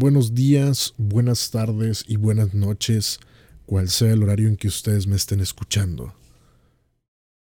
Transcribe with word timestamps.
Buenos 0.00 0.32
días, 0.32 0.94
buenas 0.96 1.50
tardes 1.50 2.04
y 2.06 2.14
buenas 2.14 2.54
noches, 2.54 3.18
cual 3.66 3.88
sea 3.88 4.12
el 4.12 4.22
horario 4.22 4.46
en 4.46 4.56
que 4.56 4.68
ustedes 4.68 5.08
me 5.08 5.16
estén 5.16 5.40
escuchando. 5.40 6.14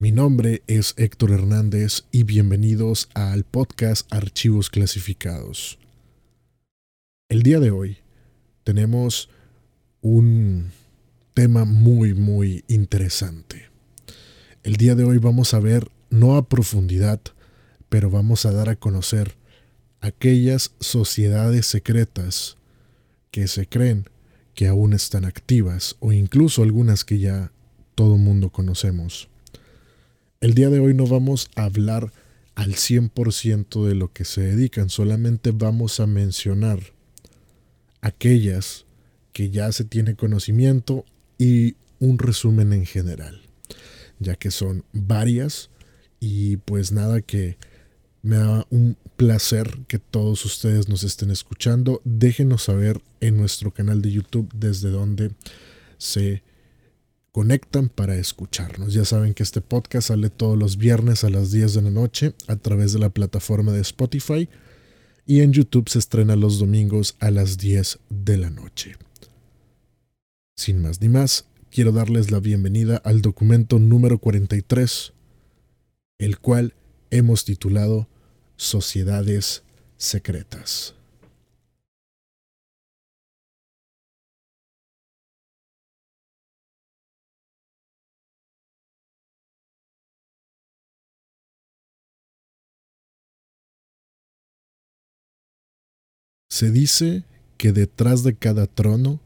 Mi 0.00 0.10
nombre 0.10 0.62
es 0.66 0.94
Héctor 0.96 1.32
Hernández 1.32 2.04
y 2.12 2.22
bienvenidos 2.22 3.10
al 3.12 3.44
podcast 3.44 4.10
Archivos 4.10 4.70
Clasificados. 4.70 5.78
El 7.28 7.42
día 7.42 7.60
de 7.60 7.72
hoy 7.72 7.98
tenemos 8.64 9.28
un 10.00 10.70
tema 11.34 11.66
muy 11.66 12.14
muy 12.14 12.64
interesante. 12.68 13.68
El 14.62 14.76
día 14.76 14.94
de 14.94 15.04
hoy 15.04 15.18
vamos 15.18 15.52
a 15.52 15.60
ver, 15.60 15.90
no 16.08 16.38
a 16.38 16.48
profundidad, 16.48 17.20
pero 17.90 18.08
vamos 18.08 18.46
a 18.46 18.52
dar 18.52 18.70
a 18.70 18.76
conocer 18.76 19.36
aquellas 20.06 20.70
sociedades 20.78 21.66
secretas 21.66 22.56
que 23.32 23.48
se 23.48 23.66
creen 23.66 24.08
que 24.54 24.68
aún 24.68 24.92
están 24.92 25.24
activas 25.24 25.96
o 25.98 26.12
incluso 26.12 26.62
algunas 26.62 27.04
que 27.04 27.18
ya 27.18 27.50
todo 27.96 28.16
mundo 28.16 28.50
conocemos. 28.50 29.28
El 30.40 30.54
día 30.54 30.70
de 30.70 30.78
hoy 30.78 30.94
no 30.94 31.08
vamos 31.08 31.50
a 31.56 31.64
hablar 31.64 32.12
al 32.54 32.74
100% 32.74 33.84
de 33.84 33.94
lo 33.96 34.12
que 34.12 34.24
se 34.24 34.42
dedican, 34.42 34.90
solamente 34.90 35.50
vamos 35.50 35.98
a 35.98 36.06
mencionar 36.06 36.78
aquellas 38.00 38.86
que 39.32 39.50
ya 39.50 39.72
se 39.72 39.84
tiene 39.84 40.14
conocimiento 40.14 41.04
y 41.36 41.74
un 41.98 42.18
resumen 42.18 42.72
en 42.72 42.86
general, 42.86 43.42
ya 44.20 44.36
que 44.36 44.52
son 44.52 44.84
varias 44.92 45.68
y 46.20 46.58
pues 46.58 46.92
nada 46.92 47.22
que 47.22 47.58
me 48.22 48.36
da 48.36 48.66
un 48.70 48.96
placer 49.16 49.78
que 49.88 49.98
todos 49.98 50.44
ustedes 50.44 50.88
nos 50.88 51.02
estén 51.02 51.30
escuchando. 51.30 52.00
Déjenos 52.04 52.64
saber 52.64 53.00
en 53.20 53.36
nuestro 53.36 53.72
canal 53.72 54.02
de 54.02 54.12
YouTube 54.12 54.48
desde 54.54 54.90
dónde 54.90 55.32
se 55.98 56.42
conectan 57.32 57.88
para 57.88 58.16
escucharnos. 58.16 58.94
Ya 58.94 59.04
saben 59.04 59.34
que 59.34 59.42
este 59.42 59.60
podcast 59.60 60.08
sale 60.08 60.30
todos 60.30 60.58
los 60.58 60.76
viernes 60.76 61.24
a 61.24 61.30
las 61.30 61.50
10 61.50 61.74
de 61.74 61.82
la 61.82 61.90
noche 61.90 62.34
a 62.46 62.56
través 62.56 62.92
de 62.92 62.98
la 62.98 63.10
plataforma 63.10 63.72
de 63.72 63.80
Spotify 63.80 64.48
y 65.26 65.40
en 65.40 65.52
YouTube 65.52 65.88
se 65.88 65.98
estrena 65.98 66.36
los 66.36 66.58
domingos 66.58 67.16
a 67.18 67.30
las 67.30 67.58
10 67.58 67.98
de 68.08 68.36
la 68.38 68.50
noche. 68.50 68.96
Sin 70.56 70.80
más 70.80 71.00
ni 71.02 71.08
más, 71.08 71.46
quiero 71.70 71.92
darles 71.92 72.30
la 72.30 72.40
bienvenida 72.40 72.96
al 73.04 73.20
documento 73.20 73.78
número 73.78 74.18
43, 74.18 75.12
el 76.18 76.38
cual 76.38 76.74
hemos 77.10 77.44
titulado 77.44 78.08
sociedades 78.56 79.62
secretas. 79.96 80.94
Se 96.48 96.70
dice 96.70 97.24
que 97.58 97.72
detrás 97.72 98.22
de 98.22 98.34
cada 98.34 98.66
trono 98.66 99.20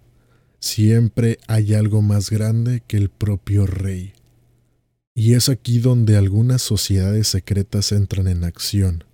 siempre 0.58 1.38
hay 1.46 1.74
algo 1.74 2.02
más 2.02 2.28
grande 2.28 2.82
que 2.88 2.96
el 2.96 3.08
propio 3.08 3.66
rey. 3.66 4.14
Y 5.14 5.34
es 5.34 5.48
aquí 5.48 5.78
donde 5.78 6.16
algunas 6.16 6.60
sociedades 6.60 7.28
secretas 7.28 7.92
entran 7.92 8.26
en 8.26 8.42
acción 8.42 9.04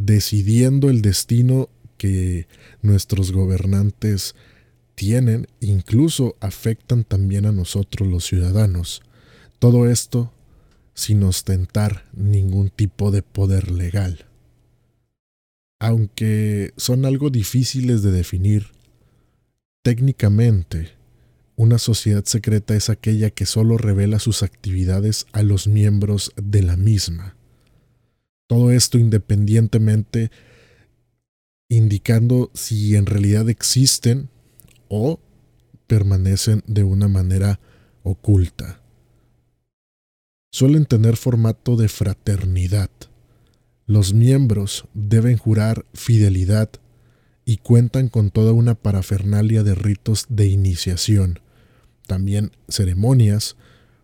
decidiendo 0.00 0.88
el 0.88 1.02
destino 1.02 1.68
que 1.98 2.46
nuestros 2.80 3.32
gobernantes 3.32 4.34
tienen, 4.94 5.46
incluso 5.60 6.36
afectan 6.40 7.04
también 7.04 7.44
a 7.44 7.52
nosotros 7.52 8.08
los 8.08 8.24
ciudadanos. 8.24 9.02
Todo 9.58 9.88
esto 9.88 10.32
sin 10.94 11.22
ostentar 11.22 12.06
ningún 12.14 12.70
tipo 12.70 13.10
de 13.10 13.22
poder 13.22 13.70
legal. 13.70 14.26
Aunque 15.78 16.72
son 16.76 17.04
algo 17.04 17.30
difíciles 17.30 18.02
de 18.02 18.10
definir, 18.10 18.68
técnicamente, 19.82 20.90
una 21.56 21.78
sociedad 21.78 22.24
secreta 22.24 22.74
es 22.74 22.88
aquella 22.88 23.30
que 23.30 23.44
solo 23.44 23.76
revela 23.76 24.18
sus 24.18 24.42
actividades 24.42 25.26
a 25.32 25.42
los 25.42 25.66
miembros 25.66 26.32
de 26.36 26.62
la 26.62 26.76
misma. 26.76 27.36
Todo 28.50 28.72
esto 28.72 28.98
independientemente 28.98 30.32
indicando 31.68 32.50
si 32.52 32.96
en 32.96 33.06
realidad 33.06 33.48
existen 33.48 34.28
o 34.88 35.20
permanecen 35.86 36.64
de 36.66 36.82
una 36.82 37.06
manera 37.06 37.60
oculta. 38.02 38.80
Suelen 40.50 40.84
tener 40.86 41.16
formato 41.16 41.76
de 41.76 41.86
fraternidad. 41.86 42.90
Los 43.86 44.14
miembros 44.14 44.88
deben 44.94 45.36
jurar 45.36 45.86
fidelidad 45.94 46.70
y 47.44 47.58
cuentan 47.58 48.08
con 48.08 48.32
toda 48.32 48.50
una 48.50 48.74
parafernalia 48.74 49.62
de 49.62 49.76
ritos 49.76 50.26
de 50.28 50.48
iniciación, 50.48 51.38
también 52.08 52.50
ceremonias 52.68 53.54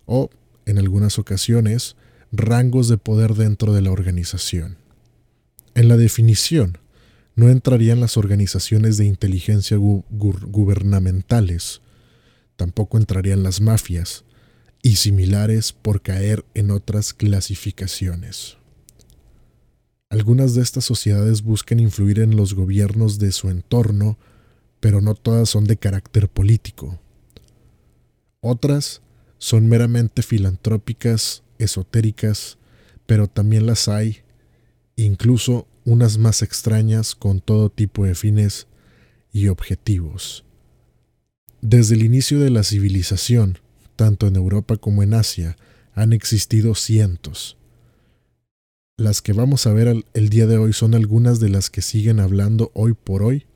o, 0.05 0.31
en 0.67 0.79
algunas 0.79 1.19
ocasiones, 1.19 1.97
rangos 2.37 2.89
de 2.89 2.99
poder 2.99 3.35
dentro 3.35 3.73
de 3.73 3.83
la 3.83 3.91
organización. 3.91 4.79
En 5.75 5.89
la 5.89 5.97
definición, 5.97 6.79
no 7.35 7.51
entrarían 7.51 8.01
las 8.01 8.17
organizaciones 8.17 8.97
de 8.97 9.05
inteligencia 9.05 9.77
gubernamentales, 9.77 11.83
tampoco 12.57 12.97
entrarían 12.97 13.43
las 13.43 13.61
mafias 13.61 14.25
y 14.83 14.97
similares 14.97 15.73
por 15.73 16.01
caer 16.01 16.45
en 16.55 16.71
otras 16.71 17.13
clasificaciones. 17.13 18.57
Algunas 20.09 20.55
de 20.55 20.63
estas 20.63 20.85
sociedades 20.85 21.43
buscan 21.43 21.81
influir 21.81 22.21
en 22.21 22.37
los 22.37 22.55
gobiernos 22.55 23.19
de 23.19 23.33
su 23.33 23.51
entorno, 23.51 24.19
pero 24.81 25.01
no 25.01 25.15
todas 25.15 25.51
son 25.51 25.65
de 25.65 25.77
carácter 25.77 26.29
político. 26.29 26.99
Otras 28.41 29.03
son 29.39 29.69
meramente 29.69 30.23
filantrópicas 30.23 31.43
esotéricas, 31.59 32.59
pero 33.07 33.29
también 33.29 33.67
las 33.67 33.89
hay, 33.89 34.19
incluso 34.97 35.67
unas 35.85 36.19
más 36.19 36.43
extrañas 36.43 37.15
con 37.15 37.41
todo 37.41 37.71
tipo 37.71 38.05
de 38.05 38.15
fines 38.15 38.67
y 39.33 39.49
objetivos. 39.49 40.45
Desde 41.61 41.95
el 41.95 42.05
inicio 42.05 42.41
de 42.41 42.51
la 42.51 42.65
civilización, 42.65 43.59
tanto 43.95 44.27
en 44.27 44.37
Europa 44.37 44.77
como 44.77 45.03
en 45.03 45.15
Asia, 45.15 45.57
han 45.95 46.13
existido 46.13 46.75
cientos. 46.75 47.57
Las 48.99 49.23
que 49.23 49.33
vamos 49.33 49.67
a 49.67 49.73
ver 49.73 50.05
el 50.15 50.29
día 50.29 50.47
de 50.47 50.59
hoy 50.59 50.73
son 50.73 50.95
algunas 50.95 51.39
de 51.39 51.49
las 51.49 51.71
que 51.71 51.83
siguen 51.83 52.19
hablando 52.19 52.71
hoy 52.75 52.95
por 52.95 53.23
hoy, 53.23 53.47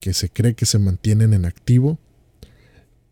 que 0.00 0.14
se 0.14 0.30
cree 0.30 0.54
que 0.54 0.66
se 0.66 0.78
mantienen 0.78 1.32
en 1.32 1.44
activo, 1.44 1.98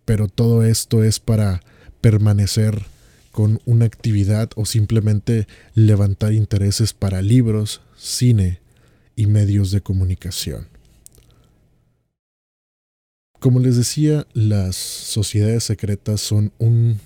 pero 0.04 0.28
todo 0.28 0.62
esto 0.62 1.02
es 1.02 1.18
para 1.18 1.60
permanecer 2.00 2.86
con 3.36 3.60
una 3.66 3.84
actividad 3.84 4.48
o 4.56 4.64
simplemente 4.64 5.46
levantar 5.74 6.32
intereses 6.32 6.94
para 6.94 7.20
libros, 7.20 7.82
cine 7.94 8.60
y 9.14 9.26
medios 9.26 9.70
de 9.70 9.82
comunicación. 9.82 10.68
Como 13.38 13.60
les 13.60 13.76
decía, 13.76 14.26
las 14.32 14.74
sociedades 14.74 15.64
secretas 15.64 16.22
son 16.22 16.50
un, 16.56 16.98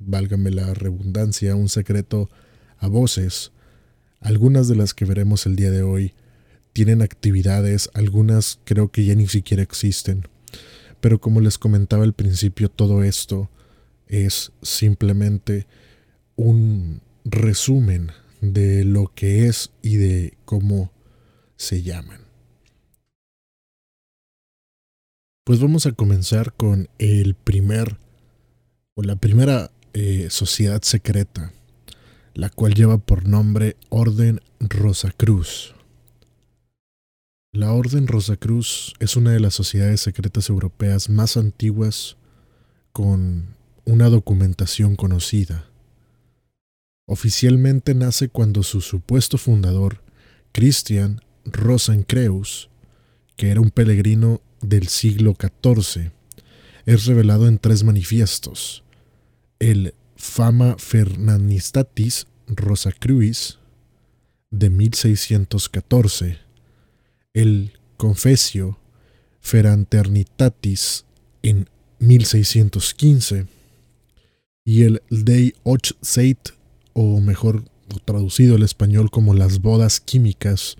válgame 0.00 0.50
la 0.50 0.72
redundancia, 0.72 1.54
un 1.54 1.68
secreto 1.68 2.30
a 2.78 2.88
voces. 2.88 3.52
Algunas 4.20 4.68
de 4.68 4.76
las 4.76 4.94
que 4.94 5.04
veremos 5.04 5.44
el 5.44 5.56
día 5.56 5.70
de 5.70 5.82
hoy 5.82 6.14
tienen 6.72 7.02
actividades, 7.02 7.90
algunas 7.92 8.60
creo 8.64 8.90
que 8.90 9.04
ya 9.04 9.14
ni 9.14 9.28
siquiera 9.28 9.62
existen. 9.62 10.26
Pero 11.02 11.20
como 11.20 11.42
les 11.42 11.58
comentaba 11.58 12.04
al 12.04 12.14
principio, 12.14 12.70
todo 12.70 13.04
esto 13.04 13.50
es 14.06 14.52
simplemente 14.62 15.66
un 16.36 17.00
resumen 17.24 18.12
de 18.40 18.84
lo 18.84 19.12
que 19.14 19.46
es 19.46 19.72
y 19.82 19.96
de 19.96 20.36
cómo 20.44 20.92
se 21.56 21.82
llaman. 21.82 22.20
Pues 25.44 25.60
vamos 25.60 25.86
a 25.86 25.92
comenzar 25.92 26.52
con 26.54 26.88
el 26.98 27.34
primer 27.34 27.98
o 28.94 29.02
la 29.02 29.16
primera 29.16 29.70
eh, 29.92 30.28
sociedad 30.30 30.82
secreta, 30.82 31.52
la 32.34 32.50
cual 32.50 32.74
lleva 32.74 32.98
por 32.98 33.28
nombre 33.28 33.76
Orden 33.88 34.40
Rosacruz. 34.60 35.74
La 37.52 37.72
Orden 37.72 38.06
Rosacruz 38.06 38.94
es 38.98 39.16
una 39.16 39.30
de 39.30 39.40
las 39.40 39.54
sociedades 39.54 40.00
secretas 40.00 40.50
europeas 40.50 41.08
más 41.08 41.36
antiguas 41.36 42.16
con 42.92 43.55
una 43.86 44.08
documentación 44.08 44.96
conocida. 44.96 45.70
Oficialmente 47.06 47.94
nace 47.94 48.28
cuando 48.28 48.64
su 48.64 48.80
supuesto 48.80 49.38
fundador, 49.38 50.02
Christian 50.52 51.20
Rosenkreuz, 51.44 52.68
que 53.36 53.50
era 53.50 53.60
un 53.60 53.70
peregrino 53.70 54.42
del 54.60 54.88
siglo 54.88 55.36
XIV, 55.38 56.10
es 56.84 57.06
revelado 57.06 57.46
en 57.46 57.58
tres 57.58 57.84
manifiestos. 57.84 58.82
El 59.60 59.94
Fama 60.16 60.76
Fernanistatis 60.78 62.26
Rosacruis 62.48 63.58
de 64.50 64.70
1614, 64.70 66.38
el 67.34 67.78
Confessio 67.96 68.78
Feranternitatis 69.40 71.04
en 71.42 71.68
1615 72.00 73.55
y 74.66 74.82
el 74.82 75.00
Dei 75.08 75.54
Och 75.62 75.96
o 76.92 77.20
mejor 77.20 77.64
traducido 78.04 78.56
al 78.56 78.64
español 78.64 79.12
como 79.12 79.32
las 79.32 79.60
bodas 79.60 80.00
químicas 80.00 80.76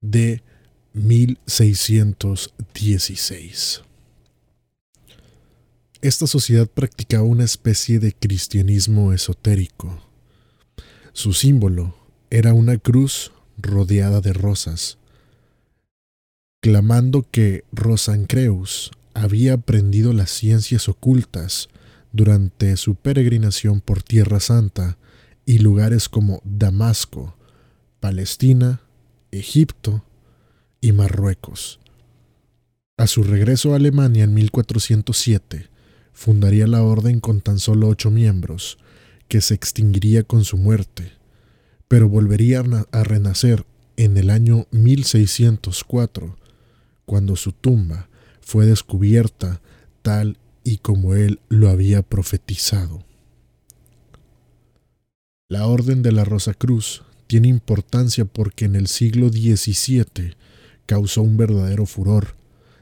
de 0.00 0.42
1616. 0.94 3.82
Esta 6.00 6.26
sociedad 6.26 6.66
practicaba 6.68 7.24
una 7.24 7.44
especie 7.44 7.98
de 7.98 8.14
cristianismo 8.14 9.12
esotérico. 9.12 10.00
Su 11.12 11.34
símbolo 11.34 11.94
era 12.30 12.54
una 12.54 12.78
cruz 12.78 13.32
rodeada 13.58 14.22
de 14.22 14.32
rosas, 14.32 14.96
clamando 16.62 17.26
que 17.30 17.64
Rosancreus 17.72 18.90
había 19.12 19.52
aprendido 19.54 20.14
las 20.14 20.30
ciencias 20.30 20.88
ocultas 20.88 21.68
durante 22.16 22.76
su 22.76 22.94
peregrinación 22.94 23.80
por 23.80 24.02
Tierra 24.02 24.40
Santa 24.40 24.96
y 25.44 25.58
lugares 25.58 26.08
como 26.08 26.40
Damasco, 26.44 27.36
Palestina, 28.00 28.80
Egipto 29.30 30.02
y 30.80 30.92
Marruecos. 30.92 31.78
A 32.96 33.06
su 33.06 33.22
regreso 33.22 33.72
a 33.72 33.76
Alemania 33.76 34.24
en 34.24 34.32
1407, 34.32 35.68
fundaría 36.12 36.66
la 36.66 36.82
orden 36.82 37.20
con 37.20 37.42
tan 37.42 37.58
solo 37.58 37.88
ocho 37.88 38.10
miembros, 38.10 38.78
que 39.28 39.42
se 39.42 39.54
extinguiría 39.54 40.22
con 40.22 40.44
su 40.44 40.56
muerte, 40.56 41.12
pero 41.88 42.08
volvería 42.08 42.64
a 42.90 43.04
renacer 43.04 43.66
en 43.96 44.16
el 44.16 44.30
año 44.30 44.66
1604, 44.70 46.38
cuando 47.04 47.36
su 47.36 47.52
tumba 47.52 48.08
fue 48.40 48.64
descubierta 48.64 49.60
tal 50.02 50.38
y 50.66 50.78
como 50.78 51.14
él 51.14 51.38
lo 51.48 51.68
había 51.68 52.02
profetizado. 52.02 53.04
La 55.48 55.68
Orden 55.68 56.02
de 56.02 56.10
la 56.10 56.24
Rosa 56.24 56.54
Cruz 56.54 57.04
tiene 57.28 57.46
importancia 57.46 58.24
porque 58.24 58.64
en 58.64 58.74
el 58.74 58.88
siglo 58.88 59.28
XVII 59.28 60.34
causó 60.84 61.22
un 61.22 61.36
verdadero 61.36 61.86
furor, 61.86 62.34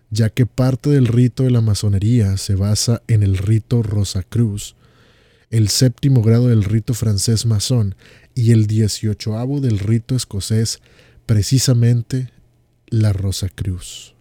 ya 0.09 0.31
que 0.31 0.47
parte 0.47 0.89
del 0.89 1.07
rito 1.07 1.43
de 1.43 1.51
la 1.51 1.61
masonería 1.61 2.39
se 2.39 2.55
basa 2.55 3.03
en 3.07 3.23
el 3.23 3.37
rito 3.37 3.83
Rosa 3.83 4.23
Cruz, 4.23 4.77
el 5.51 5.69
séptimo 5.69 6.23
grado 6.23 6.49
del 6.49 6.65
rito 6.65 6.95
francés 6.95 7.45
masón 7.45 7.97
y 8.35 8.53
el 8.53 8.67
dieciochoavo 8.67 9.61
del 9.61 9.79
rito 9.79 10.17
escocés, 10.17 10.81
precisamente 11.27 12.31
la 12.89 13.13
Rosa 13.13 13.51
Cruz. 13.51 14.14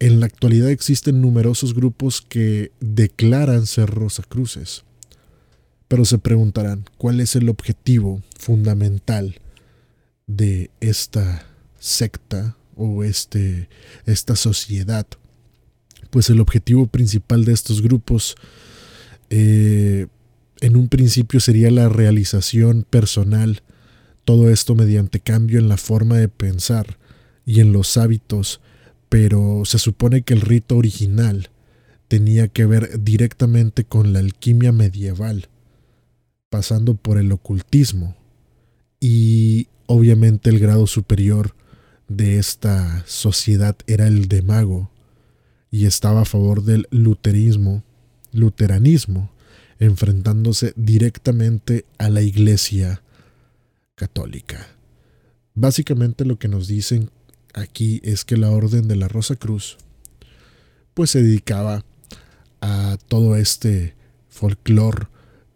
En 0.00 0.18
la 0.18 0.26
actualidad 0.26 0.70
existen 0.70 1.20
numerosos 1.20 1.74
grupos 1.74 2.20
que 2.20 2.72
declaran 2.80 3.66
ser 3.66 3.88
Rosacruces 3.90 4.84
pero 5.90 6.04
se 6.04 6.18
preguntarán, 6.18 6.84
¿cuál 6.98 7.18
es 7.18 7.34
el 7.34 7.48
objetivo 7.48 8.22
fundamental 8.38 9.40
de 10.28 10.70
esta 10.78 11.44
secta 11.80 12.56
o 12.76 13.02
este, 13.02 13.68
esta 14.06 14.36
sociedad? 14.36 15.04
Pues 16.10 16.30
el 16.30 16.38
objetivo 16.38 16.86
principal 16.86 17.44
de 17.44 17.54
estos 17.54 17.82
grupos 17.82 18.36
eh, 19.30 20.06
en 20.60 20.76
un 20.76 20.86
principio 20.86 21.40
sería 21.40 21.72
la 21.72 21.88
realización 21.88 22.86
personal, 22.88 23.62
todo 24.24 24.48
esto 24.48 24.76
mediante 24.76 25.18
cambio 25.18 25.58
en 25.58 25.68
la 25.68 25.76
forma 25.76 26.18
de 26.18 26.28
pensar 26.28 26.98
y 27.44 27.58
en 27.58 27.72
los 27.72 27.96
hábitos, 27.96 28.60
pero 29.10 29.64
se 29.66 29.78
supone 29.78 30.22
que 30.22 30.32
el 30.32 30.40
rito 30.40 30.78
original 30.78 31.50
tenía 32.08 32.48
que 32.48 32.64
ver 32.64 33.02
directamente 33.02 33.84
con 33.84 34.14
la 34.14 34.20
alquimia 34.20 34.72
medieval 34.72 35.48
pasando 36.48 36.94
por 36.94 37.18
el 37.18 37.30
ocultismo 37.30 38.16
y 39.00 39.68
obviamente 39.86 40.48
el 40.48 40.58
grado 40.58 40.86
superior 40.86 41.54
de 42.08 42.38
esta 42.38 43.04
sociedad 43.06 43.76
era 43.86 44.06
el 44.06 44.28
de 44.28 44.42
mago 44.42 44.90
y 45.70 45.86
estaba 45.86 46.22
a 46.22 46.24
favor 46.24 46.64
del 46.64 46.86
luterismo, 46.90 47.82
luteranismo, 48.32 49.30
enfrentándose 49.78 50.72
directamente 50.76 51.84
a 51.98 52.10
la 52.10 52.22
iglesia 52.22 53.02
católica. 53.94 54.68
Básicamente 55.54 56.24
lo 56.24 56.38
que 56.38 56.48
nos 56.48 56.68
dicen 56.68 57.10
aquí 57.54 58.00
es 58.04 58.24
que 58.24 58.36
la 58.36 58.50
orden 58.50 58.88
de 58.88 58.96
la 58.96 59.08
Rosa 59.08 59.36
Cruz 59.36 59.78
pues 60.94 61.10
se 61.10 61.22
dedicaba 61.22 61.84
a 62.60 62.98
todo 63.08 63.36
este 63.36 63.94
folclore 64.28 65.06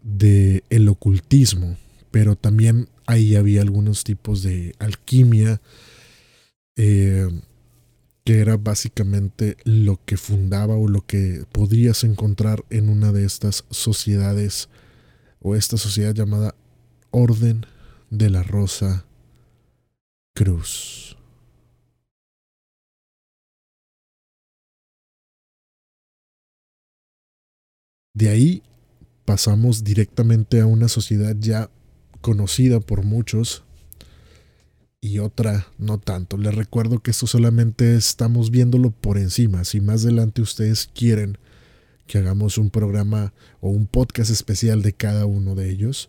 de 0.02 0.64
el 0.70 0.88
ocultismo, 0.88 1.76
pero 2.10 2.36
también 2.36 2.88
ahí 3.06 3.36
había 3.36 3.62
algunos 3.62 4.04
tipos 4.04 4.42
de 4.42 4.74
alquimia, 4.78 5.60
eh, 6.76 7.28
que 8.24 8.40
era 8.40 8.56
básicamente 8.56 9.56
lo 9.64 10.00
que 10.04 10.16
fundaba 10.16 10.76
o 10.76 10.88
lo 10.88 11.04
que 11.06 11.44
podrías 11.52 12.04
encontrar 12.04 12.64
en 12.70 12.88
una 12.88 13.12
de 13.12 13.24
estas 13.24 13.64
sociedades 13.70 14.68
o 15.40 15.54
esta 15.54 15.76
sociedad 15.76 16.14
llamada 16.14 16.54
Orden 17.10 17.66
de 18.10 18.30
la 18.30 18.42
Rosa 18.42 19.04
Cruz. 20.34 21.13
De 28.14 28.28
ahí 28.28 28.62
pasamos 29.24 29.82
directamente 29.82 30.60
a 30.60 30.66
una 30.66 30.86
sociedad 30.86 31.34
ya 31.36 31.68
conocida 32.20 32.78
por 32.78 33.02
muchos 33.02 33.64
y 35.00 35.18
otra 35.18 35.66
no 35.78 35.98
tanto. 35.98 36.38
Les 36.38 36.54
recuerdo 36.54 37.00
que 37.00 37.10
esto 37.10 37.26
solamente 37.26 37.96
estamos 37.96 38.52
viéndolo 38.52 38.92
por 38.92 39.18
encima. 39.18 39.64
Si 39.64 39.80
más 39.80 40.04
adelante 40.04 40.42
ustedes 40.42 40.88
quieren 40.94 41.38
que 42.06 42.18
hagamos 42.18 42.56
un 42.56 42.70
programa 42.70 43.34
o 43.60 43.70
un 43.70 43.86
podcast 43.86 44.30
especial 44.30 44.82
de 44.82 44.92
cada 44.92 45.26
uno 45.26 45.56
de 45.56 45.70
ellos, 45.70 46.06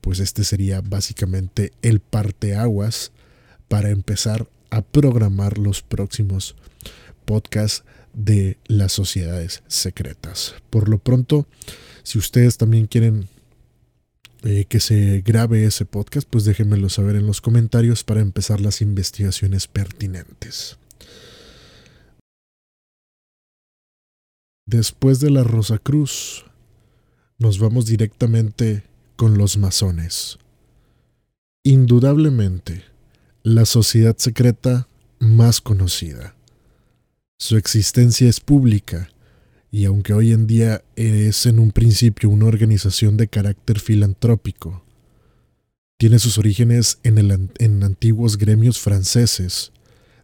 pues 0.00 0.20
este 0.20 0.44
sería 0.44 0.80
básicamente 0.80 1.72
el 1.82 1.98
parteaguas 1.98 3.10
para 3.66 3.90
empezar 3.90 4.48
a 4.70 4.82
programar 4.82 5.58
los 5.58 5.82
próximos 5.82 6.54
podcasts 7.24 7.84
de 8.14 8.58
las 8.66 8.92
sociedades 8.92 9.62
secretas. 9.66 10.54
Por 10.70 10.88
lo 10.88 10.98
pronto, 10.98 11.46
si 12.02 12.18
ustedes 12.18 12.56
también 12.56 12.86
quieren 12.86 13.28
eh, 14.44 14.66
que 14.68 14.80
se 14.80 15.20
grabe 15.22 15.64
ese 15.64 15.84
podcast, 15.84 16.28
pues 16.28 16.44
déjenmelo 16.44 16.88
saber 16.88 17.16
en 17.16 17.26
los 17.26 17.40
comentarios 17.40 18.04
para 18.04 18.20
empezar 18.20 18.60
las 18.60 18.80
investigaciones 18.80 19.66
pertinentes. 19.66 20.78
Después 24.64 25.18
de 25.20 25.30
la 25.30 25.44
Rosa 25.44 25.78
Cruz, 25.78 26.44
nos 27.38 27.58
vamos 27.58 27.86
directamente 27.86 28.84
con 29.16 29.38
los 29.38 29.56
masones. 29.56 30.38
Indudablemente, 31.64 32.84
la 33.42 33.64
sociedad 33.64 34.16
secreta 34.18 34.86
más 35.18 35.60
conocida. 35.60 36.34
Su 37.40 37.56
existencia 37.56 38.28
es 38.28 38.40
pública 38.40 39.10
y 39.70 39.84
aunque 39.84 40.12
hoy 40.12 40.32
en 40.32 40.48
día 40.48 40.82
es 40.96 41.46
en 41.46 41.60
un 41.60 41.70
principio 41.70 42.30
una 42.30 42.46
organización 42.46 43.16
de 43.16 43.28
carácter 43.28 43.78
filantrópico, 43.78 44.82
tiene 45.98 46.18
sus 46.18 46.36
orígenes 46.38 46.98
en, 47.04 47.82
antiguos 47.84 48.38
gremios 48.38 48.80
franceses 48.80 49.70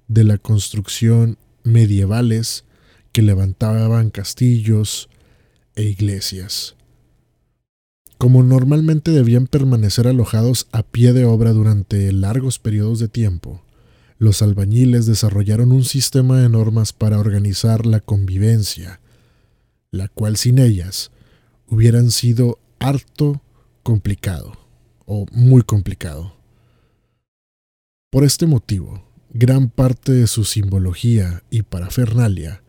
de 0.09 0.25
la 0.25 0.39
construcción 0.39 1.39
medievales 1.63 2.65
que 3.13 3.23
levantaban 3.23 4.11
castillos 4.11 5.09
e 5.77 5.85
iglesias. 5.85 6.75
Como 8.19 8.43
normalmente 8.43 9.13
debían 9.13 9.47
permanecer 9.47 10.09
alojados 10.09 10.67
a 10.73 10.83
pie 10.83 11.13
de 11.13 11.27
obra 11.27 11.53
durante 11.53 12.11
largos 12.13 12.59
periodos 12.59 12.99
de 12.99 13.07
tiempo, 13.07 13.63
los 14.19 14.43
albañiles 14.43 15.07
desarrollaron 15.07 15.73
un 15.73 15.85
sistema 15.85 16.41
de 16.41 16.49
normas 16.49 16.93
para 16.93 17.19
organizar 17.19 17.87
la 17.87 18.01
convivencia 18.01 19.01
la 19.91 20.09
cual 20.09 20.37
sin 20.37 20.59
ellas 20.59 21.13
hubieran 21.69 22.11
sido 22.11 22.59
harto 22.81 23.43
complicado 23.85 24.59
o 25.07 25.27
muy 25.31 25.63
complicado. 25.63 26.35
Por 28.11 28.25
este 28.25 28.47
motivo, 28.47 29.05
Gran 29.37 29.69
parte 29.69 30.13
de 30.13 30.29
su 30.29 30.45
simbología 30.45 31.43
y 31.51 31.63
parafernalia 31.63 32.63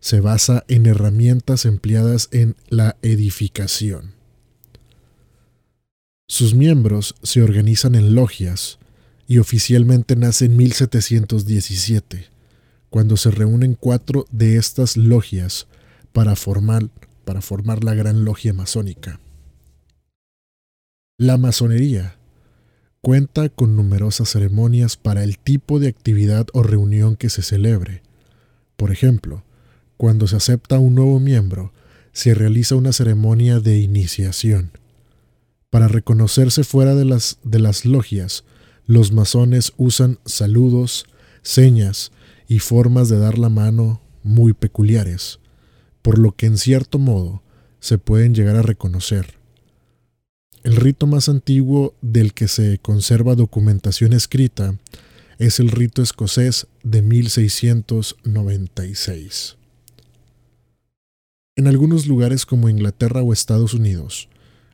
se 0.00 0.20
basa 0.20 0.64
en 0.68 0.84
herramientas 0.84 1.64
empleadas 1.64 2.28
en 2.30 2.56
la 2.68 2.98
edificación. 3.00 4.12
Sus 6.28 6.54
miembros 6.54 7.14
se 7.22 7.40
organizan 7.42 7.94
en 7.94 8.14
logias 8.14 8.79
y 9.30 9.38
oficialmente 9.38 10.16
nace 10.16 10.46
en 10.46 10.56
1717, 10.56 12.26
cuando 12.88 13.16
se 13.16 13.30
reúnen 13.30 13.76
cuatro 13.78 14.26
de 14.32 14.56
estas 14.56 14.96
logias 14.96 15.68
para 16.12 16.34
formar, 16.34 16.90
para 17.24 17.40
formar 17.40 17.84
la 17.84 17.94
Gran 17.94 18.24
Logia 18.24 18.52
Masónica. 18.52 19.20
La 21.16 21.36
masonería 21.36 22.16
cuenta 23.02 23.48
con 23.50 23.76
numerosas 23.76 24.30
ceremonias 24.30 24.96
para 24.96 25.22
el 25.22 25.38
tipo 25.38 25.78
de 25.78 25.86
actividad 25.86 26.48
o 26.52 26.64
reunión 26.64 27.14
que 27.14 27.30
se 27.30 27.42
celebre. 27.42 28.02
Por 28.76 28.90
ejemplo, 28.90 29.44
cuando 29.96 30.26
se 30.26 30.34
acepta 30.34 30.80
un 30.80 30.96
nuevo 30.96 31.20
miembro, 31.20 31.72
se 32.10 32.34
realiza 32.34 32.74
una 32.74 32.92
ceremonia 32.92 33.60
de 33.60 33.78
iniciación. 33.78 34.72
Para 35.70 35.86
reconocerse 35.86 36.64
fuera 36.64 36.96
de 36.96 37.04
las, 37.04 37.38
de 37.44 37.60
las 37.60 37.84
logias, 37.84 38.42
los 38.90 39.12
masones 39.12 39.72
usan 39.76 40.18
saludos, 40.26 41.06
señas 41.42 42.10
y 42.48 42.58
formas 42.58 43.08
de 43.08 43.20
dar 43.20 43.38
la 43.38 43.48
mano 43.48 44.02
muy 44.24 44.52
peculiares, 44.52 45.38
por 46.02 46.18
lo 46.18 46.32
que 46.32 46.46
en 46.46 46.58
cierto 46.58 46.98
modo 46.98 47.44
se 47.78 47.98
pueden 47.98 48.34
llegar 48.34 48.56
a 48.56 48.62
reconocer. 48.62 49.38
El 50.64 50.74
rito 50.74 51.06
más 51.06 51.28
antiguo 51.28 51.94
del 52.02 52.34
que 52.34 52.48
se 52.48 52.78
conserva 52.78 53.36
documentación 53.36 54.12
escrita 54.12 54.76
es 55.38 55.60
el 55.60 55.70
rito 55.70 56.02
escocés 56.02 56.66
de 56.82 57.00
1696. 57.00 59.56
En 61.54 61.68
algunos 61.68 62.08
lugares 62.08 62.44
como 62.44 62.68
Inglaterra 62.68 63.22
o 63.22 63.32
Estados 63.32 63.72
Unidos, 63.72 64.28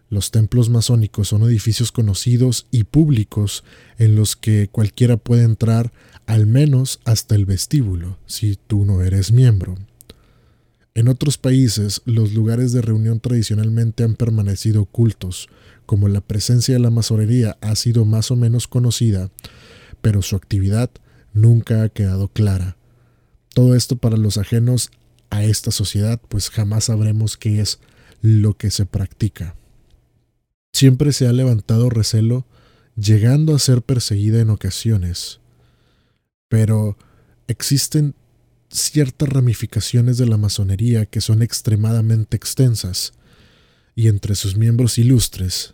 los 0.08 0.30
templos 0.30 0.68
masónicos 0.70 1.28
son 1.28 1.42
edificios 1.42 1.90
conocidos 1.90 2.66
y 2.70 2.84
públicos 2.84 3.64
en 3.98 4.14
los 4.14 4.36
que 4.36 4.68
cualquiera 4.68 5.16
puede 5.16 5.42
entrar 5.42 5.92
al 6.26 6.46
menos 6.46 7.00
hasta 7.04 7.34
el 7.34 7.44
vestíbulo, 7.44 8.18
si 8.26 8.56
tú 8.56 8.84
no 8.84 9.02
eres 9.02 9.32
miembro. 9.32 9.76
En 10.94 11.08
otros 11.08 11.38
países, 11.38 12.02
los 12.04 12.32
lugares 12.32 12.72
de 12.72 12.82
reunión 12.82 13.20
tradicionalmente 13.20 14.04
han 14.04 14.14
permanecido 14.14 14.82
ocultos, 14.82 15.48
como 15.84 16.08
la 16.08 16.20
presencia 16.20 16.74
de 16.74 16.80
la 16.80 16.90
masonería 16.90 17.58
ha 17.60 17.76
sido 17.76 18.04
más 18.04 18.30
o 18.30 18.36
menos 18.36 18.66
conocida, 18.66 19.30
pero 20.00 20.22
su 20.22 20.36
actividad 20.36 20.90
nunca 21.34 21.82
ha 21.82 21.88
quedado 21.88 22.28
clara. 22.28 22.76
Todo 23.54 23.74
esto 23.74 23.96
para 23.96 24.16
los 24.16 24.38
ajenos 24.38 24.90
a 25.30 25.44
esta 25.44 25.70
sociedad, 25.70 26.20
pues 26.28 26.48
jamás 26.50 26.84
sabremos 26.84 27.36
qué 27.36 27.60
es 27.60 27.78
lo 28.22 28.54
que 28.54 28.70
se 28.70 28.86
practica. 28.86 29.54
Siempre 30.76 31.14
se 31.14 31.26
ha 31.26 31.32
levantado 31.32 31.88
recelo, 31.88 32.44
llegando 32.96 33.54
a 33.54 33.58
ser 33.58 33.80
perseguida 33.80 34.42
en 34.42 34.50
ocasiones, 34.50 35.40
pero 36.50 36.98
existen 37.48 38.14
ciertas 38.68 39.30
ramificaciones 39.30 40.18
de 40.18 40.26
la 40.26 40.36
masonería 40.36 41.06
que 41.06 41.22
son 41.22 41.40
extremadamente 41.40 42.36
extensas, 42.36 43.14
y 43.94 44.08
entre 44.08 44.34
sus 44.34 44.58
miembros 44.58 44.98
ilustres 44.98 45.72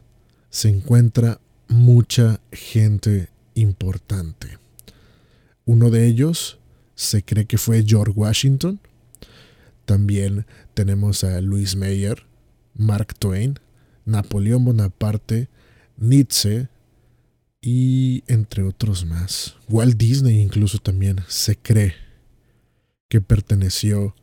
se 0.50 0.68
encuentra 0.68 1.40
mucha 1.66 2.40
gente 2.52 3.28
importante. 3.54 4.56
Uno 5.64 5.90
de 5.90 6.06
ellos 6.06 6.58
se 6.94 7.24
cree 7.24 7.46
que 7.46 7.58
fue 7.58 7.82
George 7.84 8.12
Washington, 8.14 8.78
también 9.84 10.46
tenemos 10.74 11.24
a 11.24 11.40
Louis 11.40 11.74
Mayer, 11.74 12.22
Mark 12.76 13.16
Twain, 13.18 13.58
Napoleón 14.04 14.64
Bonaparte, 14.64 15.48
Nietzsche 15.96 16.68
y 17.60 18.24
entre 18.26 18.64
otros 18.64 19.04
más. 19.04 19.56
Walt 19.68 19.96
Disney 19.96 20.40
incluso 20.40 20.78
también 20.78 21.20
se 21.28 21.56
cree 21.56 21.94
que 23.08 23.20
perteneció 23.20 24.14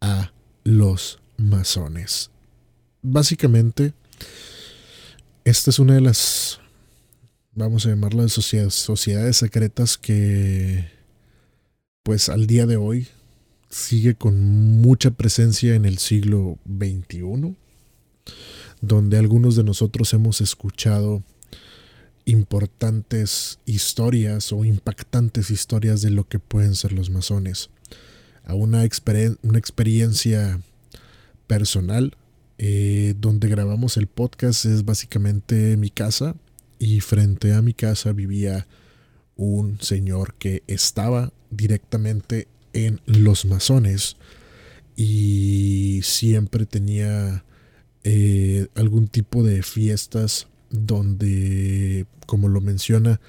a 0.00 0.32
los 0.64 1.20
masones. 1.36 2.30
Básicamente, 3.02 3.94
esta 5.44 5.70
es 5.70 5.78
una 5.78 5.94
de 5.94 6.00
las, 6.00 6.60
vamos 7.54 7.86
a 7.86 7.90
llamarlas 7.90 8.32
sociedades, 8.32 8.74
sociedades 8.74 9.36
secretas 9.36 9.96
que, 9.96 10.90
pues 12.02 12.28
al 12.28 12.46
día 12.46 12.66
de 12.66 12.76
hoy, 12.76 13.08
sigue 13.70 14.14
con 14.14 14.80
mucha 14.80 15.10
presencia 15.10 15.74
en 15.74 15.84
el 15.84 15.98
siglo 15.98 16.58
XXI, 16.66 17.56
donde 18.80 19.18
algunos 19.18 19.56
de 19.56 19.64
nosotros 19.64 20.12
hemos 20.12 20.40
escuchado 20.40 21.22
importantes 22.24 23.58
historias 23.64 24.52
o 24.52 24.64
impactantes 24.64 25.50
historias 25.50 26.02
de 26.02 26.10
lo 26.10 26.28
que 26.28 26.38
pueden 26.38 26.74
ser 26.74 26.92
los 26.92 27.10
masones. 27.10 27.70
A 28.44 28.54
una, 28.54 28.86
una 29.42 29.58
experiencia 29.58 30.60
personal 31.46 32.16
eh, 32.58 33.14
donde 33.18 33.48
grabamos 33.48 33.96
el 33.96 34.08
podcast 34.08 34.64
es 34.66 34.84
básicamente 34.84 35.76
mi 35.76 35.90
casa 35.90 36.34
y 36.78 37.00
frente 37.00 37.54
a 37.54 37.62
mi 37.62 37.72
casa 37.72 38.12
vivía 38.12 38.66
un 39.36 39.80
señor 39.80 40.34
que 40.34 40.62
estaba 40.66 41.32
directamente 41.50 42.48
en 42.72 43.00
los 43.06 43.44
masones 43.44 44.16
y 44.96 46.00
siempre 46.02 46.66
tenía 46.66 47.44
eh, 48.04 48.68
algún 48.74 49.08
tipo 49.08 49.42
de 49.42 49.62
fiestas 49.62 50.48
donde, 50.70 52.06
como 52.26 52.48
lo 52.48 52.60
menciona, 52.60 53.20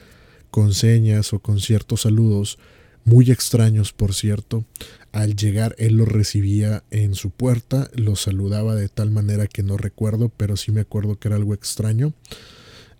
con 0.51 0.73
señas 0.73 1.33
o 1.33 1.39
con 1.39 1.59
ciertos 1.59 2.01
saludos, 2.01 2.57
muy 3.05 3.31
extraños 3.31 3.93
por 3.93 4.13
cierto, 4.13 4.65
al 5.11 5.35
llegar 5.35 5.75
él 5.77 5.95
lo 5.95 6.05
recibía 6.05 6.83
en 6.91 7.15
su 7.15 7.31
puerta, 7.31 7.89
lo 7.93 8.15
saludaba 8.15 8.75
de 8.75 8.89
tal 8.89 9.11
manera 9.11 9.47
que 9.47 9.63
no 9.63 9.77
recuerdo, 9.77 10.29
pero 10.29 10.57
sí 10.57 10.71
me 10.71 10.81
acuerdo 10.81 11.17
que 11.17 11.29
era 11.29 11.37
algo 11.37 11.53
extraño. 11.53 12.13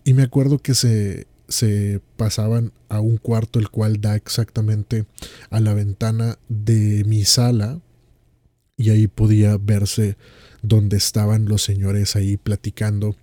Y 0.04 0.14
me 0.14 0.22
acuerdo 0.22 0.58
que 0.58 0.74
se 0.74 1.26
se 1.50 2.00
pasaban 2.16 2.72
a 2.88 3.00
un 3.00 3.18
cuarto 3.18 3.58
el 3.58 3.68
cual 3.70 4.00
da 4.00 4.16
exactamente 4.16 5.04
a 5.50 5.60
la 5.60 5.74
ventana 5.74 6.38
de 6.48 7.04
mi 7.04 7.24
sala 7.24 7.80
y 8.76 8.90
ahí 8.90 9.08
podía 9.08 9.58
verse 9.58 10.16
donde 10.62 10.96
estaban 10.96 11.46
los 11.46 11.62
señores 11.62 12.16
ahí 12.16 12.36
platicando 12.36 13.16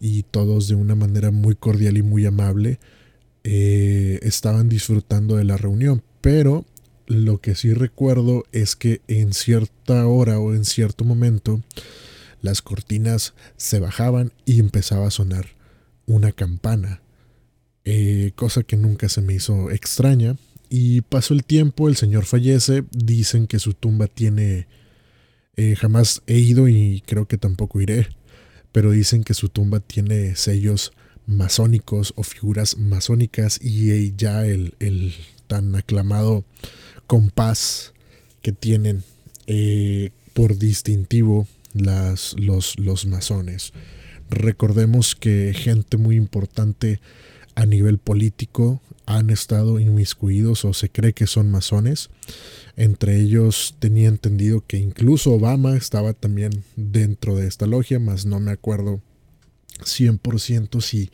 y 0.00 0.24
todos 0.24 0.68
de 0.68 0.74
una 0.74 0.94
manera 0.94 1.30
muy 1.30 1.54
cordial 1.54 1.96
y 1.96 2.02
muy 2.02 2.26
amable 2.26 2.78
eh, 3.44 4.20
estaban 4.22 4.68
disfrutando 4.68 5.36
de 5.36 5.44
la 5.44 5.56
reunión 5.56 6.02
pero 6.20 6.64
lo 7.06 7.40
que 7.40 7.54
sí 7.54 7.74
recuerdo 7.74 8.44
es 8.52 8.76
que 8.76 9.00
en 9.08 9.32
cierta 9.32 10.06
hora 10.06 10.38
o 10.38 10.54
en 10.54 10.64
cierto 10.64 11.04
momento 11.04 11.60
las 12.40 12.62
cortinas 12.62 13.34
se 13.56 13.80
bajaban 13.80 14.32
y 14.44 14.60
empezaba 14.60 15.06
a 15.06 15.10
sonar 15.10 15.46
una 16.06 16.32
campana 16.32 17.02
eh, 17.84 18.30
cosa 18.36 18.62
que 18.62 18.76
nunca 18.76 19.08
se 19.08 19.20
me 19.20 19.34
hizo 19.34 19.70
extraña. 19.70 20.36
Y 20.68 21.02
pasó 21.02 21.34
el 21.34 21.44
tiempo, 21.44 21.88
el 21.88 21.96
señor 21.96 22.24
fallece, 22.24 22.84
dicen 22.92 23.46
que 23.46 23.58
su 23.58 23.74
tumba 23.74 24.06
tiene... 24.06 24.66
Eh, 25.56 25.76
jamás 25.76 26.22
he 26.26 26.38
ido 26.38 26.66
y 26.66 27.02
creo 27.06 27.26
que 27.26 27.36
tampoco 27.36 27.80
iré, 27.80 28.08
pero 28.72 28.90
dicen 28.90 29.22
que 29.22 29.34
su 29.34 29.50
tumba 29.50 29.80
tiene 29.80 30.34
sellos 30.34 30.92
masónicos 31.26 32.14
o 32.16 32.22
figuras 32.22 32.78
masónicas 32.78 33.60
y 33.62 34.14
ya 34.16 34.46
el, 34.46 34.74
el 34.80 35.14
tan 35.48 35.74
aclamado 35.74 36.44
compás 37.06 37.92
que 38.40 38.52
tienen 38.52 39.04
eh, 39.46 40.10
por 40.32 40.56
distintivo 40.56 41.46
las, 41.74 42.34
los, 42.38 42.78
los 42.78 43.04
masones. 43.04 43.74
Recordemos 44.30 45.14
que 45.14 45.52
gente 45.54 45.98
muy 45.98 46.16
importante 46.16 46.98
a 47.54 47.66
nivel 47.66 47.98
político 47.98 48.80
han 49.06 49.30
estado 49.30 49.78
inmiscuidos 49.78 50.64
o 50.64 50.72
se 50.72 50.90
cree 50.90 51.12
que 51.12 51.26
son 51.26 51.50
masones. 51.50 52.10
Entre 52.76 53.20
ellos 53.20 53.74
tenía 53.78 54.08
entendido 54.08 54.64
que 54.66 54.78
incluso 54.78 55.32
Obama 55.32 55.76
estaba 55.76 56.12
también 56.12 56.64
dentro 56.76 57.36
de 57.36 57.46
esta 57.46 57.66
logia, 57.66 57.98
mas 57.98 58.26
no 58.26 58.40
me 58.40 58.52
acuerdo 58.52 59.00
100% 59.80 60.80
si 60.80 61.10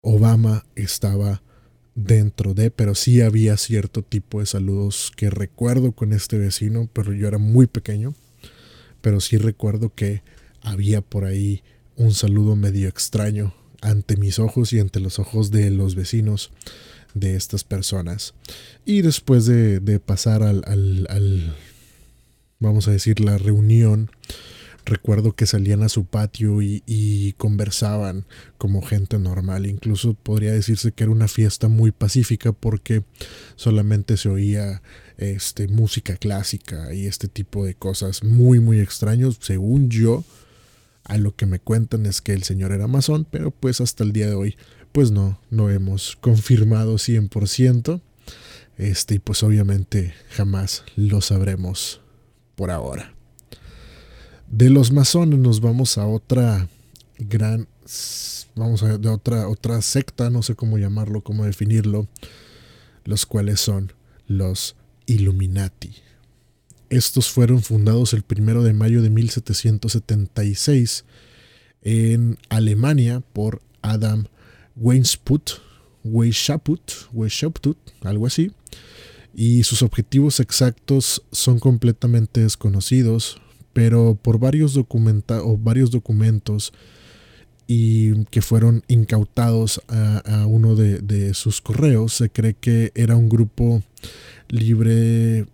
Obama 0.00 0.64
estaba 0.74 1.42
dentro 1.94 2.54
de, 2.54 2.70
pero 2.70 2.94
sí 2.94 3.20
había 3.20 3.56
cierto 3.56 4.02
tipo 4.02 4.40
de 4.40 4.46
saludos 4.46 5.12
que 5.16 5.30
recuerdo 5.30 5.92
con 5.92 6.12
este 6.12 6.38
vecino, 6.38 6.88
pero 6.92 7.12
yo 7.12 7.28
era 7.28 7.38
muy 7.38 7.66
pequeño, 7.66 8.14
pero 9.00 9.20
sí 9.20 9.36
recuerdo 9.36 9.94
que 9.94 10.22
había 10.60 11.02
por 11.02 11.24
ahí 11.24 11.62
un 11.96 12.12
saludo 12.12 12.56
medio 12.56 12.88
extraño 12.88 13.54
ante 13.84 14.16
mis 14.16 14.38
ojos 14.38 14.72
y 14.72 14.80
ante 14.80 14.98
los 14.98 15.18
ojos 15.18 15.50
de 15.50 15.70
los 15.70 15.94
vecinos 15.94 16.50
de 17.14 17.36
estas 17.36 17.62
personas. 17.64 18.34
Y 18.84 19.02
después 19.02 19.46
de, 19.46 20.00
pasar 20.04 20.42
al, 20.42 21.54
vamos 22.58 22.88
a 22.88 22.90
decir, 22.90 23.20
la 23.20 23.38
reunión, 23.38 24.10
recuerdo 24.84 25.32
que 25.32 25.46
salían 25.46 25.82
a 25.82 25.88
su 25.88 26.06
patio 26.06 26.60
y, 26.62 27.34
conversaban 27.38 28.24
como 28.58 28.82
gente 28.82 29.18
normal. 29.18 29.66
Incluso 29.66 30.14
podría 30.14 30.52
decirse 30.52 30.92
que 30.92 31.04
era 31.04 31.12
una 31.12 31.28
fiesta 31.28 31.68
muy 31.68 31.92
pacífica 31.92 32.52
porque 32.52 33.04
solamente 33.56 34.16
se 34.16 34.28
oía 34.28 34.82
este, 35.18 35.68
música 35.68 36.16
clásica 36.16 36.92
y 36.94 37.06
este 37.06 37.28
tipo 37.28 37.64
de 37.64 37.74
cosas 37.74 38.24
muy, 38.24 38.60
muy 38.60 38.80
extraños, 38.80 39.38
según 39.40 39.90
yo. 39.90 40.24
A 41.04 41.18
lo 41.18 41.36
que 41.36 41.46
me 41.46 41.58
cuentan 41.58 42.06
es 42.06 42.20
que 42.20 42.32
el 42.32 42.42
señor 42.42 42.72
era 42.72 42.86
masón, 42.86 43.26
pero 43.30 43.50
pues 43.50 43.80
hasta 43.80 44.04
el 44.04 44.12
día 44.12 44.26
de 44.26 44.34
hoy, 44.34 44.56
pues 44.92 45.10
no, 45.10 45.38
no 45.50 45.70
hemos 45.70 46.16
confirmado 46.16 46.94
100%. 46.94 48.00
Este, 48.76 49.14
y 49.14 49.18
pues 49.20 49.42
obviamente 49.42 50.14
jamás 50.30 50.84
lo 50.96 51.20
sabremos 51.20 52.00
por 52.56 52.70
ahora. 52.70 53.14
De 54.48 54.70
los 54.70 54.92
masones 54.92 55.38
nos 55.38 55.60
vamos 55.60 55.98
a 55.98 56.06
otra 56.06 56.68
gran, 57.18 57.68
vamos 58.54 58.82
a 58.82 58.98
de 58.98 59.08
otra, 59.08 59.48
otra 59.48 59.80
secta, 59.82 60.30
no 60.30 60.42
sé 60.42 60.54
cómo 60.54 60.78
llamarlo, 60.78 61.22
cómo 61.22 61.44
definirlo, 61.44 62.08
los 63.04 63.26
cuales 63.26 63.60
son 63.60 63.92
los 64.26 64.76
Illuminati. 65.06 65.94
Estos 66.94 67.28
fueron 67.28 67.60
fundados 67.60 68.12
el 68.12 68.22
primero 68.22 68.62
de 68.62 68.72
mayo 68.72 69.02
de 69.02 69.10
1776 69.10 71.04
en 71.82 72.38
Alemania 72.48 73.20
por 73.32 73.62
Adam 73.82 74.26
Weishaupt, 74.76 75.50
Weishaupt, 76.04 77.66
algo 78.02 78.28
así, 78.28 78.52
y 79.34 79.64
sus 79.64 79.82
objetivos 79.82 80.38
exactos 80.38 81.24
son 81.32 81.58
completamente 81.58 82.42
desconocidos, 82.42 83.40
pero 83.72 84.14
por 84.14 84.38
varios, 84.38 84.74
documentos 84.74 86.72
y 87.66 88.24
que 88.26 88.40
fueron 88.40 88.84
incautados 88.86 89.82
a, 89.88 90.46
uno 90.46 90.76
de, 90.76 91.34
sus 91.34 91.60
correos, 91.60 92.12
se 92.12 92.30
cree 92.30 92.54
que 92.54 92.92
era 92.94 93.16
un 93.16 93.28
grupo 93.28 93.82
libre 94.48 95.48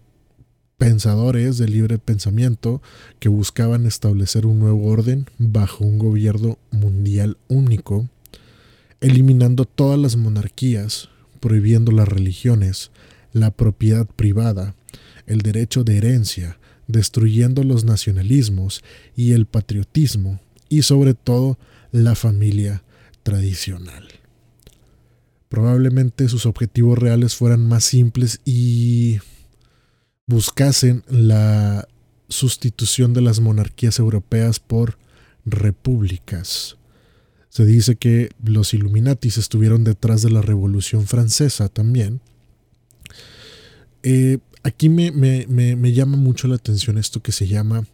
pensadores 0.80 1.58
de 1.58 1.68
libre 1.68 1.98
pensamiento 1.98 2.80
que 3.18 3.28
buscaban 3.28 3.84
establecer 3.84 4.46
un 4.46 4.60
nuevo 4.60 4.86
orden 4.86 5.26
bajo 5.36 5.84
un 5.84 5.98
gobierno 5.98 6.58
mundial 6.70 7.36
único, 7.48 8.08
eliminando 9.02 9.66
todas 9.66 9.98
las 9.98 10.16
monarquías, 10.16 11.10
prohibiendo 11.38 11.92
las 11.92 12.08
religiones, 12.08 12.92
la 13.34 13.50
propiedad 13.50 14.06
privada, 14.06 14.74
el 15.26 15.42
derecho 15.42 15.84
de 15.84 15.98
herencia, 15.98 16.58
destruyendo 16.88 17.62
los 17.62 17.84
nacionalismos 17.84 18.82
y 19.14 19.32
el 19.32 19.44
patriotismo 19.44 20.40
y 20.70 20.80
sobre 20.80 21.12
todo 21.12 21.58
la 21.92 22.14
familia 22.14 22.82
tradicional. 23.22 24.08
Probablemente 25.50 26.26
sus 26.30 26.46
objetivos 26.46 26.98
reales 26.98 27.36
fueran 27.36 27.68
más 27.68 27.84
simples 27.84 28.40
y 28.46 29.18
buscasen 30.30 31.02
la 31.08 31.88
sustitución 32.28 33.12
de 33.12 33.20
las 33.20 33.40
monarquías 33.40 33.98
europeas 33.98 34.60
por 34.60 34.96
repúblicas. 35.44 36.76
Se 37.48 37.66
dice 37.66 37.96
que 37.96 38.30
los 38.44 38.72
Illuminatis 38.72 39.38
estuvieron 39.38 39.82
detrás 39.82 40.22
de 40.22 40.30
la 40.30 40.40
Revolución 40.40 41.08
Francesa 41.08 41.68
también. 41.68 42.20
Eh, 44.04 44.38
aquí 44.62 44.88
me, 44.88 45.92
llama 45.92 46.16
mucho 46.16 46.46
la 46.46 46.54
atención 46.54 46.96
esto 46.96 47.20
que 47.20 47.32
se 47.32 47.48
llama 47.48 47.84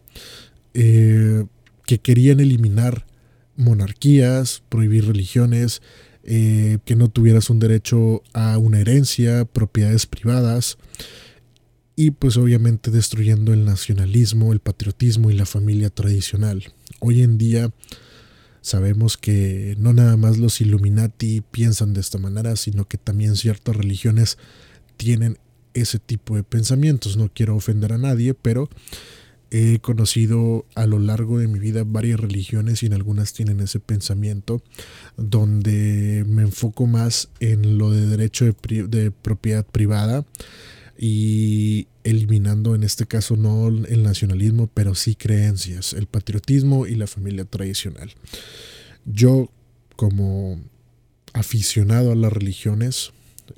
eh, 0.75 1.43
que 1.87 1.97
querían 1.97 2.39
eliminar 2.39 3.07
monarquías, 3.55 4.61
prohibir 4.69 5.07
religiones, 5.07 5.81
eh, 6.23 6.77
que 6.85 6.95
no 6.95 7.09
tuvieras 7.09 7.49
un 7.49 7.57
derecho 7.57 8.21
a 8.33 8.59
una 8.59 8.79
herencia, 8.79 9.45
propiedades 9.45 10.05
privadas 10.05 10.77
y 11.99 12.11
pues 12.11 12.37
obviamente 12.37 12.91
destruyendo 12.91 13.53
el 13.53 13.65
nacionalismo, 13.65 14.53
el 14.53 14.59
patriotismo 14.59 15.31
y 15.31 15.33
la 15.33 15.47
familia 15.47 15.89
tradicional. 15.89 16.71
Hoy 16.99 17.23
en 17.23 17.39
día 17.39 17.71
sabemos 18.61 19.17
que 19.17 19.75
no 19.79 19.93
nada 19.93 20.15
más 20.15 20.37
los 20.37 20.61
Illuminati 20.61 21.41
piensan 21.41 21.95
de 21.95 22.01
esta 22.01 22.19
manera, 22.19 22.55
sino 22.55 22.87
que 22.87 22.99
también 22.99 23.35
ciertas 23.35 23.75
religiones 23.75 24.37
tienen 24.95 25.39
ese 25.73 25.97
tipo 25.97 26.35
de 26.35 26.43
pensamientos. 26.43 27.17
No 27.17 27.31
quiero 27.33 27.55
ofender 27.55 27.91
a 27.93 27.97
nadie, 27.97 28.35
pero 28.35 28.69
he 29.49 29.79
conocido 29.79 30.65
a 30.75 30.85
lo 30.85 30.99
largo 30.99 31.39
de 31.39 31.47
mi 31.47 31.57
vida 31.57 31.83
varias 31.83 32.19
religiones 32.19 32.83
y 32.83 32.85
en 32.85 32.93
algunas 32.93 33.33
tienen 33.33 33.59
ese 33.59 33.79
pensamiento 33.79 34.61
donde 35.15 36.25
me 36.27 36.43
enfoco 36.43 36.85
más 36.85 37.29
en 37.39 37.79
lo 37.79 37.89
de 37.89 38.05
derecho 38.05 38.45
de, 38.45 39.11
propiedad 39.11 39.65
privada 39.65 40.25
y 40.97 41.87
eliminando 42.03 42.73
en 42.73 42.83
este 42.83 43.05
caso 43.05 43.35
no 43.35 43.67
el 43.67 44.03
nacionalismo, 44.03 44.67
pero 44.73 44.95
sí 44.95 45.15
creencias, 45.15 45.93
el 45.93 46.07
patriotismo 46.07 46.87
y 46.87 46.95
la 46.95 47.07
familia 47.07 47.45
tradicional. 47.45 48.11
Yo 49.05 49.51
como 49.95 50.61
aficionado 51.33 52.11
a 52.11 52.15
las 52.15 52.33
religiones, 52.33 53.11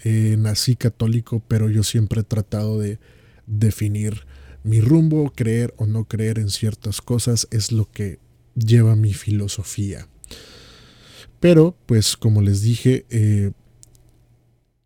eh, 0.04 0.36
nací 0.38 0.76
católico, 0.76 1.42
pero 1.48 1.70
yo 1.70 1.84
siempre 1.84 2.22
he 2.22 2.24
tratado 2.24 2.80
de 2.80 3.00
definir 3.48 4.26
mi 4.64 4.82
rumbo, 4.82 5.32
creer 5.36 5.74
o 5.78 5.86
no 5.86 6.06
creer 6.06 6.40
en 6.40 6.50
ciertas 6.50 7.02
cosas, 7.02 7.48
es 7.52 7.72
lo 7.72 7.90
que 7.90 8.20
lleva 8.56 8.96
mi 8.96 9.14
filosofía. 9.14 10.08
Pero, 11.40 11.76
pues 11.86 12.18
como 12.18 12.42
les 12.42 12.62
dije, 12.62 13.06
eh, 13.10 13.52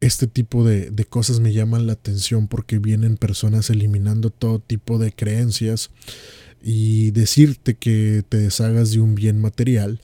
este 0.05 0.27
tipo 0.27 0.65
de, 0.65 0.89
de, 0.91 1.05
cosas 1.05 1.39
me 1.39 1.53
llaman 1.53 1.87
la 1.87 1.93
atención 1.93 2.47
porque 2.47 2.79
vienen 2.79 3.17
personas 3.17 3.69
eliminando 3.69 4.29
todo 4.29 4.59
tipo 4.59 4.97
de 4.97 5.11
creencias 5.11 5.91
y 6.61 7.11
decirte 7.11 7.75
que 7.75 8.23
te 8.27 8.37
deshagas 8.37 8.91
de 8.91 8.99
un 8.99 9.15
bien 9.15 9.39
material 9.39 10.01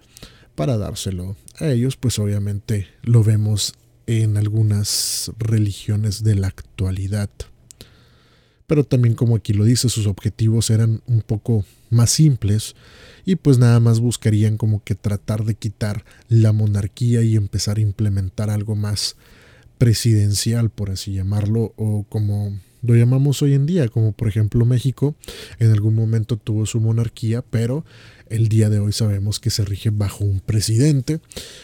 para 0.56 0.78
dárselo 0.78 1.38
a 1.60 1.68
ellos, 1.70 1.96
pues 1.96 2.20
obviamente 2.20 2.88
lo 3.04 3.24
vemos 3.24 3.76
en 4.08 4.38
algunas 4.38 5.32
religiones 5.38 6.24
de 6.24 6.36
la 6.36 6.48
actualidad. 6.48 7.30
Pero 8.68 8.84
también 8.84 9.16
como 9.16 9.36
aquí 9.36 9.54
lo 9.54 9.64
dice, 9.64 9.90
sus 9.90 10.06
objetivos 10.06 10.70
eran 10.70 11.02
un 11.08 11.22
poco 11.22 11.66
más 11.90 12.12
simples 12.12 12.76
y 13.26 13.36
pues 13.36 13.58
nada 13.58 13.80
más 13.80 14.00
buscarían 14.00 14.58
como 14.58 14.84
que 14.84 14.96
tratar 14.96 15.46
de 15.46 15.56
quitar 15.56 16.06
la 16.28 16.54
monarquía 16.54 17.22
y 17.22 17.36
empezar 17.36 17.78
a 17.78 17.82
implementar 17.82 18.50
algo 18.50 18.76
más 18.76 19.16
presidencial, 19.80 20.70
por 20.70 20.92
así 20.92 21.14
llamarlo, 21.14 21.74
o 21.76 22.06
como 22.08 22.60
lo 22.82 22.96
llamamos 22.96 23.42
hoy 23.42 23.56
en 23.56 23.66
día, 23.66 23.88
como 23.88 24.12
por 24.12 24.28
ejemplo 24.28 24.66
México, 24.66 25.16
en 25.58 25.72
algún 25.72 25.96
momento 25.96 26.38
tuvo 26.38 26.66
su 26.66 26.80
monarquía, 26.80 27.42
pero 27.42 27.84
el 28.30 28.48
día 28.48 28.70
de 28.70 28.80
hoy 28.80 28.94
sabemos 28.94 29.40
que 29.40 29.50
se 29.50 29.66
rige 29.66 29.90
bajo 29.90 30.24
un 30.24 30.40
presidente, 30.40 31.20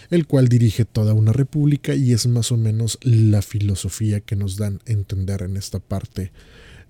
el 0.09 0.25
cual 0.25 0.47
dirige 0.47 0.83
toda 0.83 1.13
una 1.13 1.31
república 1.31 1.93
y 1.93 2.11
es 2.11 2.25
más 2.25 2.51
o 2.51 2.57
menos 2.57 2.97
la 3.03 3.41
filosofía 3.41 4.19
que 4.19 4.35
nos 4.35 4.57
dan 4.57 4.81
a 4.87 4.91
entender 4.91 5.43
en 5.43 5.57
esta 5.57 5.79
parte 5.79 6.31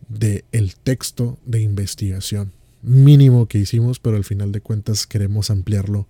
del 0.08 0.46
el 0.52 0.76
texto 0.76 1.38
de 1.46 1.62
investigación 1.62 2.54
mínimo 2.86 3.48
que 3.48 3.58
hicimos, 3.58 4.00
pero 4.00 4.16
al 4.16 4.24
final 4.24 4.52
de 4.52 4.62
cuentas 4.62 5.08
queremos 5.08 5.50
ampliarlo 5.50 6.08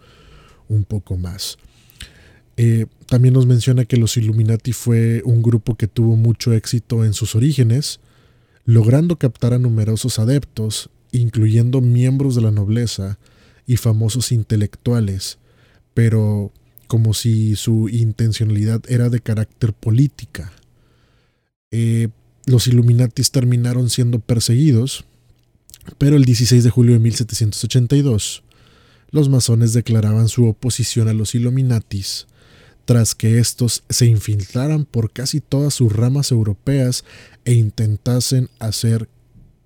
un 0.67 0.83
poco 0.83 1.17
más. 1.17 1.57
Eh, 2.57 2.85
también 3.07 3.33
nos 3.33 3.45
menciona 3.45 3.85
que 3.85 3.97
los 3.97 4.17
Illuminati 4.17 4.71
fue 4.71 5.21
un 5.25 5.41
grupo 5.41 5.75
que 5.75 5.87
tuvo 5.87 6.15
mucho 6.15 6.53
éxito 6.53 7.03
en 7.03 7.13
sus 7.13 7.35
orígenes, 7.35 7.99
logrando 8.65 9.17
captar 9.17 9.53
a 9.53 9.59
numerosos 9.59 10.19
adeptos, 10.19 10.89
incluyendo 11.11 11.81
miembros 11.81 12.35
de 12.35 12.41
la 12.41 12.51
nobleza 12.51 13.19
y 13.67 13.77
famosos 13.77 14.31
intelectuales, 14.31 15.37
pero 15.93 16.51
como 16.87 17.13
si 17.13 17.55
su 17.55 17.89
intencionalidad 17.89 18.81
era 18.87 19.09
de 19.09 19.19
carácter 19.19 19.73
política. 19.73 20.51
Eh, 21.71 22.09
los 22.45 22.67
Illuminatis 22.67 23.31
terminaron 23.31 23.89
siendo 23.89 24.19
perseguidos, 24.19 25.05
pero 25.97 26.15
el 26.15 26.25
16 26.25 26.63
de 26.63 26.69
julio 26.69 26.93
de 26.93 26.99
1782, 26.99 28.43
los 29.11 29.29
masones 29.29 29.73
declaraban 29.73 30.27
su 30.27 30.45
oposición 30.47 31.07
a 31.07 31.13
los 31.13 31.35
Illuminatis 31.35 32.27
tras 32.85 33.15
que 33.15 33.39
estos 33.39 33.83
se 33.89 34.05
infiltraran 34.05 34.85
por 34.85 35.11
casi 35.11 35.41
todas 35.41 35.73
sus 35.73 35.91
ramas 35.91 36.31
europeas 36.31 37.03
e 37.43 37.53
intentasen 37.53 38.49
hacer 38.59 39.09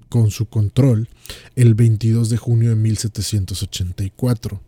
con 0.08 0.32
su 0.32 0.48
control 0.48 1.08
el 1.56 1.76
22 1.76 2.30
de 2.30 2.38
junio 2.38 2.70
de 2.70 2.76
1784. 2.76 4.62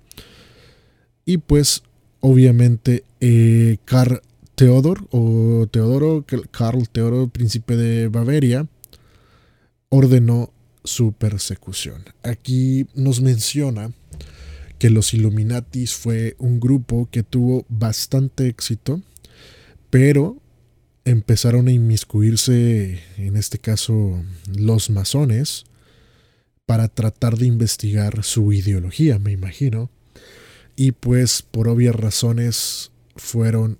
Y 1.26 1.38
pues 1.38 1.84
obviamente 2.20 3.04
eh, 3.20 3.78
Karl 3.86 4.22
Teodor 4.56 5.08
o 5.12 5.68
Teodoro, 5.72 6.26
Carl 6.52 6.88
Teodoro, 6.90 7.28
príncipe 7.30 7.76
de 7.76 8.10
Bavaria, 8.10 8.68
ordenó 9.90 10.52
su 10.84 11.14
persecución. 11.14 12.04
Aquí 12.24 12.88
nos 12.94 13.22
menciona 13.22 13.92
que 14.82 14.90
los 14.90 15.14
Illuminatis 15.14 15.94
fue 15.94 16.36
un 16.40 16.60
grupo 16.60 17.08
que 17.12 17.22
tuvo 17.22 17.68
bastante 17.70 18.48
éxito, 18.48 19.00
pero 19.92 20.42
empezaron 21.06 21.68
a 21.68 21.72
inmiscuirse, 21.72 23.00
en 23.18 23.38
este 23.38 23.60
caso 23.60 24.24
los 24.52 24.90
masones, 24.90 25.66
para 26.66 26.88
tratar 26.88 27.38
de 27.38 27.46
investigar 27.46 28.24
su 28.24 28.54
ideología, 28.54 29.20
me 29.20 29.32
imagino. 29.32 29.92
Y 30.76 30.94
pues 30.94 31.44
por 31.44 31.68
obvias 31.68 31.96
razones 31.96 32.90
fueron 33.16 33.78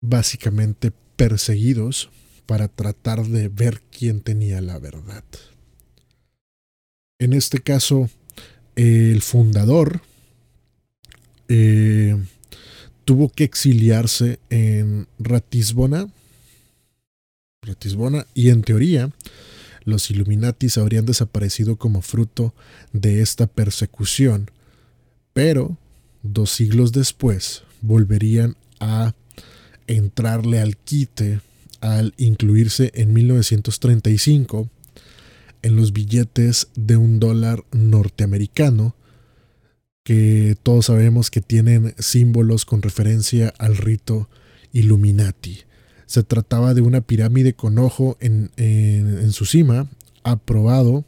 básicamente 0.00 0.92
perseguidos 1.16 2.10
para 2.46 2.68
tratar 2.68 3.26
de 3.26 3.48
ver 3.48 3.82
quién 3.90 4.20
tenía 4.20 4.60
la 4.60 4.78
verdad. 4.78 5.24
En 7.18 7.32
este 7.32 7.58
caso, 7.58 8.08
el 8.76 9.22
fundador 9.22 10.00
eh, 11.48 12.16
tuvo 13.04 13.28
que 13.30 13.44
exiliarse 13.44 14.38
en 14.50 15.06
Ratisbona, 15.18 16.08
Ratisbona 17.62 18.26
y 18.34 18.50
en 18.50 18.62
teoría 18.62 19.10
los 19.84 20.10
Illuminatis 20.10 20.78
habrían 20.78 21.06
desaparecido 21.06 21.76
como 21.76 22.02
fruto 22.02 22.52
de 22.92 23.22
esta 23.22 23.46
persecución, 23.46 24.50
pero 25.32 25.76
dos 26.22 26.50
siglos 26.50 26.92
después 26.92 27.62
volverían 27.82 28.56
a 28.80 29.14
entrarle 29.86 30.60
al 30.60 30.76
quite 30.76 31.40
al 31.80 32.14
incluirse 32.16 32.90
en 32.94 33.12
1935 33.12 34.68
en 35.62 35.76
los 35.76 35.92
billetes 35.92 36.68
de 36.74 36.96
un 36.96 37.20
dólar 37.20 37.64
norteamericano, 37.72 38.94
que 40.02 40.56
todos 40.62 40.86
sabemos 40.86 41.30
que 41.30 41.40
tienen 41.40 41.94
símbolos 41.98 42.64
con 42.64 42.82
referencia 42.82 43.52
al 43.58 43.76
rito 43.76 44.28
Illuminati. 44.72 45.60
Se 46.06 46.22
trataba 46.22 46.74
de 46.74 46.82
una 46.82 47.00
pirámide 47.00 47.54
con 47.54 47.78
ojo 47.78 48.16
en, 48.20 48.50
en 48.56 49.32
su 49.32 49.44
cima, 49.44 49.88
aprobado 50.22 51.04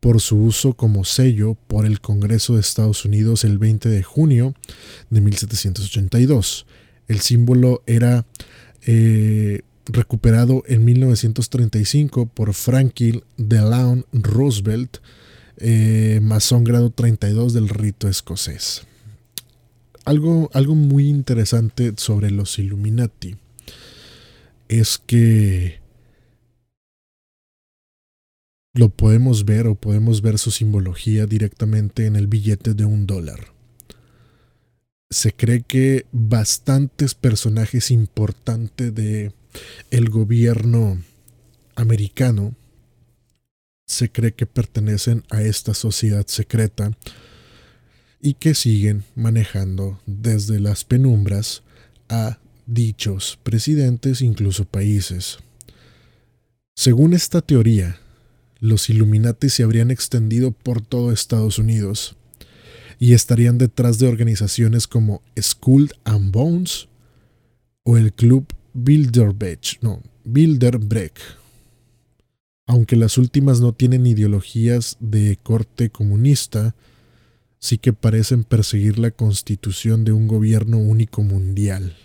por 0.00 0.20
su 0.20 0.36
uso 0.36 0.74
como 0.74 1.04
sello 1.04 1.54
por 1.66 1.86
el 1.86 2.00
Congreso 2.00 2.54
de 2.54 2.60
Estados 2.60 3.04
Unidos 3.04 3.44
el 3.44 3.58
20 3.58 3.88
de 3.88 4.02
junio 4.02 4.54
de 5.10 5.20
1782. 5.20 6.66
El 7.08 7.20
símbolo 7.20 7.82
era 7.86 8.26
eh, 8.86 9.62
recuperado 9.88 10.62
en 10.66 10.84
1935 10.84 12.26
por 12.26 12.54
Franklin 12.54 13.22
Delano 13.36 14.04
Roosevelt, 14.12 14.98
eh, 15.56 16.20
masón 16.22 16.64
grado 16.64 16.90
32 16.90 17.52
del 17.52 17.68
rito 17.68 18.08
escocés. 18.08 18.82
Algo, 20.04 20.50
algo 20.54 20.74
muy 20.74 21.08
interesante 21.08 21.92
sobre 21.96 22.30
los 22.30 22.58
Illuminati 22.58 23.36
es 24.68 24.98
que 24.98 25.80
lo 28.74 28.90
podemos 28.90 29.44
ver 29.44 29.66
o 29.66 29.74
podemos 29.74 30.22
ver 30.22 30.38
su 30.38 30.50
simbología 30.50 31.26
directamente 31.26 32.06
en 32.06 32.16
el 32.16 32.26
billete 32.26 32.74
de 32.74 32.84
un 32.84 33.06
dólar 33.06 33.58
se 35.10 35.32
cree 35.32 35.62
que 35.62 36.06
bastantes 36.12 37.14
personajes 37.14 37.90
importantes 37.90 38.94
de 38.94 39.32
el 39.90 40.10
gobierno 40.10 41.02
americano 41.74 42.54
se 43.86 44.10
cree 44.10 44.32
que 44.32 44.46
pertenecen 44.46 45.24
a 45.30 45.42
esta 45.42 45.74
sociedad 45.74 46.26
secreta 46.26 46.92
y 48.20 48.34
que 48.34 48.54
siguen 48.54 49.04
manejando 49.14 50.00
desde 50.06 50.60
las 50.60 50.84
penumbras 50.84 51.62
a 52.08 52.38
dichos 52.66 53.38
presidentes, 53.42 54.20
incluso 54.20 54.64
países. 54.64 55.38
Según 56.74 57.14
esta 57.14 57.40
teoría, 57.40 57.98
los 58.60 58.90
Illuminati 58.90 59.48
se 59.48 59.62
habrían 59.62 59.90
extendido 59.90 60.50
por 60.50 60.80
todo 60.80 61.12
Estados 61.12 61.58
Unidos 61.58 62.16
y 62.98 63.14
estarían 63.14 63.58
detrás 63.58 63.98
de 63.98 64.08
organizaciones 64.08 64.86
como 64.86 65.22
Skull 65.40 65.92
and 66.04 66.32
Bones 66.32 66.88
o 67.84 67.96
el 67.96 68.12
club 68.12 68.46
Bilderberg, 68.84 69.60
no. 69.80 70.02
Aunque 72.66 72.96
las 72.96 73.16
últimas 73.18 73.60
no 73.60 73.72
tienen 73.72 74.06
ideologías 74.06 74.96
de 75.00 75.38
corte 75.42 75.90
comunista, 75.90 76.74
sí 77.58 77.78
que 77.78 77.92
parecen 77.92 78.44
perseguir 78.44 78.98
la 78.98 79.10
constitución 79.10 80.04
de 80.04 80.12
un 80.12 80.28
gobierno 80.28 80.78
único 80.78 81.22
mundial. 81.22 81.96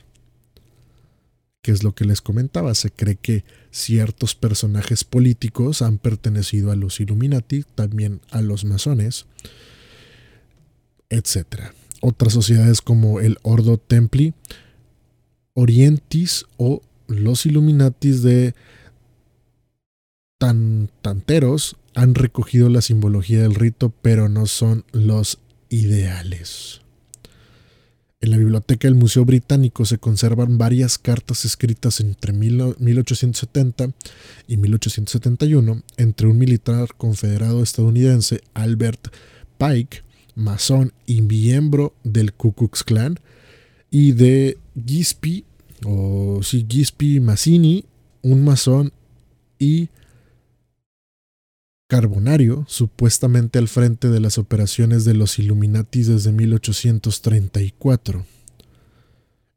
Que 1.61 1.71
es 1.71 1.83
lo 1.83 1.93
que 1.95 2.05
les 2.05 2.21
comentaba, 2.21 2.73
se 2.75 2.91
cree 2.91 3.15
que 3.15 3.43
ciertos 3.71 4.35
personajes 4.35 5.03
políticos 5.03 5.81
han 5.81 5.97
pertenecido 5.97 6.71
a 6.71 6.75
los 6.75 6.99
Illuminati, 6.99 7.63
también 7.75 8.21
a 8.31 8.41
los 8.41 8.65
masones, 8.65 9.25
etc. 11.09 11.71
Otras 12.01 12.33
sociedades 12.33 12.81
como 12.81 13.19
el 13.19 13.37
Ordo 13.43 13.77
Templi, 13.77 14.33
Orientis 15.53 16.45
o 16.57 16.81
los 17.07 17.45
Illuminatis 17.45 18.23
de 18.23 18.55
tan, 20.37 20.89
Tanteros 21.01 21.75
han 21.95 22.15
recogido 22.15 22.69
la 22.69 22.81
simbología 22.81 23.41
del 23.41 23.55
rito, 23.55 23.93
pero 24.01 24.29
no 24.29 24.45
son 24.45 24.83
los 24.91 25.39
ideales. 25.69 26.81
En 28.23 28.31
la 28.31 28.37
biblioteca 28.37 28.87
del 28.87 28.95
Museo 28.95 29.25
Británico 29.25 29.83
se 29.83 29.97
conservan 29.97 30.57
varias 30.57 30.97
cartas 30.97 31.43
escritas 31.43 31.99
entre 31.99 32.31
1870 32.31 33.91
y 34.47 34.55
1871 34.55 35.83
entre 35.97 36.27
un 36.27 36.37
militar 36.37 36.87
confederado 36.95 37.61
estadounidense, 37.61 38.39
Albert 38.53 39.09
Pike, 39.57 40.03
masón 40.35 40.93
y 41.05 41.21
miembro 41.21 41.93
del 42.05 42.31
Ku 42.31 42.53
Klux 42.53 42.85
Klan, 42.85 43.19
y 43.93 44.13
de 44.13 44.57
Gispi, 44.87 45.45
o 45.85 46.39
sí, 46.41 46.65
Gispi 46.67 47.19
Mazzini, 47.19 47.85
un 48.23 48.43
masón 48.43 48.91
y 49.59 49.89
carbonario, 51.87 52.65
supuestamente 52.67 53.59
al 53.59 53.67
frente 53.67 54.09
de 54.09 54.19
las 54.19 54.39
operaciones 54.39 55.05
de 55.05 55.13
los 55.13 55.37
Illuminatis 55.37 56.07
desde 56.07 56.31
1834. 56.31 58.25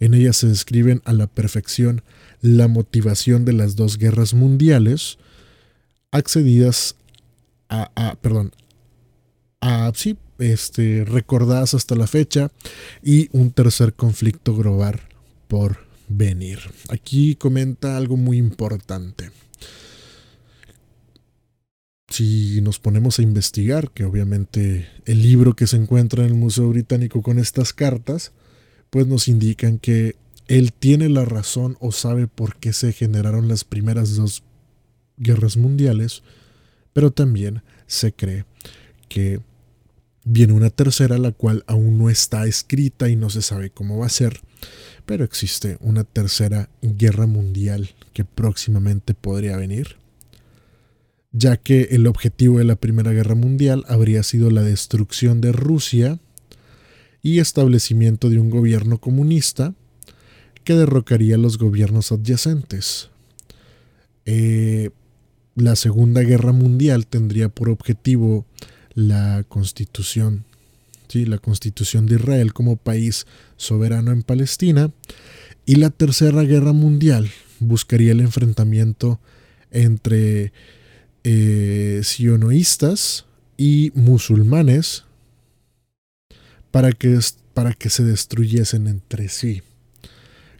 En 0.00 0.12
ellas 0.12 0.36
se 0.36 0.48
describen 0.48 1.00
a 1.06 1.14
la 1.14 1.28
perfección 1.28 2.02
la 2.42 2.68
motivación 2.68 3.46
de 3.46 3.54
las 3.54 3.74
dos 3.74 3.96
guerras 3.96 4.34
mundiales, 4.34 5.16
accedidas 6.10 6.96
a, 7.70 7.90
a 7.94 8.16
perdón, 8.16 8.52
a, 9.62 9.90
sí, 9.94 10.18
este, 10.38 11.04
recordadas 11.04 11.74
hasta 11.74 11.94
la 11.94 12.06
fecha 12.06 12.50
y 13.02 13.28
un 13.32 13.50
tercer 13.50 13.94
conflicto 13.94 14.54
global 14.54 15.00
por 15.48 15.78
venir. 16.08 16.58
Aquí 16.88 17.36
comenta 17.36 17.96
algo 17.96 18.16
muy 18.16 18.38
importante. 18.38 19.30
Si 22.08 22.60
nos 22.60 22.78
ponemos 22.78 23.18
a 23.18 23.22
investigar, 23.22 23.90
que 23.90 24.04
obviamente 24.04 24.88
el 25.06 25.22
libro 25.22 25.54
que 25.54 25.66
se 25.66 25.76
encuentra 25.76 26.22
en 26.24 26.30
el 26.30 26.34
Museo 26.34 26.68
Británico 26.68 27.20
con 27.20 27.38
estas 27.38 27.72
cartas, 27.72 28.32
pues 28.90 29.06
nos 29.06 29.28
indican 29.28 29.78
que 29.78 30.16
él 30.46 30.72
tiene 30.72 31.08
la 31.08 31.24
razón 31.24 31.76
o 31.80 31.90
sabe 31.90 32.28
por 32.28 32.56
qué 32.56 32.72
se 32.72 32.92
generaron 32.92 33.48
las 33.48 33.64
primeras 33.64 34.14
dos 34.14 34.44
guerras 35.16 35.56
mundiales, 35.56 36.22
pero 36.92 37.10
también 37.10 37.62
se 37.86 38.12
cree 38.12 38.44
que 39.08 39.40
Viene 40.28 40.54
una 40.54 40.70
tercera, 40.70 41.18
la 41.18 41.30
cual 41.30 41.62
aún 41.68 41.98
no 41.98 42.10
está 42.10 42.46
escrita 42.46 43.08
y 43.08 43.14
no 43.14 43.30
se 43.30 43.42
sabe 43.42 43.70
cómo 43.70 43.98
va 43.98 44.06
a 44.06 44.08
ser, 44.08 44.40
pero 45.06 45.22
existe 45.22 45.78
una 45.80 46.02
tercera 46.02 46.68
guerra 46.82 47.28
mundial 47.28 47.90
que 48.12 48.24
próximamente 48.24 49.14
podría 49.14 49.56
venir, 49.56 49.98
ya 51.30 51.56
que 51.56 51.82
el 51.92 52.08
objetivo 52.08 52.58
de 52.58 52.64
la 52.64 52.74
Primera 52.74 53.12
Guerra 53.12 53.36
Mundial 53.36 53.84
habría 53.86 54.24
sido 54.24 54.50
la 54.50 54.62
destrucción 54.62 55.40
de 55.40 55.52
Rusia 55.52 56.18
y 57.22 57.38
establecimiento 57.38 58.28
de 58.28 58.40
un 58.40 58.50
gobierno 58.50 58.98
comunista 58.98 59.74
que 60.64 60.74
derrocaría 60.74 61.36
a 61.36 61.38
los 61.38 61.56
gobiernos 61.56 62.10
adyacentes. 62.10 63.10
Eh, 64.24 64.90
la 65.54 65.76
Segunda 65.76 66.22
Guerra 66.22 66.50
Mundial 66.50 67.06
tendría 67.06 67.48
por 67.48 67.68
objetivo 67.68 68.44
la 68.96 69.44
constitución, 69.46 70.44
¿sí? 71.06 71.26
la 71.26 71.38
constitución 71.38 72.06
de 72.06 72.16
Israel 72.16 72.52
como 72.52 72.76
país 72.76 73.26
soberano 73.56 74.10
en 74.10 74.22
Palestina 74.22 74.90
Y 75.66 75.76
la 75.76 75.90
Tercera 75.90 76.42
Guerra 76.42 76.72
Mundial 76.72 77.30
buscaría 77.60 78.12
el 78.12 78.20
enfrentamiento 78.20 79.20
entre 79.70 80.52
eh, 81.24 82.00
sionoístas 82.02 83.26
y 83.56 83.92
musulmanes 83.94 85.04
para 86.70 86.92
que, 86.92 87.18
para 87.52 87.72
que 87.72 87.90
se 87.90 88.04
destruyesen 88.04 88.86
entre 88.86 89.28
sí. 89.28 89.62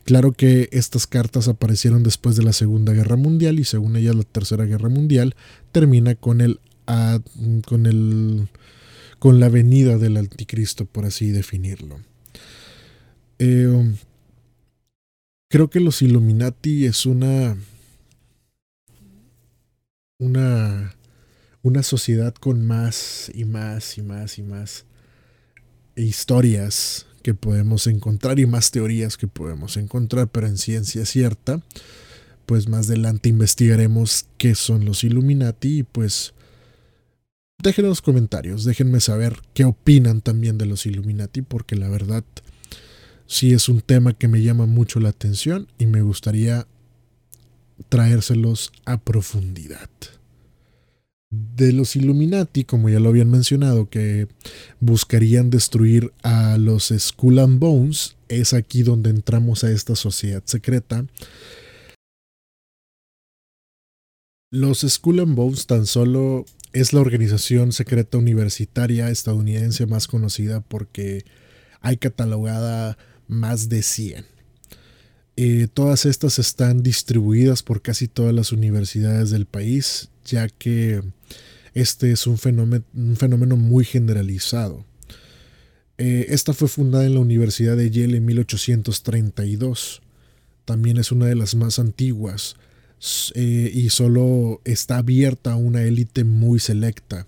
Claro 0.05 0.33
que 0.33 0.68
estas 0.72 1.07
cartas 1.07 1.49
aparecieron 1.49 2.03
después 2.03 2.37
de 2.37 2.42
la 2.42 2.53
Segunda 2.53 2.92
Guerra 2.92 3.16
Mundial 3.16 3.59
y 3.59 3.64
según 3.64 3.96
ella 3.96 4.12
la 4.12 4.22
Tercera 4.22 4.64
Guerra 4.64 4.88
Mundial 4.88 5.35
termina 5.72 6.14
con 6.14 6.40
el, 6.40 6.61
con 7.66 7.87
el 7.87 8.49
con 9.18 9.40
la 9.40 9.49
venida 9.49 9.99
del 9.99 10.16
anticristo, 10.16 10.85
por 10.85 11.05
así 11.05 11.31
definirlo. 11.31 12.01
Eh, 13.38 13.94
creo 15.49 15.68
que 15.70 15.81
los 15.81 16.03
Illuminati 16.03 16.87
es 16.87 17.07
una 17.07 17.57
una 20.18 20.94
una 21.62 21.83
sociedad 21.83 22.35
con 22.35 22.64
más 22.64 23.31
y 23.35 23.44
más 23.44 23.99
y 23.99 24.03
más 24.03 24.38
y 24.38 24.42
más 24.42 24.85
historias 25.96 27.07
que 27.22 27.35
podemos 27.35 27.88
encontrar 27.88 28.38
y 28.38 28.46
más 28.46 28.70
teorías 28.70 29.16
que 29.16 29.27
podemos 29.27 29.77
encontrar, 29.77 30.29
pero 30.29 30.46
en 30.46 30.59
ciencia 30.59 31.05
cierta, 31.05 31.61
pues 32.46 32.68
más 32.68 32.87
adelante 32.88 33.29
investigaremos 33.29 34.27
qué 34.38 34.55
son 34.55 34.85
los 34.85 35.03
Illuminati 35.03 35.79
y 35.79 35.83
pues 35.83 36.35
dejen 37.62 37.87
los 37.87 38.03
comentarios, 38.03 38.64
déjenme 38.64 39.01
saber 39.01 39.40
qué 39.55 39.64
opinan 39.64 40.21
también 40.21 40.59
de 40.59 40.66
los 40.66 40.87
Illuminati, 40.87 41.42
porque 41.42 41.77
la 41.77 41.88
verdad 41.88 42.25
sí 43.27 43.53
es 43.53 43.69
un 43.69 43.81
tema 43.81 44.12
que 44.14 44.29
me 44.29 44.42
llama 44.42 44.66
mucho 44.66 45.01
la 45.01 45.09
atención 45.11 45.69
y 45.79 45.87
me 45.87 46.03
gustaría 46.03 46.66
traérselos 47.88 48.73
a 48.85 48.99
profundidad 48.99 49.90
de 51.31 51.73
los 51.73 51.97
Illuminati, 51.97 52.64
como 52.64 52.88
ya 52.88 53.01
lo 53.01 53.09
habían 53.09 53.31
mencionado, 53.31 53.88
que 53.88 54.29
buscarían 54.81 55.51
destruir 55.51 56.12
a 56.23 56.57
los 56.59 56.92
Skull 56.97 57.38
and 57.38 57.59
Bones, 57.59 58.16
es 58.29 58.55
aquí 58.55 58.83
donde 58.83 59.11
entramos 59.11 59.64
a 59.64 59.71
esta 59.71 59.97
sociedad 59.97 60.42
secreta. 60.47 61.07
Los 64.51 64.81
Skull 64.81 65.21
and 65.21 65.35
Bones 65.35 65.66
tan 65.66 65.87
solo 65.87 66.47
es 66.81 66.93
la 66.93 67.01
organización 67.01 67.73
secreta 67.73 68.19
universitaria 68.19 69.09
estadounidense 69.09 69.87
más 69.87 70.07
conocida 70.07 70.61
porque 70.61 71.25
hay 71.81 71.97
catalogada 71.97 72.99
más 73.29 73.71
de 73.71 73.83
100. 73.83 74.27
Eh, 75.39 75.69
todas 75.73 76.05
estas 76.05 76.39
están 76.39 76.83
distribuidas 76.83 77.62
por 77.62 77.81
casi 77.81 78.09
todas 78.09 78.35
las 78.35 78.53
universidades 78.53 79.31
del 79.31 79.47
país, 79.47 80.11
ya 80.27 80.49
que 80.51 81.03
este 81.73 82.12
es 82.12 82.27
un 82.27 82.37
fenómeno, 82.37 83.57
muy 83.57 83.87
generalizado. 83.87 84.85
Eh, 85.97 86.27
esta 86.29 86.53
fue 86.53 86.69
fundada 86.69 87.07
en 87.07 87.15
la 87.15 87.21
Universidad 87.21 87.79
de 87.79 87.91
Yale 87.91 88.19
en 88.19 88.27
1832. 88.27 90.03
También 90.67 90.99
es 90.99 91.11
una 91.11 91.25
de 91.25 91.37
las 91.37 91.55
más 91.55 91.79
antiguas 91.79 92.57
eh, 93.35 93.70
y 93.72 93.90
solo 93.90 94.61
está 94.64 94.98
abierta 94.98 95.52
a 95.52 95.56
una 95.56 95.82
élite 95.82 96.24
muy 96.24 96.59
selecta. 96.59 97.26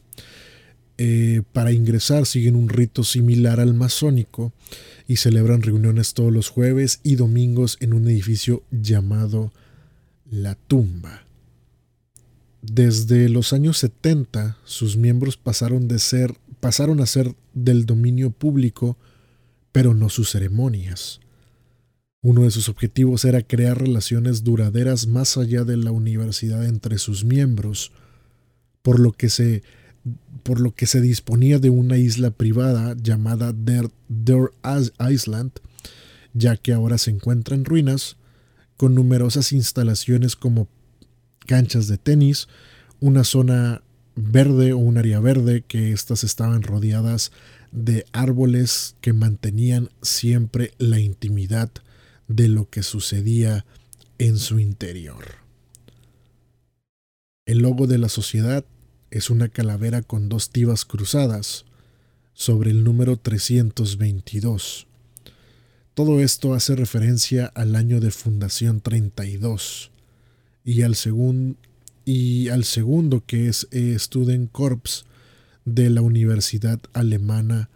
Eh, 1.01 1.43
para 1.53 1.71
ingresar 1.71 2.27
siguen 2.27 2.57
un 2.57 2.69
rito 2.69 3.05
similar 3.05 3.61
al 3.61 3.73
masónico 3.73 4.53
y 5.07 5.17
celebran 5.17 5.63
reuniones 5.63 6.13
todos 6.13 6.33
los 6.33 6.49
jueves 6.49 7.01
y 7.05 7.15
domingos 7.15 7.77
en 7.81 7.93
un 7.93 8.09
edificio 8.09 8.65
llamado 8.73 9.53
La 10.29 10.57
Tumba. 10.57 11.25
Desde 12.63 13.29
los 13.29 13.53
años 13.53 13.79
70, 13.79 14.59
sus 14.65 14.97
miembros 14.97 15.37
pasaron, 15.37 15.87
de 15.87 16.01
ser, 16.01 16.35
pasaron 16.59 17.01
a 17.01 17.07
ser 17.07 17.35
del 17.55 17.87
dominio 17.87 18.31
público, 18.31 18.97
pero 19.71 19.95
no 19.95 20.09
sus 20.09 20.31
ceremonias. 20.31 21.21
Uno 22.21 22.43
de 22.43 22.51
sus 22.51 22.69
objetivos 22.69 23.25
era 23.25 23.43
crear 23.43 23.79
relaciones 23.79 24.43
duraderas 24.43 25.07
más 25.07 25.37
allá 25.37 25.63
de 25.63 25.77
la 25.77 25.93
universidad 25.93 26.65
entre 26.65 26.99
sus 26.99 27.25
miembros, 27.25 27.93
por 28.83 28.99
lo 28.99 29.13
que 29.13 29.29
se, 29.29 29.63
por 30.43 30.59
lo 30.59 30.75
que 30.75 30.87
se 30.87 31.01
disponía 31.01 31.61
de 31.61 31.71
una 31.71 31.97
isla 31.97 32.33
privada 32.33 32.97
llamada 33.01 33.53
Der, 33.53 33.91
Island, 34.99 35.53
ya 36.35 36.57
que 36.57 36.73
ahora 36.73 36.99
se 36.99 37.13
encuentra 37.13 37.55
en 37.55 37.65
ruinas, 37.65 38.17
con 38.77 38.97
numerosas 38.97 39.53
instalaciones 39.53 40.35
como 40.35 40.69
canchas 41.47 41.87
de 41.87 41.99
tenis, 41.99 42.49
una 42.99 43.23
zona 43.23 43.83
verde 44.17 44.73
o 44.73 44.79
un 44.79 44.99
área 44.99 45.21
verde 45.21 45.63
que 45.67 45.93
estas 45.93 46.25
estaban 46.25 46.63
rodeadas 46.63 47.31
de 47.71 48.07
árboles 48.13 48.97
que 49.01 49.13
mantenían 49.13 49.91
siempre 50.03 50.73
la 50.79 50.99
intimidad 50.99 51.71
de 52.29 52.49
lo 52.49 52.69
que 52.69 52.83
sucedía 52.83 53.65
en 54.19 54.39
su 54.39 54.59
interior. 54.59 55.37
El 57.47 57.59
logo 57.59 57.87
de 57.87 57.99
la 57.99 58.09
sociedad 58.09 58.65
es 59.11 59.31
una 59.31 59.49
calavera 59.49 60.03
con 60.03 60.29
dos 60.29 60.51
tibas 60.51 60.85
cruzadas 60.85 61.65
sobre 62.35 62.71
el 62.71 62.85
número 62.85 63.17
322. 63.17 64.87
Todo 65.95 66.21
esto 66.21 66.55
hace 66.55 66.77
referencia 66.77 67.47
al 67.47 67.75
año 67.75 68.01
de 68.01 68.11
fundación 68.11 68.81
32, 68.81 69.91
y 70.63 70.83
al, 70.83 70.95
y 72.05 72.49
al 72.51 72.65
segundo 72.65 73.25
que 73.27 73.49
es 73.49 73.67
Student 73.73 74.53
Corps 74.53 75.07
de 75.65 75.91
la 75.91 76.03
Universidad 76.03 76.79
Alemana, 76.93 77.71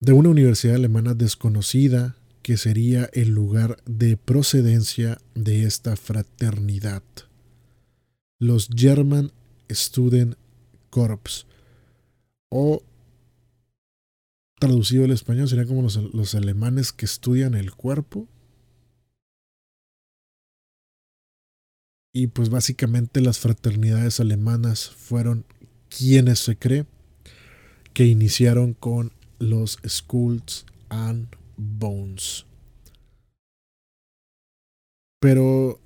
de 0.00 0.12
una 0.12 0.30
universidad 0.30 0.76
alemana 0.76 1.14
desconocida 1.14 2.16
que 2.48 2.56
sería 2.56 3.10
el 3.12 3.28
lugar 3.28 3.76
de 3.84 4.16
procedencia 4.16 5.18
de 5.34 5.64
esta 5.64 5.96
fraternidad. 5.96 7.02
Los 8.40 8.70
German 8.74 9.32
Student 9.68 10.34
Corps 10.88 11.46
o 12.48 12.82
traducido 14.58 15.04
al 15.04 15.10
español 15.10 15.46
sería 15.46 15.66
como 15.66 15.82
los, 15.82 16.34
alemanes 16.34 16.90
que 16.90 17.04
estudian 17.04 17.54
el 17.54 17.74
cuerpo 17.74 18.26
Y 22.14 22.28
pues 22.28 22.48
básicamente 22.48 23.20
las 23.20 23.38
fraternidades 23.40 24.20
alemanas 24.20 24.88
fueron 24.88 25.44
quienes 25.90 26.38
se 26.38 26.56
cree 26.56 26.86
que 27.92 28.06
iniciaron 28.06 28.72
con 28.72 29.12
los 29.38 29.78
Skulls 29.86 30.64
and 30.88 31.37
Bones. 31.58 32.46
Pero 35.20 35.80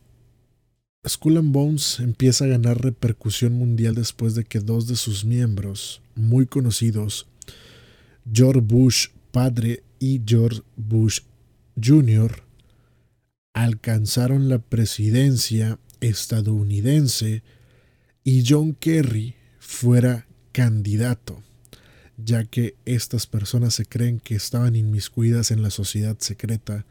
Skull 1.09 1.39
and 1.39 1.53
Bones 1.53 1.99
empieza 1.99 2.45
a 2.45 2.49
ganar 2.49 2.81
repercusión 2.81 3.55
mundial 3.55 3.95
después 3.95 4.35
de 4.35 4.45
que 4.45 4.61
dos 4.61 4.87
de 4.87 4.97
sus 4.97 5.25
miembros, 5.25 6.01
muy 6.15 6.47
conocidos, 6.47 7.27
George 8.31 8.61
Bush 8.61 9.09
padre 9.33 9.83
y 9.99 10.21
George 10.25 10.63
Bush 10.77 11.21
Jr., 11.83 12.45
alcanzaron 13.55 14.49
la 14.49 14.59
presidencia 14.59 15.79
estadounidense 16.01 17.43
y 18.25 18.45
John 18.47 18.75
Kerry 18.75 19.35
fuera 19.59 20.27
candidato, 20.53 21.43
ya 22.25 22.45
que 22.45 22.77
estas 22.85 23.27
personas 23.27 23.75
se 23.75 23.87
creen 23.87 24.21
que 24.21 24.35
estaban 24.35 24.77
inmiscuidas 24.77 25.51
en 25.51 25.63
la 25.63 25.71
sociedad 25.71 26.17
secreta 26.19 26.85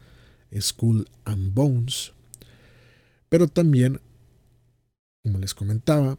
Skull 0.58 1.08
and 1.24 1.54
Bones, 1.54 2.12
pero 3.28 3.48
también, 3.48 4.00
como 5.24 5.38
les 5.38 5.54
comentaba, 5.54 6.18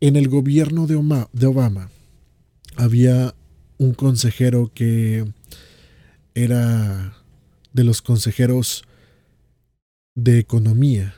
en 0.00 0.16
el 0.16 0.28
gobierno 0.28 0.86
de 0.86 1.46
Obama, 1.46 1.90
había 2.76 3.34
un 3.78 3.94
consejero 3.94 4.70
que 4.72 5.24
era 6.34 7.16
de 7.72 7.84
los 7.84 8.00
consejeros 8.02 8.84
de 10.14 10.38
economía 10.38 11.14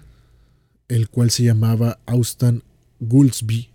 el 0.91 1.09
cual 1.09 1.31
se 1.31 1.45
llamaba 1.45 2.01
Austin 2.05 2.63
Goolsby. 2.99 3.70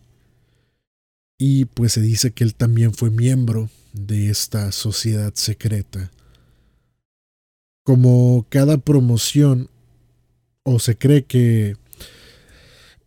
Y 1.38 1.66
pues 1.66 1.94
se 1.94 2.02
dice 2.02 2.32
que 2.32 2.44
él 2.44 2.56
también 2.56 2.94
fue 2.94 3.10
miembro 3.10 3.70
de 3.94 4.30
esta 4.30 4.72
sociedad 4.72 5.34
secreta. 5.36 6.12
Como 7.84 8.46
cada 8.50 8.78
promoción, 8.78 9.70
o 10.64 10.80
se 10.80 10.98
cree 10.98 11.26
que 11.26 11.78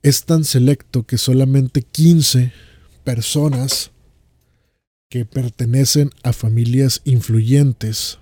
es 0.03 0.25
tan 0.25 0.45
selecto 0.45 1.05
que 1.05 1.19
solamente 1.19 1.83
15 1.83 2.53
personas 3.05 3.91
que 5.11 5.25
pertenecen 5.25 6.11
a 6.23 6.33
familias 6.33 7.01
influyentes 7.05 8.19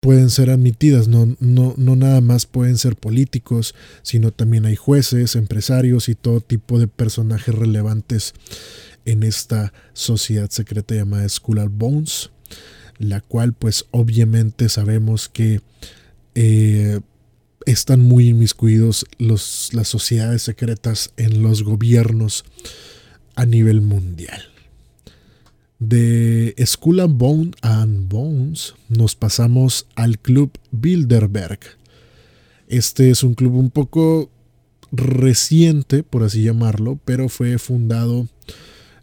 pueden 0.00 0.30
ser 0.30 0.48
admitidas, 0.48 1.08
no, 1.08 1.36
no, 1.40 1.74
no 1.76 1.94
nada 1.94 2.22
más 2.22 2.46
pueden 2.46 2.78
ser 2.78 2.96
políticos, 2.96 3.74
sino 4.02 4.32
también 4.32 4.64
hay 4.64 4.74
jueces, 4.74 5.36
empresarios 5.36 6.08
y 6.08 6.14
todo 6.14 6.40
tipo 6.40 6.78
de 6.78 6.88
personajes 6.88 7.54
relevantes 7.54 8.32
en 9.04 9.22
esta 9.22 9.72
sociedad 9.92 10.48
secreta 10.50 10.94
llamada 10.94 11.28
Skull 11.28 11.68
Bones, 11.68 12.30
la 12.98 13.20
cual 13.20 13.52
pues 13.52 13.86
obviamente 13.90 14.70
sabemos 14.70 15.28
que 15.28 15.60
eh, 16.34 17.00
están 17.66 18.00
muy 18.00 18.28
inmiscuidos 18.28 19.04
los, 19.18 19.70
las 19.74 19.88
sociedades 19.88 20.42
secretas 20.42 21.12
en 21.18 21.42
los 21.42 21.62
gobiernos 21.62 22.44
a 23.36 23.44
nivel 23.44 23.82
mundial. 23.82 24.49
De 25.80 26.54
Skull 26.62 27.00
and, 27.00 27.56
and 27.62 28.08
Bones 28.10 28.74
nos 28.90 29.16
pasamos 29.16 29.86
al 29.94 30.18
Club 30.18 30.50
Bilderberg. 30.70 31.58
Este 32.68 33.10
es 33.10 33.22
un 33.24 33.34
club 33.34 33.54
un 33.54 33.70
poco 33.70 34.30
reciente, 34.92 36.02
por 36.02 36.22
así 36.22 36.42
llamarlo, 36.42 36.98
pero 37.06 37.30
fue 37.30 37.58
fundado, 37.58 38.28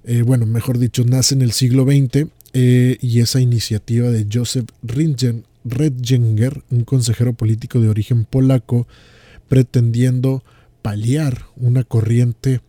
eh, 0.04 0.22
bueno, 0.22 0.46
mejor 0.46 0.78
dicho, 0.78 1.04
nace 1.04 1.34
en 1.34 1.42
el 1.42 1.52
siglo 1.52 1.84
XX 1.84 2.28
eh, 2.54 2.98
y 3.02 3.22
esa 3.22 3.42
iniciativa 3.42 4.12
de 4.12 4.28
Joseph 4.32 4.70
Ringen, 4.84 5.46
un 6.70 6.84
consejero 6.86 7.34
político 7.34 7.82
de 7.82 7.90
origen 7.90 8.24
polaco, 8.26 8.88
pretendiendo 9.50 10.44
paliar 10.84 11.48
una 11.56 11.84
corriente 11.84 12.62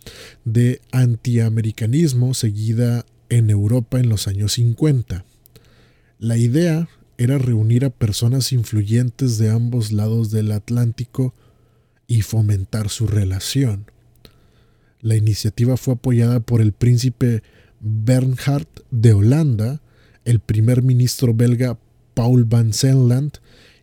de 0.47 0.81
antiamericanismo 0.93 2.33
seguida 2.33 3.05
en 3.29 3.51
Europa 3.51 3.99
en 3.99 4.09
los 4.09 4.29
años 4.29 4.53
50. 4.53 5.25
La 6.19 6.37
idea 6.37 6.89
era 7.17 7.39
reunir 7.39 7.85
a 7.85 7.91
personas 7.91 8.53
influyentes 8.53 9.39
de 9.39 9.51
ambos 9.51 9.93
lados 9.93 10.31
del 10.31 10.53
Atlántico 10.53 11.35
y 12.07 12.23
fomentar 12.23 12.89
su 12.89 13.07
relación. 13.07 13.87
La 15.01 15.17
iniciativa 15.17 15.77
fue 15.77 15.95
apoyada 15.95 16.41
por 16.41 16.61
el 16.61 16.73
príncipe 16.73 17.43
Bernhard 17.81 18.67
de 18.91 19.13
Holanda, 19.13 19.81
el 20.25 20.41
primer 20.41 20.83
ministro 20.83 21.35
belga 21.35 21.79
Paul 22.15 22.45
van 22.45 22.73
Zelland 22.73 23.39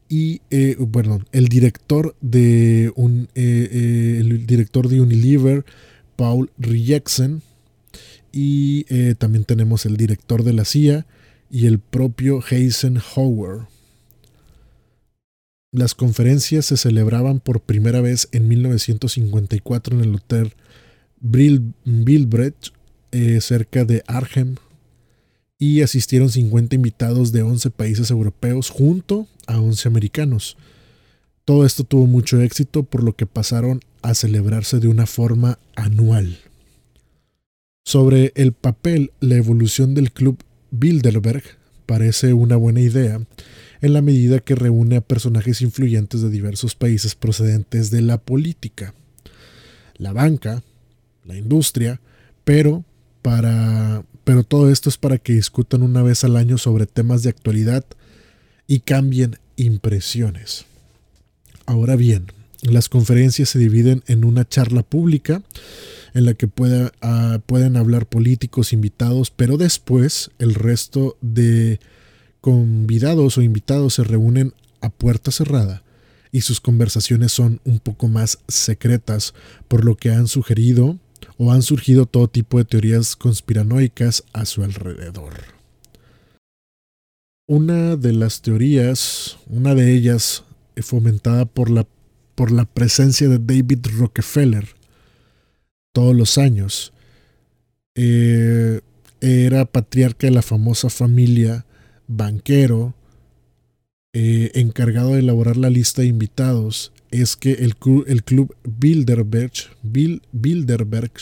y 0.10 0.42
eh, 0.50 0.78
el 1.32 1.48
director 1.48 2.16
de 2.22 2.92
un, 2.96 3.30
eh, 3.34 3.70
eh, 3.72 4.18
el 4.20 4.46
director 4.46 4.88
de 4.88 5.02
Unilever, 5.02 5.66
Paul 6.16 6.52
Rijeksen, 6.58 7.42
y 8.38 8.84
también 9.16 9.46
tenemos 9.46 9.86
el 9.86 9.96
director 9.96 10.44
de 10.44 10.52
la 10.52 10.66
CIA 10.66 11.06
y 11.50 11.68
el 11.68 11.80
propio 11.80 12.44
Eisenhower. 12.50 13.62
Las 15.72 15.96
conferencias 15.96 16.66
se 16.66 16.76
celebraban 16.76 17.40
por 17.40 17.62
primera 17.62 18.02
vez 18.02 18.28
en 18.34 18.50
1954 18.50 19.96
en 19.98 20.04
el 20.04 20.16
Hotel 20.16 20.54
Bilbrecht, 21.22 22.74
cerca 23.40 23.86
de 23.86 24.04
Arnhem, 24.06 24.56
y 25.58 25.82
asistieron 25.82 26.30
50 26.30 26.76
invitados 26.76 27.32
de 27.32 27.42
11 27.42 27.70
países 27.70 28.12
europeos 28.12 28.70
junto 28.70 29.30
a 29.48 29.62
11 29.62 29.88
americanos. 29.88 30.58
Todo 31.46 31.66
esto 31.66 31.86
tuvo 31.86 32.06
mucho 32.06 32.42
éxito 32.42 32.84
por 32.84 33.02
lo 33.02 33.16
que 33.16 33.28
pasaron 33.28 33.80
a 34.02 34.14
celebrarse 34.14 34.82
de 34.82 34.90
una 34.90 35.06
forma 35.06 35.58
anual. 35.78 36.38
Sobre 37.86 38.34
el 38.36 38.52
papel, 38.52 39.12
la 39.20 39.36
evolución 39.36 39.94
del 39.94 40.12
club 40.12 40.40
Bilderberg 40.72 41.44
parece 41.86 42.34
una 42.34 42.56
buena 42.56 42.82
idea 42.82 43.22
en 43.80 43.94
la 43.94 44.02
medida 44.02 44.40
que 44.40 44.56
reúne 44.56 44.96
a 44.96 45.02
personajes 45.02 45.62
influyentes 45.62 46.22
de 46.22 46.32
diversos 46.32 46.74
países 46.74 47.14
procedentes 47.14 47.92
de 47.92 48.02
la 48.02 48.18
política, 48.18 48.96
la 49.98 50.14
banca, 50.14 50.64
la 51.26 51.38
industria, 51.38 52.02
pero 52.44 52.84
para 53.22 54.04
pero 54.24 54.44
todo 54.44 54.72
esto 54.72 54.90
es 54.90 54.98
para 54.98 55.20
que 55.20 55.34
discutan 55.34 55.84
una 55.84 56.02
vez 56.02 56.24
al 56.24 56.38
año 56.38 56.58
sobre 56.58 56.88
temas 56.88 57.22
de 57.22 57.30
actualidad 57.30 57.86
y 58.66 58.80
cambien 58.80 59.38
impresiones. 59.58 60.66
Ahora 61.68 61.96
bien, 61.96 62.26
las 62.64 62.90
conferencias 62.90 63.50
se 63.50 63.60
dividen 63.60 64.04
en 64.08 64.26
una 64.26 64.50
charla 64.50 64.82
pública 64.82 65.44
en 66.16 66.26
la 66.26 66.34
que 66.34 66.50
ah, 67.02 67.40
pueden 67.46 67.76
hablar 67.76 68.08
políticos 68.08 68.74
invitados, 68.74 69.32
pero 69.32 69.58
después 69.58 70.32
el 70.40 70.56
resto 70.56 71.18
de 71.22 71.80
convidados 72.40 73.38
o 73.38 73.42
invitados 73.42 73.96
se 73.96 74.04
reúnen 74.04 74.54
a 74.80 74.90
puerta 74.90 75.32
cerrada 75.32 75.84
y 76.32 76.42
sus 76.42 76.62
conversaciones 76.62 77.34
son 77.34 77.60
un 77.66 77.80
poco 77.80 78.08
más 78.08 78.40
secretas, 78.48 79.34
por 79.68 79.84
lo 79.84 79.98
que 79.98 80.12
han 80.12 80.28
sugerido 80.28 80.98
o 81.38 81.52
han 81.52 81.62
surgido 81.62 82.06
todo 82.06 82.30
tipo 82.30 82.60
de 82.60 82.66
teorías 82.66 83.18
conspiranoicas 83.18 84.24
a 84.32 84.46
su 84.46 84.64
alrededor. 84.64 85.34
Una 87.46 87.98
de 87.98 88.14
las 88.14 88.42
teorías, 88.42 89.38
una 89.48 89.76
de 89.76 89.94
ellas 89.94 90.46
eh, 90.78 90.82
fomentada 90.82 91.46
por 91.46 91.70
la, 91.70 91.86
por 92.36 92.52
la 92.52 92.64
presencia 92.64 93.28
de 93.28 93.38
David 93.38 93.86
Rockefeller 93.98 94.76
todos 95.96 96.14
los 96.14 96.38
años, 96.38 96.92
eh, 97.96 98.82
era 99.22 99.64
patriarca 99.64 100.28
de 100.28 100.34
la 100.34 100.42
famosa 100.42 100.90
familia, 100.90 101.66
banquero, 102.06 102.94
eh, 104.12 104.52
encargado 104.56 105.14
de 105.14 105.20
elaborar 105.20 105.56
la 105.56 105.70
lista 105.70 106.02
de 106.02 106.10
invitados. 106.10 106.92
Es 107.12 107.38
que 107.38 107.54
el, 107.54 107.76
el 108.08 108.24
club 108.26 108.54
Bilderberg, 108.66 109.54
Bilderberg 110.34 111.14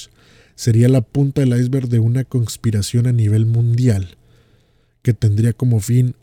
sería 0.55 0.89
la 0.89 1.01
punta 1.01 1.41
del 1.41 1.53
iceberg 1.53 1.87
de 1.87 1.99
una 1.99 2.23
conspiración 2.23 3.05
a 3.05 3.11
nivel 3.11 3.45
mundial 3.45 4.17
que 5.03 5.13
tendría 5.13 5.53
como 5.53 5.81
fin 5.81 6.15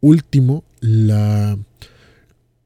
último 0.00 0.64
la 0.80 1.58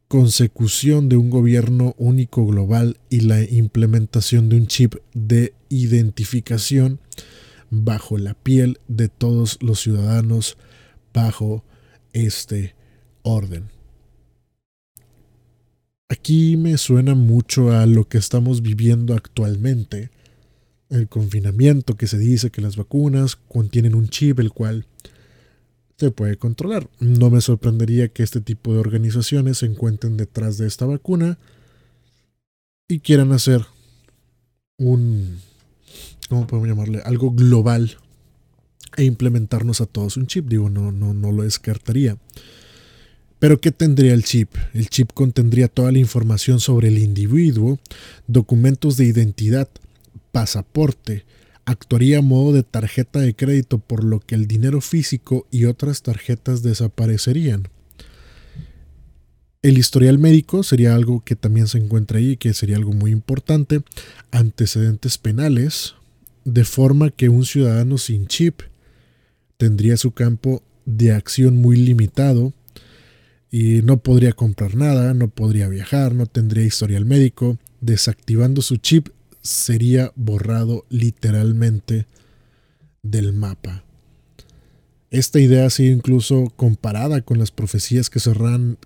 consecución 0.08 1.08
de 1.08 1.16
un 1.16 1.30
gobierno 1.30 1.94
único 1.98 2.46
global 2.46 2.98
y 3.10 3.20
la 3.20 3.42
implementación 3.42 4.48
de 4.48 4.56
un 4.56 4.66
chip 4.66 4.94
de 5.14 5.54
identificación 5.68 7.00
bajo 7.70 8.16
la 8.16 8.34
piel 8.34 8.78
de 8.86 9.08
todos 9.08 9.58
los 9.60 9.80
ciudadanos 9.80 10.56
bajo 11.12 11.64
este 12.12 12.74
orden. 13.22 13.70
Aquí 16.08 16.56
me 16.56 16.78
suena 16.78 17.16
mucho 17.16 17.72
a 17.72 17.84
lo 17.84 18.08
que 18.08 18.18
estamos 18.18 18.62
viviendo 18.62 19.14
actualmente. 19.14 20.10
El 20.88 21.08
confinamiento 21.08 21.96
que 21.96 22.06
se 22.06 22.16
dice 22.16 22.50
que 22.50 22.62
las 22.62 22.76
vacunas 22.76 23.34
contienen 23.34 23.96
un 23.96 24.08
chip 24.08 24.38
el 24.38 24.52
cual 24.52 24.86
se 25.96 26.10
puede 26.10 26.36
controlar. 26.36 26.88
No 27.00 27.30
me 27.30 27.40
sorprendería 27.40 28.08
que 28.08 28.22
este 28.22 28.40
tipo 28.40 28.72
de 28.72 28.80
organizaciones 28.80 29.58
se 29.58 29.66
encuentren 29.66 30.16
detrás 30.16 30.58
de 30.58 30.66
esta 30.66 30.86
vacuna 30.86 31.38
y 32.88 33.00
quieran 33.00 33.32
hacer 33.32 33.66
un, 34.78 35.40
¿cómo 36.28 36.46
podemos 36.46 36.68
llamarle? 36.68 37.02
Algo 37.04 37.30
global 37.30 37.96
e 38.96 39.04
implementarnos 39.04 39.80
a 39.80 39.86
todos 39.86 40.16
un 40.16 40.26
chip. 40.26 40.46
Digo, 40.48 40.68
no, 40.68 40.92
no, 40.92 41.14
no 41.14 41.32
lo 41.32 41.42
descartaría. 41.42 42.18
Pero 43.38 43.60
¿qué 43.60 43.70
tendría 43.70 44.14
el 44.14 44.24
chip? 44.24 44.54
El 44.72 44.88
chip 44.88 45.10
contendría 45.12 45.68
toda 45.68 45.92
la 45.92 45.98
información 45.98 46.60
sobre 46.60 46.88
el 46.88 46.98
individuo, 46.98 47.78
documentos 48.26 48.96
de 48.96 49.04
identidad, 49.04 49.68
pasaporte, 50.32 51.24
actuaría 51.66 52.18
a 52.18 52.22
modo 52.22 52.52
de 52.52 52.62
tarjeta 52.62 53.20
de 53.20 53.34
crédito 53.34 53.78
por 53.78 54.04
lo 54.04 54.20
que 54.20 54.36
el 54.36 54.46
dinero 54.46 54.80
físico 54.80 55.46
y 55.50 55.66
otras 55.66 56.02
tarjetas 56.02 56.62
desaparecerían. 56.62 57.68
El 59.62 59.78
historial 59.78 60.18
médico 60.18 60.62
sería 60.62 60.94
algo 60.94 61.24
que 61.24 61.34
también 61.34 61.66
se 61.66 61.78
encuentra 61.78 62.18
ahí, 62.18 62.36
que 62.36 62.54
sería 62.54 62.76
algo 62.76 62.92
muy 62.92 63.10
importante. 63.10 63.82
Antecedentes 64.30 65.18
penales, 65.18 65.96
de 66.44 66.64
forma 66.64 67.10
que 67.10 67.28
un 67.28 67.44
ciudadano 67.44 67.98
sin 67.98 68.28
chip 68.28 68.60
tendría 69.56 69.96
su 69.96 70.12
campo 70.12 70.62
de 70.84 71.10
acción 71.10 71.56
muy 71.56 71.76
limitado 71.76 72.52
y 73.50 73.82
no 73.82 73.96
podría 73.96 74.32
comprar 74.32 74.76
nada, 74.76 75.14
no 75.14 75.26
podría 75.28 75.66
viajar, 75.66 76.14
no 76.14 76.26
tendría 76.26 76.64
historial 76.64 77.04
médico. 77.04 77.58
Desactivando 77.80 78.62
su 78.62 78.76
chip 78.76 79.08
sería 79.48 80.12
borrado 80.16 80.84
literalmente 80.90 82.06
del 83.02 83.32
mapa. 83.32 83.84
Esta 85.10 85.38
idea 85.38 85.66
ha 85.66 85.70
sido 85.70 85.92
incluso 85.92 86.52
comparada 86.56 87.20
con 87.22 87.38
las 87.38 87.50
profecías 87.50 88.10
que 88.10 88.20
se, 88.20 88.32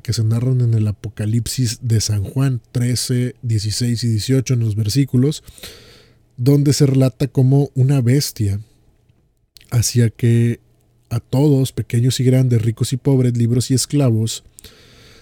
que 0.02 0.12
se 0.12 0.22
narran 0.22 0.60
en 0.60 0.74
el 0.74 0.86
Apocalipsis 0.86 1.78
de 1.82 2.00
San 2.00 2.24
Juan 2.24 2.60
13, 2.72 3.36
16 3.42 4.04
y 4.04 4.08
18 4.08 4.54
en 4.54 4.60
los 4.60 4.76
versículos, 4.76 5.42
donde 6.36 6.72
se 6.72 6.86
relata 6.86 7.26
como 7.28 7.70
una 7.74 8.00
bestia 8.00 8.60
hacía 9.70 10.10
que 10.10 10.60
a 11.08 11.20
todos, 11.20 11.72
pequeños 11.72 12.20
y 12.20 12.24
grandes, 12.24 12.62
ricos 12.62 12.92
y 12.92 12.96
pobres, 12.96 13.36
libros 13.36 13.70
y 13.70 13.74
esclavos, 13.74 14.44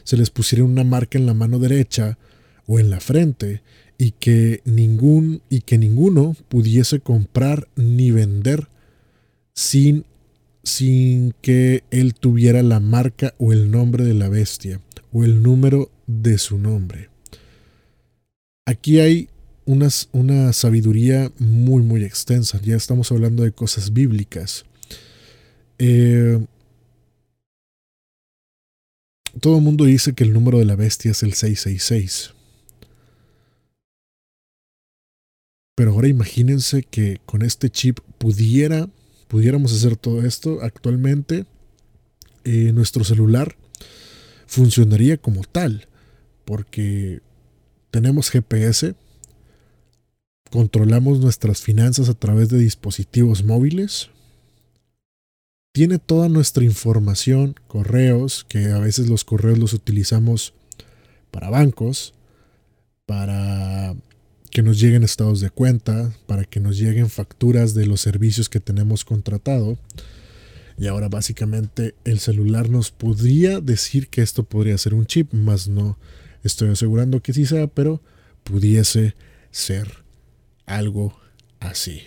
se 0.05 0.17
les 0.17 0.31
pusiera 0.31 0.65
una 0.65 0.85
marca 0.85 1.19
en 1.19 1.27
la 1.27 1.35
mano 1.35 1.59
derecha 1.59 2.19
o 2.67 2.79
en 2.79 2.91
la 2.91 3.01
frente 3.01 3.63
y 3.99 4.13
que 4.13 4.63
ningún 4.65 5.43
y 5.51 5.63
que 5.63 5.77
ninguno 5.77 6.37
pudiese 6.49 7.01
comprar 7.01 7.69
ni 7.75 8.13
vender 8.13 8.69
sin 9.53 10.07
sin 10.63 11.35
que 11.43 11.83
él 11.91 12.15
tuviera 12.15 12.63
la 12.63 12.79
marca 12.79 13.35
o 13.39 13.53
el 13.53 13.71
nombre 13.71 14.05
de 14.05 14.15
la 14.15 14.29
bestia 14.29 14.81
o 15.13 15.25
el 15.25 15.43
número 15.43 15.91
de 16.07 16.39
su 16.39 16.59
nombre. 16.59 17.09
Aquí 18.67 19.01
hay 19.01 19.29
una 19.65 20.53
sabiduría 20.53 21.33
muy, 21.39 21.83
muy 21.83 22.05
extensa. 22.05 22.61
Ya 22.63 22.77
estamos 22.77 23.11
hablando 23.13 23.43
de 23.43 23.53
cosas 23.53 23.93
bíblicas. 23.93 24.67
Eh, 25.79 26.39
todo 29.41 29.57
el 29.57 29.63
mundo 29.63 29.85
dice 29.85 30.13
que 30.13 30.25
el 30.25 30.33
número 30.33 30.59
de 30.59 30.65
la 30.65 30.77
bestia 30.77 31.13
es 31.13 31.23
el 31.23 31.33
666. 31.33 32.35
Pero 35.79 35.93
ahora 35.93 36.09
imagínense 36.09 36.83
que 36.83 37.21
con 37.25 37.43
este 37.43 37.71
chip 37.71 38.01
pudiera, 38.19 38.89
pudiéramos 39.29 39.73
hacer 39.73 39.97
todo 39.97 40.25
esto 40.25 40.59
actualmente. 40.61 41.47
Eh, 42.43 42.73
nuestro 42.73 43.05
celular 43.05 43.55
funcionaría 44.49 45.19
como 45.19 45.45
tal. 45.45 45.87
Porque 46.45 47.21
tenemos 47.93 48.29
GPS, 48.29 48.97
controlamos 50.51 51.21
nuestras 51.21 51.61
finanzas 51.63 52.09
a 52.09 52.15
través 52.15 52.49
de 52.49 52.59
dispositivos 52.59 53.45
móviles, 53.45 54.11
tiene 55.71 56.01
toda 56.01 56.29
nuestra 56.29 56.65
información, 56.65 57.55
correos, 57.69 58.45
que 58.49 58.73
a 58.73 58.81
veces 58.81 59.09
los 59.09 59.23
correos 59.23 59.61
los 59.61 59.75
utilizamos 59.75 60.55
para 61.31 61.51
bancos, 61.51 62.15
para 63.07 63.95
que 64.49 64.63
nos 64.63 64.81
lleguen 64.81 65.03
estados 65.03 65.41
de 65.41 65.51
cuenta, 65.51 66.13
para 66.27 66.45
que 66.45 66.61
nos 66.61 66.79
lleguen 66.79 67.11
facturas 67.11 67.75
de 67.75 67.87
los 67.87 68.01
servicios 68.01 68.49
que 68.49 68.61
tenemos 68.61 69.05
contratado. 69.05 69.79
Y 70.79 70.87
ahora 70.87 71.09
básicamente 71.09 71.95
el 72.05 72.21
celular 72.21 72.71
nos 72.71 72.91
podría 72.91 73.61
decir 73.61 74.09
que 74.09 74.23
esto 74.23 74.45
podría 74.45 74.79
ser 74.79 74.95
un 74.95 75.07
chip, 75.07 75.33
más 75.33 75.69
no 75.69 75.99
estoy 76.45 76.71
asegurando 76.71 77.21
que 77.21 77.33
sí 77.33 77.47
sea, 77.47 77.67
pero 77.67 78.01
pudiese 78.45 79.15
ser 79.51 80.05
algo 80.67 81.19
así. 81.61 82.03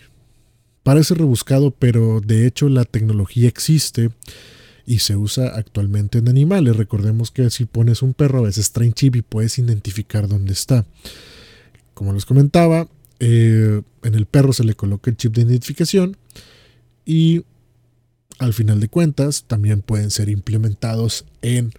Parece 0.84 1.14
rebuscado, 1.14 1.72
pero 1.72 2.22
de 2.22 2.48
hecho 2.48 2.70
la 2.70 2.86
tecnología 2.86 3.48
existe 3.48 4.10
y 4.86 5.00
se 5.00 5.16
usa 5.16 5.50
actualmente 5.56 6.18
en 6.18 6.30
animales. 6.30 6.76
Recordemos 6.76 7.30
que 7.30 7.50
si 7.50 7.66
pones 7.66 8.02
un 8.02 8.14
perro 8.14 8.40
a 8.40 8.44
veces 8.44 8.72
trae 8.72 8.92
chip 8.92 9.16
y 9.16 9.22
puedes 9.22 9.60
identificar 9.60 10.28
dónde 10.28 10.54
está. 10.54 10.86
Como 12.02 12.14
les 12.14 12.26
comentaba, 12.26 12.88
eh, 13.20 13.84
en 14.02 14.16
el 14.16 14.26
perro 14.26 14.54
se 14.54 14.64
le 14.64 14.74
coloca 14.74 15.12
el 15.12 15.18
chip 15.18 15.36
de 15.36 15.44
identificación 15.44 16.18
y 17.06 17.46
al 18.40 18.56
final 18.56 18.80
de 18.80 18.88
cuentas 18.88 19.44
también 19.44 19.84
pueden 19.84 20.10
ser 20.10 20.28
implementados 20.28 21.26
en 21.44 21.74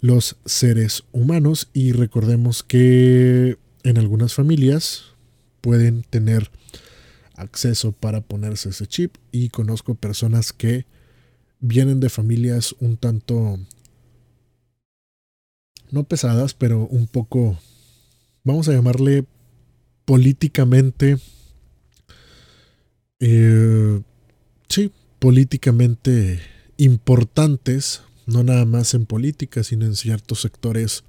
los 0.00 0.36
seres 0.44 1.02
humanos. 1.10 1.68
Y 1.72 1.90
recordemos 1.90 2.62
que 2.62 3.58
en 3.82 3.98
algunas 3.98 4.32
familias 4.32 5.06
pueden 5.60 6.04
tener 6.04 6.52
acceso 7.34 7.90
para 7.90 8.20
ponerse 8.20 8.68
ese 8.68 8.86
chip 8.86 9.16
y 9.32 9.48
conozco 9.48 9.96
personas 9.96 10.52
que 10.52 10.86
vienen 11.58 11.98
de 11.98 12.10
familias 12.10 12.76
un 12.78 12.96
tanto 12.96 13.58
no 15.90 16.04
pesadas, 16.04 16.54
pero 16.54 16.86
un 16.86 17.08
poco 17.08 17.58
vamos 18.44 18.68
a 18.68 18.72
llamarle 18.72 19.24
políticamente 20.04 21.18
eh, 23.24 24.02
sí, 24.68 24.90
políticamente 25.20 26.40
importantes, 26.76 28.02
no 28.26 28.42
nada 28.42 28.64
más 28.64 28.94
en 28.94 29.06
política, 29.06 29.62
sino 29.62 29.86
en 29.86 29.94
ciertos 29.94 30.40
sectores 30.40 31.04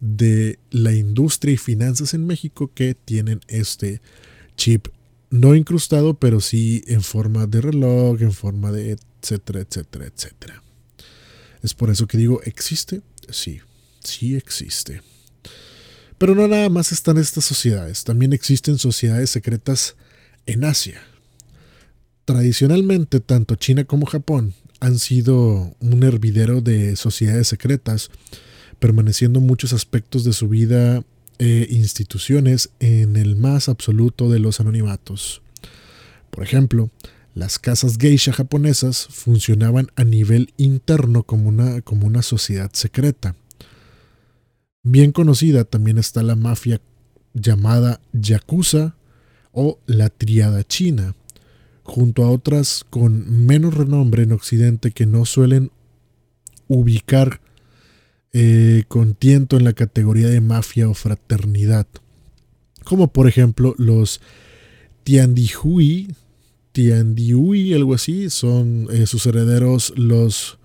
de 0.00 0.58
la 0.70 0.92
industria 0.92 1.54
y 1.54 1.56
finanzas 1.56 2.12
en 2.12 2.26
México 2.26 2.70
que 2.74 2.94
tienen 2.94 3.40
este 3.48 4.02
chip 4.56 4.88
no 5.30 5.54
incrustado, 5.54 6.12
pero 6.12 6.42
sí 6.42 6.84
en 6.88 7.02
forma 7.02 7.46
de 7.46 7.62
reloj, 7.62 8.20
en 8.20 8.32
forma 8.32 8.70
de 8.70 8.98
etcétera, 9.22 9.60
etcétera, 9.60 10.04
etcétera. 10.04 10.62
Es 11.62 11.72
por 11.72 11.88
eso 11.88 12.06
que 12.06 12.18
digo, 12.18 12.42
¿existe? 12.44 13.00
Sí, 13.30 13.62
sí 14.02 14.36
existe. 14.36 15.00
Pero 16.24 16.34
no 16.34 16.48
nada 16.48 16.70
más 16.70 16.90
están 16.90 17.18
estas 17.18 17.44
sociedades, 17.44 18.02
también 18.02 18.32
existen 18.32 18.78
sociedades 18.78 19.28
secretas 19.28 19.94
en 20.46 20.64
Asia. 20.64 21.02
Tradicionalmente, 22.24 23.20
tanto 23.20 23.56
China 23.56 23.84
como 23.84 24.06
Japón 24.06 24.54
han 24.80 24.98
sido 24.98 25.76
un 25.80 26.02
hervidero 26.02 26.62
de 26.62 26.96
sociedades 26.96 27.48
secretas 27.48 28.10
permaneciendo 28.78 29.40
muchos 29.40 29.74
aspectos 29.74 30.24
de 30.24 30.32
su 30.32 30.48
vida 30.48 31.04
e 31.38 31.66
instituciones 31.68 32.70
en 32.80 33.16
el 33.16 33.36
más 33.36 33.68
absoluto 33.68 34.30
de 34.30 34.38
los 34.38 34.60
anonimatos. 34.60 35.42
Por 36.30 36.42
ejemplo, 36.42 36.88
las 37.34 37.58
casas 37.58 37.98
geisha 37.98 38.32
japonesas 38.32 39.08
funcionaban 39.10 39.88
a 39.94 40.04
nivel 40.04 40.54
interno 40.56 41.24
como 41.24 41.50
una, 41.50 41.82
como 41.82 42.06
una 42.06 42.22
sociedad 42.22 42.70
secreta. 42.72 43.36
Bien 44.86 45.12
conocida 45.12 45.64
también 45.64 45.96
está 45.96 46.22
la 46.22 46.36
mafia 46.36 46.78
llamada 47.32 48.02
Yakuza 48.12 48.94
o 49.50 49.78
la 49.86 50.10
Triada 50.10 50.62
China, 50.62 51.14
junto 51.84 52.22
a 52.22 52.30
otras 52.30 52.84
con 52.90 53.46
menos 53.46 53.72
renombre 53.72 54.24
en 54.24 54.32
Occidente 54.32 54.90
que 54.90 55.06
no 55.06 55.24
suelen 55.24 55.70
ubicar 56.68 57.40
eh, 58.34 58.84
con 58.88 59.14
tiento 59.14 59.56
en 59.56 59.64
la 59.64 59.72
categoría 59.72 60.28
de 60.28 60.42
mafia 60.42 60.86
o 60.86 60.92
fraternidad, 60.92 61.86
como 62.84 63.10
por 63.10 63.26
ejemplo 63.26 63.74
los 63.78 64.20
Tiandihui, 65.02 66.14
Tiandihui, 66.72 67.72
algo 67.72 67.94
así, 67.94 68.28
son 68.28 68.88
eh, 68.90 69.06
sus 69.06 69.24
herederos 69.24 69.94
los 69.96 70.58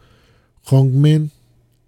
Hongmen, 0.63 1.32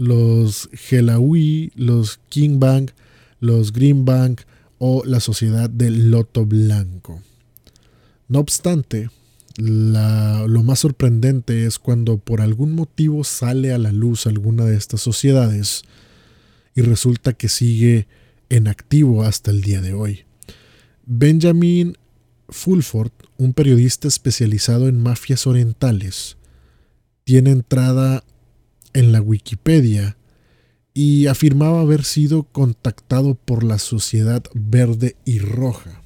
los 0.02 0.68
Helaui, 0.90 1.72
los 1.76 2.20
King 2.30 2.60
Bank, 2.60 2.92
los 3.40 3.72
Green 3.72 4.04
Bank 4.04 4.42
o 4.80 5.04
la 5.06 5.20
Sociedad 5.20 5.70
del 5.70 6.10
Loto 6.10 6.44
Blanco. 6.44 7.22
No 8.28 8.40
obstante, 8.40 9.12
lo 9.58 10.64
más 10.64 10.80
sorprendente 10.80 11.68
es 11.68 11.78
cuando 11.78 12.18
por 12.18 12.42
algún 12.42 12.74
motivo 12.74 13.24
sale 13.24 13.74
a 13.74 13.78
la 13.78 13.92
luz 13.92 14.26
alguna 14.26 14.66
de 14.66 14.76
estas 14.76 15.02
sociedades 15.02 15.84
y 16.74 16.82
resulta 16.82 17.34
que 17.34 17.48
sigue 17.48 18.08
en 18.50 18.68
activo 18.68 19.22
hasta 19.22 19.52
el 19.52 19.62
día 19.62 19.82
de 19.82 19.94
hoy. 19.94 20.22
Benjamin 21.06 21.96
Fulford, 22.50 23.12
un 23.38 23.54
periodista 23.54 24.08
especializado 24.08 24.88
en 24.88 25.00
mafias 25.00 25.46
orientales, 25.46 26.38
tiene 27.24 27.52
entrada 27.52 28.24
en 28.94 29.12
la 29.12 29.22
Wikipedia 29.22 30.18
y 30.94 31.28
afirmaba 31.28 31.82
haber 31.82 32.04
sido 32.04 32.44
contactado 32.44 33.36
por 33.36 33.64
la 33.64 33.80
Sociedad 33.80 34.44
Verde 34.54 35.16
y 35.26 35.40
Roja 35.40 36.02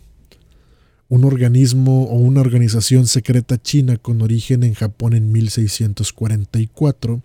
un 1.07 1.23
organismo 1.23 2.05
o 2.05 2.15
una 2.15 2.41
organización 2.41 3.07
secreta 3.07 3.61
china 3.61 3.97
con 3.97 4.21
origen 4.21 4.63
en 4.63 4.73
Japón 4.73 5.13
en 5.13 5.31
1644 5.31 7.21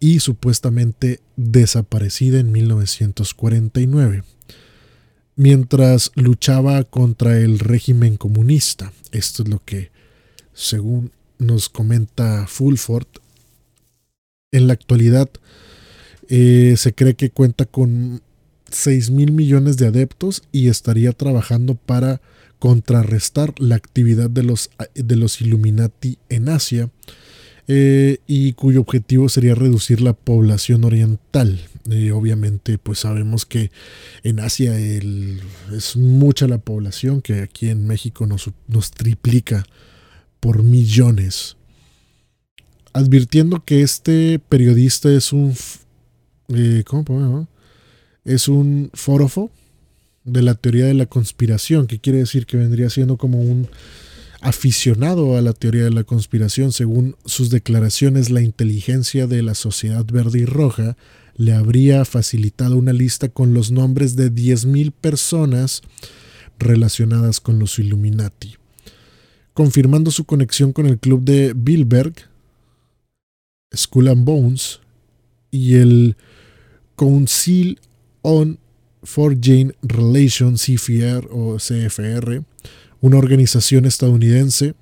y 0.00 0.20
supuestamente 0.20 1.20
desaparecida 1.36 2.40
en 2.40 2.52
1949, 2.52 4.24
mientras 5.36 6.10
luchaba 6.14 6.82
contra 6.84 7.38
el 7.38 7.58
régimen 7.58 8.16
comunista. 8.16 8.92
Esto 9.12 9.44
es 9.44 9.48
lo 9.48 9.62
que, 9.64 9.90
según 10.52 11.12
nos 11.38 11.68
comenta 11.68 12.46
Fulford, 12.46 13.06
en 14.54 14.68
la 14.68 14.72
actualidad 14.72 15.28
eh, 16.28 16.74
se 16.78 16.94
cree 16.94 17.14
que 17.14 17.30
cuenta 17.30 17.66
con 17.66 18.22
6 18.70 19.10
mil 19.10 19.32
millones 19.32 19.76
de 19.76 19.88
adeptos 19.88 20.42
y 20.52 20.68
estaría 20.68 21.12
trabajando 21.12 21.74
para 21.74 22.20
contrarrestar 22.58 23.52
la 23.58 23.74
actividad 23.74 24.30
de 24.30 24.42
los, 24.42 24.70
de 24.94 25.16
los 25.16 25.40
Illuminati 25.40 26.18
en 26.28 26.48
Asia 26.48 26.88
eh, 27.66 28.18
y 28.26 28.52
cuyo 28.52 28.80
objetivo 28.80 29.28
sería 29.28 29.54
reducir 29.54 30.00
la 30.00 30.12
población 30.12 30.84
oriental. 30.84 31.60
Eh, 31.90 32.12
obviamente, 32.12 32.78
pues 32.78 33.00
sabemos 33.00 33.44
que 33.44 33.70
en 34.22 34.40
Asia 34.40 34.78
es 34.78 35.96
mucha 35.96 36.46
la 36.46 36.58
población 36.58 37.20
que 37.20 37.42
aquí 37.42 37.68
en 37.68 37.86
México 37.86 38.26
nos, 38.26 38.50
nos 38.68 38.92
triplica 38.92 39.66
por 40.40 40.62
millones. 40.62 41.56
Advirtiendo 42.94 43.64
que 43.64 43.82
este 43.82 44.38
periodista 44.38 45.12
es 45.12 45.32
un 45.32 45.52
eh, 46.48 46.84
¿cómo 46.86 47.48
Es 48.24 48.48
un 48.48 48.90
forofo 48.94 49.50
de 50.22 50.42
la 50.42 50.54
teoría 50.54 50.86
de 50.86 50.94
la 50.94 51.06
conspiración, 51.06 51.86
que 51.86 51.98
quiere 51.98 52.18
decir 52.20 52.46
que 52.46 52.56
vendría 52.56 52.88
siendo 52.90 53.16
como 53.16 53.40
un 53.40 53.68
aficionado 54.40 55.36
a 55.36 55.42
la 55.42 55.54
teoría 55.54 55.84
de 55.84 55.90
la 55.90 56.04
conspiración. 56.04 56.70
Según 56.70 57.16
sus 57.24 57.50
declaraciones, 57.50 58.30
la 58.30 58.42
inteligencia 58.42 59.26
de 59.26 59.42
la 59.42 59.54
sociedad 59.54 60.04
verde 60.04 60.40
y 60.40 60.44
roja 60.44 60.96
le 61.36 61.52
habría 61.52 62.04
facilitado 62.04 62.76
una 62.76 62.92
lista 62.92 63.28
con 63.28 63.54
los 63.54 63.72
nombres 63.72 64.14
de 64.14 64.30
10.000 64.30 64.92
personas 64.92 65.82
relacionadas 66.60 67.40
con 67.40 67.58
los 67.58 67.78
Illuminati. 67.78 68.54
Confirmando 69.52 70.10
su 70.10 70.24
conexión 70.26 70.72
con 70.72 70.86
el 70.86 70.98
club 70.98 71.22
de 71.24 71.54
Bilberg, 71.56 72.14
Skull 73.76 74.08
and 74.08 74.24
Bones 74.24 74.80
y 75.50 75.76
el 75.76 76.16
Council 76.96 77.78
on 78.22 78.58
Foreign 79.02 79.74
Relations 79.82 80.64
CFR 80.64 81.28
o 81.30 81.56
CFR, 81.58 82.42
una 83.00 83.18
organización 83.18 83.84
estadounidense 83.84 84.74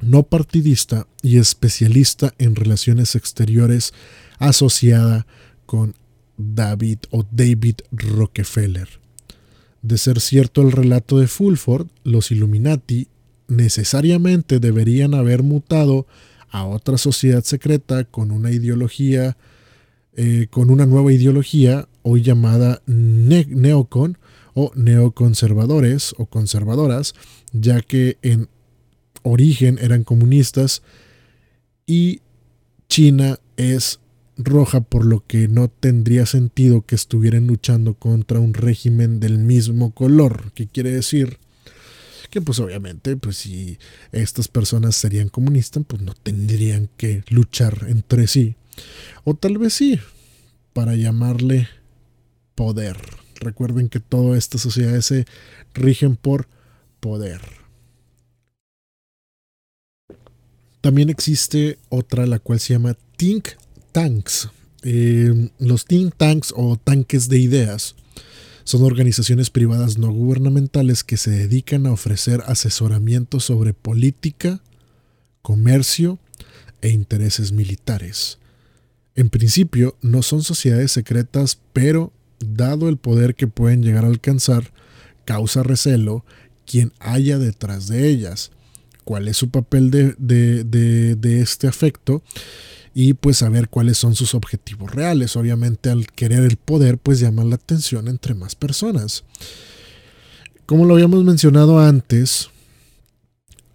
no 0.00 0.22
partidista 0.24 1.06
y 1.22 1.38
especialista 1.38 2.32
en 2.38 2.54
relaciones 2.54 3.14
exteriores 3.14 3.92
asociada 4.38 5.26
con 5.66 5.94
David 6.36 6.98
o 7.10 7.24
David 7.30 7.76
Rockefeller. 7.90 8.88
De 9.82 9.98
ser 9.98 10.20
cierto 10.20 10.62
el 10.62 10.72
relato 10.72 11.18
de 11.18 11.26
Fulford, 11.26 11.88
los 12.04 12.30
Illuminati 12.30 13.08
necesariamente 13.48 14.60
deberían 14.60 15.14
haber 15.14 15.42
mutado 15.42 16.06
a 16.50 16.66
otra 16.66 16.98
sociedad 16.98 17.44
secreta 17.44 18.04
con 18.04 18.30
una 18.30 18.50
ideología, 18.50 19.36
eh, 20.14 20.46
con 20.50 20.70
una 20.70 20.86
nueva 20.86 21.12
ideología, 21.12 21.88
hoy 22.02 22.22
llamada 22.22 22.82
neocon 22.86 24.18
o 24.54 24.72
neoconservadores 24.74 26.14
o 26.18 26.26
conservadoras, 26.26 27.14
ya 27.52 27.80
que 27.80 28.18
en 28.22 28.48
origen 29.22 29.78
eran 29.80 30.04
comunistas 30.04 30.82
y 31.86 32.20
China 32.88 33.38
es 33.56 34.00
roja, 34.36 34.80
por 34.80 35.04
lo 35.04 35.24
que 35.26 35.48
no 35.48 35.68
tendría 35.68 36.24
sentido 36.24 36.82
que 36.82 36.94
estuvieran 36.94 37.46
luchando 37.46 37.94
contra 37.94 38.38
un 38.38 38.54
régimen 38.54 39.20
del 39.20 39.38
mismo 39.38 39.92
color, 39.92 40.52
que 40.54 40.66
quiere 40.66 40.92
decir 40.92 41.38
que 42.30 42.40
pues 42.40 42.58
obviamente 42.60 43.16
pues 43.16 43.38
si 43.38 43.78
estas 44.12 44.48
personas 44.48 44.96
serían 44.96 45.28
comunistas 45.28 45.82
pues 45.86 46.02
no 46.02 46.14
tendrían 46.14 46.88
que 46.96 47.24
luchar 47.28 47.86
entre 47.88 48.26
sí. 48.26 48.54
O 49.24 49.34
tal 49.34 49.58
vez 49.58 49.74
sí 49.74 49.98
para 50.72 50.94
llamarle 50.94 51.68
poder. 52.54 52.96
Recuerden 53.40 53.88
que 53.88 54.00
todas 54.00 54.38
estas 54.38 54.60
sociedades 54.60 55.06
se 55.06 55.26
rigen 55.74 56.16
por 56.16 56.48
poder. 57.00 57.40
También 60.80 61.10
existe 61.10 61.78
otra 61.88 62.26
la 62.26 62.38
cual 62.38 62.60
se 62.60 62.74
llama 62.74 62.96
think 63.16 63.48
tanks. 63.92 64.48
Eh, 64.82 65.50
los 65.58 65.84
think 65.84 66.14
tanks 66.16 66.52
o 66.56 66.76
tanques 66.76 67.28
de 67.28 67.38
ideas 67.38 67.96
son 68.68 68.82
organizaciones 68.82 69.48
privadas 69.48 69.96
no 69.96 70.12
gubernamentales 70.12 71.02
que 71.02 71.16
se 71.16 71.30
dedican 71.30 71.86
a 71.86 71.92
ofrecer 71.92 72.42
asesoramiento 72.44 73.40
sobre 73.40 73.72
política, 73.72 74.60
comercio 75.40 76.18
e 76.82 76.90
intereses 76.90 77.50
militares. 77.50 78.38
En 79.14 79.30
principio 79.30 79.96
no 80.02 80.20
son 80.20 80.42
sociedades 80.42 80.92
secretas, 80.92 81.58
pero 81.72 82.12
dado 82.40 82.90
el 82.90 82.98
poder 82.98 83.36
que 83.36 83.46
pueden 83.46 83.82
llegar 83.82 84.04
a 84.04 84.08
alcanzar, 84.08 84.70
causa 85.24 85.62
recelo 85.62 86.26
quien 86.66 86.92
haya 86.98 87.38
detrás 87.38 87.88
de 87.88 88.06
ellas. 88.06 88.50
¿Cuál 89.02 89.28
es 89.28 89.38
su 89.38 89.48
papel 89.48 89.90
de, 89.90 90.14
de 90.18 91.40
este 91.40 91.68
afecto? 91.68 92.22
Y 93.00 93.14
pues 93.14 93.36
saber 93.36 93.68
cuáles 93.68 93.96
son 93.96 94.16
sus 94.16 94.34
objetivos 94.34 94.90
reales. 94.90 95.36
Obviamente 95.36 95.88
al 95.88 96.08
querer 96.08 96.42
el 96.42 96.56
poder 96.56 96.98
pues 96.98 97.20
llama 97.20 97.44
la 97.44 97.54
atención 97.54 98.08
entre 98.08 98.34
más 98.34 98.56
personas. 98.56 99.22
Como 100.66 100.84
lo 100.84 100.94
habíamos 100.94 101.22
mencionado 101.22 101.78
antes, 101.78 102.50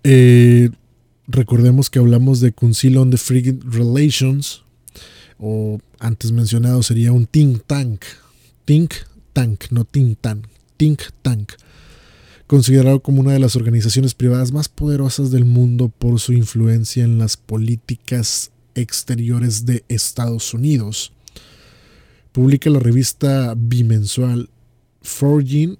eh, 0.04 0.72
recordemos 1.26 1.90
que 1.90 2.00
hablamos 2.00 2.42
de 2.42 2.52
Council 2.52 2.98
on 2.98 3.12
the 3.12 3.18
Free 3.18 3.58
Relations, 3.64 4.64
o 5.40 5.80
antes 6.00 6.34
mencionado 6.34 6.84
sería 6.84 7.14
un 7.14 7.26
think 7.26 7.64
tank. 7.66 8.04
Think 8.66 8.94
tank, 9.32 9.72
no 9.72 9.86
think 9.86 10.20
tank. 10.20 10.48
Think 10.76 11.00
tank. 11.22 11.54
Considerado 12.46 13.00
como 13.00 13.22
una 13.22 13.32
de 13.32 13.40
las 13.40 13.56
organizaciones 13.56 14.16
privadas 14.16 14.52
más 14.52 14.68
poderosas 14.68 15.32
del 15.32 15.46
mundo 15.46 15.88
por 15.88 16.20
su 16.20 16.34
influencia 16.34 17.06
en 17.06 17.20
las 17.20 17.38
políticas 17.38 18.52
exteriores 18.76 19.66
de 19.66 19.84
Estados 19.88 20.54
Unidos. 20.54 21.14
Publica 22.32 22.70
la 22.70 22.80
revista 22.80 23.54
bimensual 23.56 24.50
Forging 25.02 25.78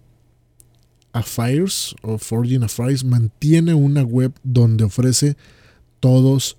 Affairs 1.14 1.96
o 2.02 2.18
Forging 2.18 2.64
Affairs 2.64 3.04
mantiene 3.04 3.74
una 3.74 4.04
web 4.04 4.34
donde 4.44 4.84
ofrece 4.84 5.38
todos 6.00 6.58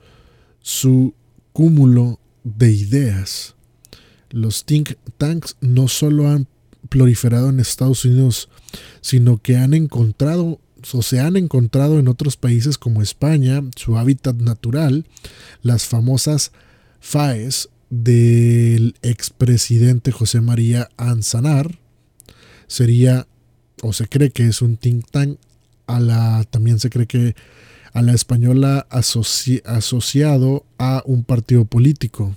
su 0.61 1.14
cúmulo 1.53 2.18
de 2.45 2.70
ideas. 2.72 3.55
Los 4.30 4.64
think 4.64 4.95
tanks 5.18 5.57
no 5.61 5.89
solo 5.89 6.28
han 6.28 6.49
proliferado 6.89 7.51
en 7.51 7.61
Estados 7.61 8.05
Unidos, 8.05 8.49
sino 9.01 9.41
que 9.41 9.57
han 9.57 9.74
encontrado 9.74 10.61
o 10.93 11.03
se 11.03 11.20
han 11.20 11.37
encontrado 11.37 11.99
en 11.99 12.09
otros 12.09 12.37
países 12.37 12.76
como 12.76 13.01
España, 13.01 13.62
su 13.76 13.97
hábitat 13.97 14.37
natural, 14.37 15.07
las 15.62 15.87
famosas 15.87 16.53
FAES 17.01 17.70
del 17.91 18.97
expresidente 19.03 20.11
José 20.11 20.41
María 20.41 20.89
Anzanar, 20.97 21.78
sería, 22.66 23.26
o 23.82 23.93
se 23.93 24.09
cree 24.09 24.30
que 24.30 24.47
es 24.47 24.61
un 24.61 24.76
think 24.76 25.07
tank, 25.11 25.39
a 25.87 26.01
la, 26.01 26.45
también 26.51 26.80
se 26.80 26.91
cree 26.91 27.07
que 27.07 27.35
a 27.93 28.03
la 28.03 28.12
española 28.12 28.87
asociado 28.91 30.64
a 30.78 31.03
un 31.07 31.24
partido 31.24 31.64
político. 31.64 32.35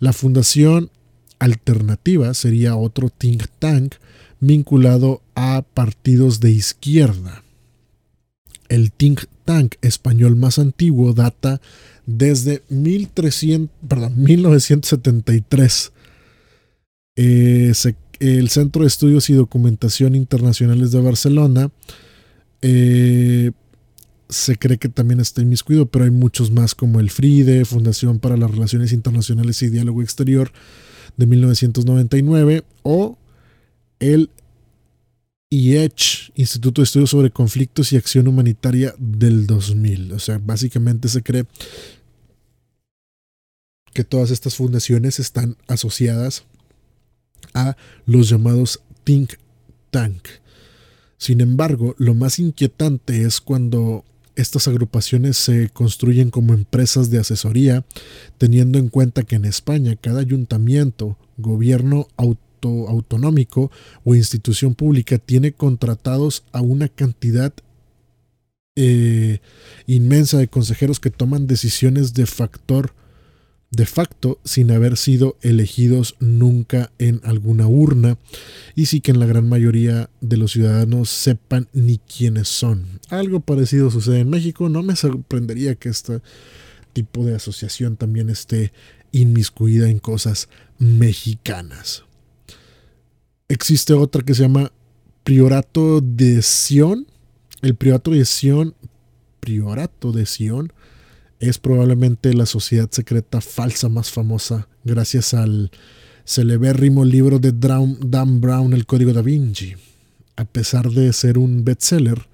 La 0.00 0.12
Fundación 0.12 0.90
Alternativa 1.38 2.34
sería 2.34 2.76
otro 2.76 3.08
think 3.08 3.44
tank 3.58 3.94
vinculado 4.40 5.22
a 5.34 5.62
partidos 5.62 6.40
de 6.40 6.50
izquierda. 6.50 7.42
El 8.68 8.92
think 8.92 9.24
tank 9.44 9.76
español 9.80 10.36
más 10.36 10.58
antiguo 10.58 11.12
data 11.12 11.60
desde 12.04 12.62
1300, 12.68 13.70
perdón, 13.88 14.14
1973. 14.22 15.92
Eh, 17.16 17.72
el 18.20 18.48
Centro 18.48 18.82
de 18.82 18.88
Estudios 18.88 19.30
y 19.30 19.34
Documentación 19.34 20.14
Internacionales 20.14 20.90
de 20.90 21.00
Barcelona 21.00 21.70
eh, 22.62 23.52
se 24.28 24.56
cree 24.56 24.78
que 24.78 24.88
también 24.88 25.20
está 25.20 25.42
inmiscuido, 25.42 25.86
pero 25.86 26.04
hay 26.04 26.10
muchos 26.10 26.50
más 26.50 26.74
como 26.74 27.00
el 27.00 27.10
FRIDE, 27.10 27.64
Fundación 27.64 28.18
para 28.18 28.36
las 28.36 28.50
Relaciones 28.50 28.92
Internacionales 28.92 29.62
y 29.62 29.68
Diálogo 29.68 30.02
Exterior 30.02 30.50
de 31.16 31.26
1999, 31.26 32.64
o 32.82 33.16
el 33.98 34.30
IECH, 35.50 36.32
Instituto 36.34 36.80
de 36.80 36.84
Estudios 36.84 37.10
sobre 37.10 37.30
Conflictos 37.30 37.92
y 37.92 37.96
Acción 37.96 38.28
Humanitaria 38.28 38.94
del 38.98 39.46
2000. 39.46 40.12
O 40.12 40.18
sea, 40.18 40.38
básicamente 40.38 41.08
se 41.08 41.22
cree 41.22 41.46
que 43.92 44.04
todas 44.04 44.30
estas 44.30 44.56
fundaciones 44.56 45.18
están 45.18 45.56
asociadas 45.68 46.44
a 47.54 47.76
los 48.04 48.28
llamados 48.28 48.80
think 49.04 49.34
tank. 49.90 50.28
Sin 51.16 51.40
embargo, 51.40 51.94
lo 51.96 52.14
más 52.14 52.38
inquietante 52.38 53.22
es 53.22 53.40
cuando 53.40 54.04
estas 54.34 54.68
agrupaciones 54.68 55.38
se 55.38 55.70
construyen 55.70 56.30
como 56.30 56.52
empresas 56.52 57.08
de 57.08 57.18
asesoría, 57.18 57.86
teniendo 58.36 58.78
en 58.78 58.88
cuenta 58.88 59.22
que 59.22 59.36
en 59.36 59.46
España 59.46 59.96
cada 59.96 60.20
ayuntamiento, 60.20 61.16
gobierno 61.38 62.08
autónomo, 62.16 62.45
autonómico 62.62 63.70
o 64.04 64.14
institución 64.14 64.74
pública 64.74 65.18
tiene 65.18 65.52
contratados 65.52 66.44
a 66.52 66.60
una 66.60 66.88
cantidad 66.88 67.52
eh, 68.76 69.38
inmensa 69.86 70.38
de 70.38 70.48
consejeros 70.48 71.00
que 71.00 71.10
toman 71.10 71.46
decisiones 71.46 72.12
de 72.14 72.26
factor 72.26 72.92
de 73.70 73.86
facto 73.86 74.38
sin 74.44 74.70
haber 74.70 74.96
sido 74.96 75.36
elegidos 75.42 76.16
nunca 76.18 76.92
en 76.98 77.20
alguna 77.24 77.66
urna 77.66 78.16
y 78.74 78.86
sí 78.86 79.00
que 79.00 79.10
en 79.10 79.20
la 79.20 79.26
gran 79.26 79.48
mayoría 79.48 80.08
de 80.20 80.36
los 80.36 80.52
ciudadanos 80.52 81.10
sepan 81.10 81.68
ni 81.72 81.98
quiénes 81.98 82.48
son. 82.48 83.00
Algo 83.08 83.40
parecido 83.40 83.90
sucede 83.90 84.20
en 84.20 84.30
México, 84.30 84.68
no 84.68 84.82
me 84.82 84.96
sorprendería 84.96 85.74
que 85.74 85.88
este 85.88 86.20
tipo 86.92 87.24
de 87.24 87.34
asociación 87.34 87.96
también 87.96 88.30
esté 88.30 88.72
inmiscuida 89.12 89.90
en 89.90 89.98
cosas 89.98 90.48
mexicanas. 90.78 92.05
Existe 93.48 93.92
otra 93.92 94.22
que 94.22 94.34
se 94.34 94.42
llama 94.42 94.72
Priorato 95.22 96.00
de 96.00 96.42
Sion. 96.42 97.06
El 97.62 97.76
Priorato 97.76 98.10
de 98.10 98.24
Sion, 98.24 98.74
Priorato 99.38 100.10
de 100.10 100.26
Sion, 100.26 100.72
es 101.38 101.58
probablemente 101.58 102.34
la 102.34 102.46
sociedad 102.46 102.88
secreta 102.90 103.40
falsa 103.40 103.88
más 103.88 104.10
famosa 104.10 104.68
gracias 104.84 105.32
al 105.32 105.70
celebérrimo 106.24 107.04
libro 107.04 107.38
de 107.38 107.52
Dan 107.52 108.40
Brown, 108.40 108.72
El 108.72 108.84
Código 108.84 109.12
da 109.12 109.22
Vinci. 109.22 109.74
A 110.34 110.44
pesar 110.44 110.90
de 110.90 111.12
ser 111.12 111.38
un 111.38 111.64
bestseller, 111.64 112.26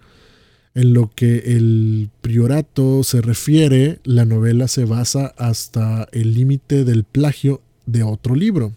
en 0.75 0.95
lo 0.95 1.11
que 1.15 1.57
el 1.57 2.09
priorato 2.23 3.05
se 3.05 3.21
refiere, 3.21 4.01
la 4.05 4.25
novela 4.25 4.67
se 4.67 4.87
basa 4.87 5.35
hasta 5.37 6.09
el 6.13 6.33
límite 6.33 6.85
del 6.85 7.05
plagio 7.05 7.61
de 7.85 8.03
otro 8.03 8.35
libro, 8.35 8.73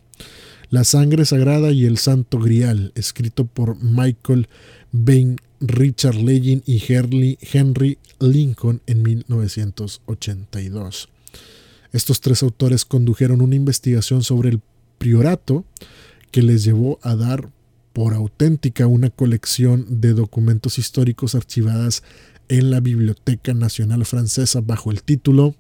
La 0.70 0.84
sangre 0.84 1.26
sagrada 1.26 1.72
y 1.72 1.86
el 1.86 1.98
santo 1.98 2.40
grial, 2.40 2.92
escrito 2.96 3.46
por 3.46 3.82
Michael 3.82 4.48
Bain, 4.92 5.38
Richard 5.60 6.16
Legend 6.16 6.64
y 6.66 6.84
Henry 6.88 7.98
Lincoln 8.20 8.82
en 8.86 9.04
1982. 9.04 11.10
Estos 11.92 12.20
tres 12.20 12.44
autores 12.44 12.84
condujeron 12.84 13.42
una 13.42 13.56
investigación 13.56 14.24
sobre 14.24 14.50
el 14.50 14.62
priorato 14.98 15.66
que 16.32 16.42
les 16.42 16.64
llevó 16.64 17.00
a 17.02 17.16
dar 17.16 17.50
por 17.94 18.14
auténtica 18.14 18.88
una 18.88 19.10
colección 19.10 20.02
de 20.02 20.14
documentos 20.14 20.78
históricos 20.78 21.36
archivadas 21.36 22.04
en 22.50 22.70
la 22.70 22.82
Biblioteca 22.82 23.54
Nacional 23.54 24.06
Francesa 24.06 24.62
bajo 24.62 24.92
el 24.92 25.04
título 25.04 25.56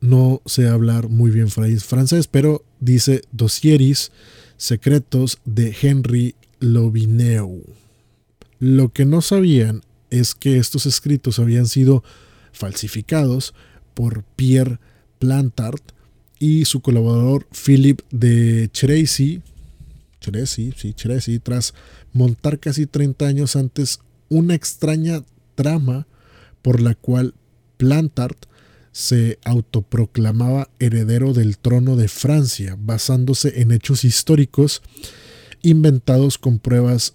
no 0.00 0.40
sé 0.46 0.68
hablar 0.68 1.08
muy 1.08 1.30
bien 1.30 1.50
francés, 1.50 2.26
pero 2.26 2.64
dice 2.80 3.22
Dossieris 3.32 4.12
secretos 4.56 5.38
de 5.44 5.74
Henry 5.80 6.34
Lovineu. 6.58 7.62
Lo 8.58 8.90
que 8.90 9.04
no 9.04 9.22
sabían 9.22 9.82
es 10.10 10.34
que 10.34 10.58
estos 10.58 10.86
escritos 10.86 11.38
habían 11.38 11.66
sido 11.66 12.04
falsificados 12.52 13.54
por 13.94 14.24
Pierre 14.36 14.78
Plantard 15.18 15.80
y 16.38 16.64
su 16.64 16.80
colaborador 16.80 17.46
Philip 17.52 18.00
de 18.10 18.68
Cheresi, 18.72 19.42
sí, 20.46 21.38
tras 21.42 21.74
montar 22.12 22.58
casi 22.58 22.86
30 22.86 23.26
años 23.26 23.56
antes 23.56 24.00
una 24.28 24.54
extraña 24.54 25.22
trama 25.54 26.06
por 26.62 26.80
la 26.80 26.94
cual 26.94 27.34
Plantard 27.76 28.36
se 28.92 29.38
autoproclamaba 29.44 30.68
heredero 30.78 31.32
del 31.32 31.58
trono 31.58 31.96
de 31.96 32.08
Francia, 32.08 32.76
basándose 32.78 33.60
en 33.60 33.70
hechos 33.70 34.04
históricos 34.04 34.82
inventados 35.62 36.38
con 36.38 36.58
pruebas 36.58 37.14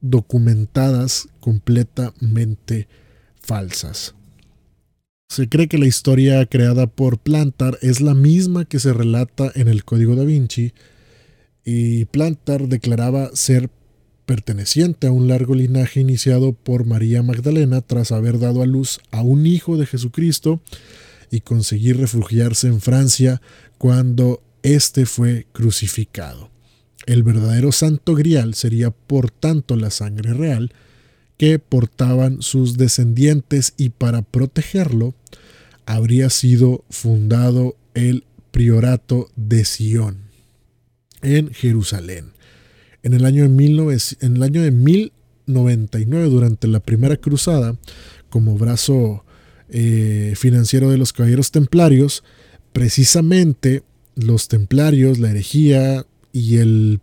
documentadas 0.00 1.28
completamente 1.40 2.88
falsas. 3.40 4.14
Se 5.28 5.48
cree 5.48 5.68
que 5.68 5.78
la 5.78 5.86
historia 5.86 6.46
creada 6.46 6.86
por 6.86 7.18
Plantard 7.18 7.76
es 7.82 8.00
la 8.00 8.14
misma 8.14 8.64
que 8.64 8.78
se 8.78 8.92
relata 8.92 9.50
en 9.54 9.68
el 9.68 9.84
Código 9.84 10.14
da 10.14 10.24
Vinci, 10.24 10.72
y 11.64 12.04
Plantar 12.06 12.68
declaraba 12.68 13.30
ser 13.34 13.68
perteneciente 14.26 15.06
a 15.06 15.12
un 15.12 15.28
largo 15.28 15.54
linaje 15.54 16.00
iniciado 16.00 16.52
por 16.52 16.84
María 16.84 17.22
Magdalena 17.22 17.80
tras 17.80 18.12
haber 18.12 18.38
dado 18.38 18.62
a 18.62 18.66
luz 18.66 19.00
a 19.12 19.22
un 19.22 19.46
hijo 19.46 19.76
de 19.76 19.86
Jesucristo 19.86 20.60
y 21.30 21.40
conseguir 21.40 21.98
refugiarse 21.98 22.66
en 22.66 22.80
Francia 22.80 23.40
cuando 23.78 24.42
éste 24.62 25.06
fue 25.06 25.46
crucificado. 25.52 26.50
El 27.06 27.22
verdadero 27.22 27.70
santo 27.70 28.14
grial 28.14 28.54
sería 28.54 28.90
por 28.90 29.30
tanto 29.30 29.76
la 29.76 29.90
sangre 29.90 30.34
real 30.34 30.72
que 31.38 31.58
portaban 31.58 32.42
sus 32.42 32.76
descendientes 32.76 33.74
y 33.76 33.90
para 33.90 34.22
protegerlo 34.22 35.14
habría 35.84 36.30
sido 36.30 36.84
fundado 36.90 37.76
el 37.94 38.24
priorato 38.50 39.30
de 39.36 39.64
Sion 39.64 40.18
en 41.22 41.52
Jerusalén. 41.52 42.35
En 43.06 43.14
el 43.14 43.24
año 43.24 43.48
de, 43.48 44.02
en 44.20 44.34
el 44.36 44.42
año 44.42 44.62
de 44.62 44.72
1099, 44.72 46.28
durante 46.28 46.66
la 46.66 46.80
primera 46.80 47.16
cruzada, 47.16 47.78
como 48.30 48.58
brazo 48.58 49.24
eh, 49.68 50.32
financiero 50.34 50.90
de 50.90 50.98
los 50.98 51.12
caballeros 51.12 51.52
templarios, 51.52 52.24
precisamente 52.72 53.84
los 54.16 54.48
templarios, 54.48 55.20
la 55.20 55.30
herejía 55.30 56.04
y 56.32 56.56
el 56.56 56.98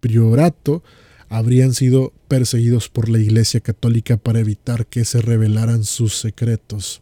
priorato 0.00 0.84
habrían 1.30 1.72
sido 1.72 2.12
perseguidos 2.28 2.90
por 2.90 3.08
la 3.08 3.18
Iglesia 3.18 3.60
Católica 3.60 4.18
para 4.18 4.40
evitar 4.40 4.84
que 4.84 5.06
se 5.06 5.22
revelaran 5.22 5.84
sus 5.84 6.14
secretos. 6.14 7.00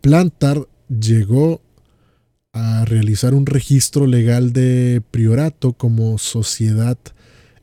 Plantar 0.00 0.66
llegó 0.88 1.62
a 2.52 2.84
realizar 2.84 3.32
un 3.32 3.46
registro 3.46 4.08
legal 4.08 4.52
de 4.52 5.02
priorato 5.12 5.72
como 5.72 6.18
sociedad 6.18 6.98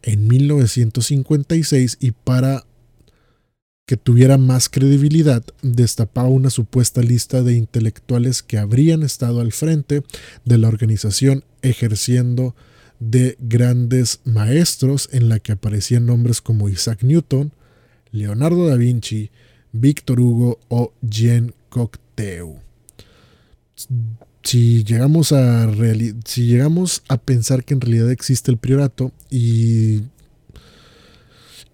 en 0.06 0.28
1956 0.28 1.97
y 1.99 2.12
para 2.12 2.64
que 3.86 3.97
tuviera 3.97 4.38
más 4.38 4.70
credibilidad, 4.70 5.43
destapaba 5.62 6.30
una 6.30 6.49
supuesta 6.49 7.01
lista 7.01 7.43
de 7.43 7.53
intelectuales 7.53 8.41
que 8.41 8.58
habrían 8.58 9.03
estado 9.03 9.41
al 9.41 9.51
frente 9.51 10.03
de 10.43 10.58
la 10.58 10.68
organización 10.68 11.43
ejerciendo 11.62 12.56
de 12.99 13.36
grandes 13.39 14.22
maestros 14.24 15.10
en 15.12 15.30
la 15.30 15.39
que 15.39 15.51
aparecían 15.51 16.06
nombres 16.06 16.41
como 16.41 16.70
Isaac 16.70 17.03
Newton, 17.03 17.51
Leonardo 18.12 18.68
da 18.68 18.76
Vinci, 18.76 19.30
Víctor 19.72 20.20
Hugo 20.20 20.60
o 20.70 20.93
Jean 21.01 21.53
Cocteau 21.70 22.60
si 24.46 24.84
llegamos 24.86 25.34
a 25.34 27.18
pensar 27.18 27.66
que 27.66 27.74
en 27.74 27.82
realidad 27.82 28.12
existe 28.12 28.52
el 28.52 28.58
priorato 28.58 29.12
y 29.30 30.04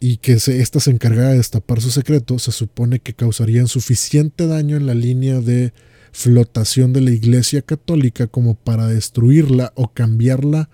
y 0.03 0.17
que 0.17 0.39
se, 0.39 0.61
esta 0.61 0.79
se 0.79 0.89
encargara 0.89 1.29
de 1.29 1.37
destapar 1.37 1.79
su 1.79 1.91
secreto, 1.91 2.39
se 2.39 2.51
supone 2.51 2.99
que 2.99 3.13
causarían 3.13 3.67
suficiente 3.67 4.47
daño 4.47 4.75
en 4.75 4.87
la 4.87 4.95
línea 4.95 5.39
de 5.41 5.73
flotación 6.11 6.91
de 6.91 7.01
la 7.01 7.11
Iglesia 7.11 7.61
Católica 7.61 8.25
como 8.25 8.55
para 8.55 8.87
destruirla 8.87 9.71
o 9.75 9.89
cambiarla 9.93 10.69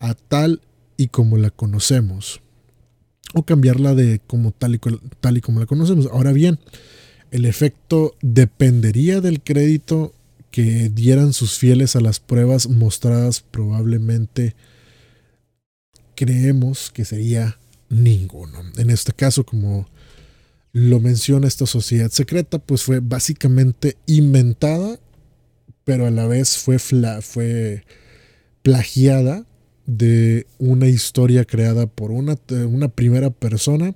a 0.00 0.14
tal 0.14 0.62
y 0.96 1.08
como 1.08 1.36
la 1.36 1.50
conocemos. 1.50 2.40
O 3.34 3.42
cambiarla 3.42 3.94
de 3.94 4.22
como 4.26 4.50
tal 4.50 4.76
y, 4.76 4.80
tal 5.20 5.36
y 5.36 5.40
como 5.42 5.60
la 5.60 5.66
conocemos. 5.66 6.06
Ahora 6.10 6.32
bien, 6.32 6.58
el 7.32 7.44
efecto 7.44 8.16
dependería 8.22 9.20
del 9.20 9.42
crédito 9.42 10.14
que 10.54 10.88
dieran 10.88 11.32
sus 11.32 11.58
fieles 11.58 11.96
a 11.96 12.00
las 12.00 12.20
pruebas 12.20 12.68
mostradas 12.68 13.40
probablemente 13.40 14.54
creemos 16.14 16.92
que 16.92 17.04
sería 17.04 17.58
ninguno. 17.88 18.62
En 18.76 18.90
este 18.90 19.12
caso, 19.12 19.44
como 19.44 19.88
lo 20.70 21.00
menciona 21.00 21.48
esta 21.48 21.66
sociedad 21.66 22.08
secreta, 22.08 22.60
pues 22.60 22.84
fue 22.84 23.00
básicamente 23.00 23.96
inventada, 24.06 25.00
pero 25.82 26.06
a 26.06 26.12
la 26.12 26.28
vez 26.28 26.56
fue, 26.56 26.78
fue 26.78 27.84
plagiada 28.62 29.46
de 29.86 30.46
una 30.58 30.86
historia 30.86 31.44
creada 31.44 31.88
por 31.88 32.12
una, 32.12 32.38
una 32.68 32.86
primera 32.86 33.30
persona, 33.30 33.92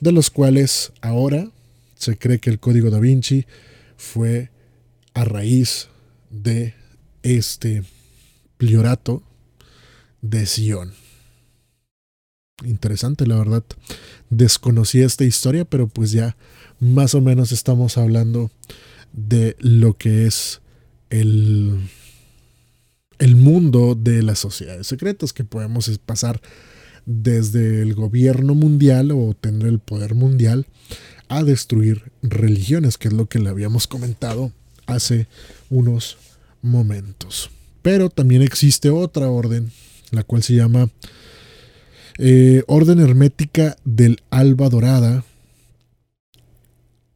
de 0.00 0.12
los 0.12 0.28
cuales 0.28 0.92
ahora 1.00 1.50
se 1.94 2.18
cree 2.18 2.40
que 2.40 2.50
el 2.50 2.58
código 2.58 2.90
da 2.90 3.00
Vinci 3.00 3.46
fue 3.96 4.50
a 5.14 5.24
raíz 5.24 5.88
de 6.30 6.74
este 7.22 7.84
priorato 8.56 9.22
de 10.22 10.46
Sion. 10.46 10.92
Interesante, 12.64 13.26
la 13.26 13.36
verdad. 13.36 13.64
Desconocí 14.30 15.00
esta 15.00 15.24
historia, 15.24 15.64
pero 15.64 15.86
pues 15.86 16.10
ya 16.10 16.36
más 16.80 17.14
o 17.14 17.20
menos 17.20 17.52
estamos 17.52 17.98
hablando 17.98 18.50
de 19.12 19.56
lo 19.60 19.94
que 19.94 20.26
es 20.26 20.60
el, 21.10 21.88
el 23.18 23.36
mundo 23.36 23.94
de 23.94 24.22
las 24.22 24.40
sociedades 24.40 24.86
secretas, 24.86 25.32
que 25.32 25.44
podemos 25.44 25.90
pasar 26.04 26.40
desde 27.06 27.80
el 27.80 27.94
gobierno 27.94 28.54
mundial 28.54 29.12
o 29.12 29.34
tener 29.34 29.68
el 29.68 29.78
poder 29.78 30.14
mundial 30.14 30.66
a 31.28 31.42
destruir 31.42 32.10
religiones, 32.22 32.98
que 32.98 33.08
es 33.08 33.14
lo 33.14 33.28
que 33.28 33.38
le 33.38 33.50
habíamos 33.50 33.86
comentado 33.86 34.52
hace 34.88 35.28
unos 35.70 36.18
momentos. 36.60 37.50
Pero 37.82 38.10
también 38.10 38.42
existe 38.42 38.90
otra 38.90 39.28
orden, 39.28 39.70
la 40.10 40.24
cual 40.24 40.42
se 40.42 40.54
llama 40.54 40.90
eh, 42.18 42.64
Orden 42.66 42.98
Hermética 42.98 43.76
del 43.84 44.20
Alba 44.30 44.68
Dorada, 44.68 45.24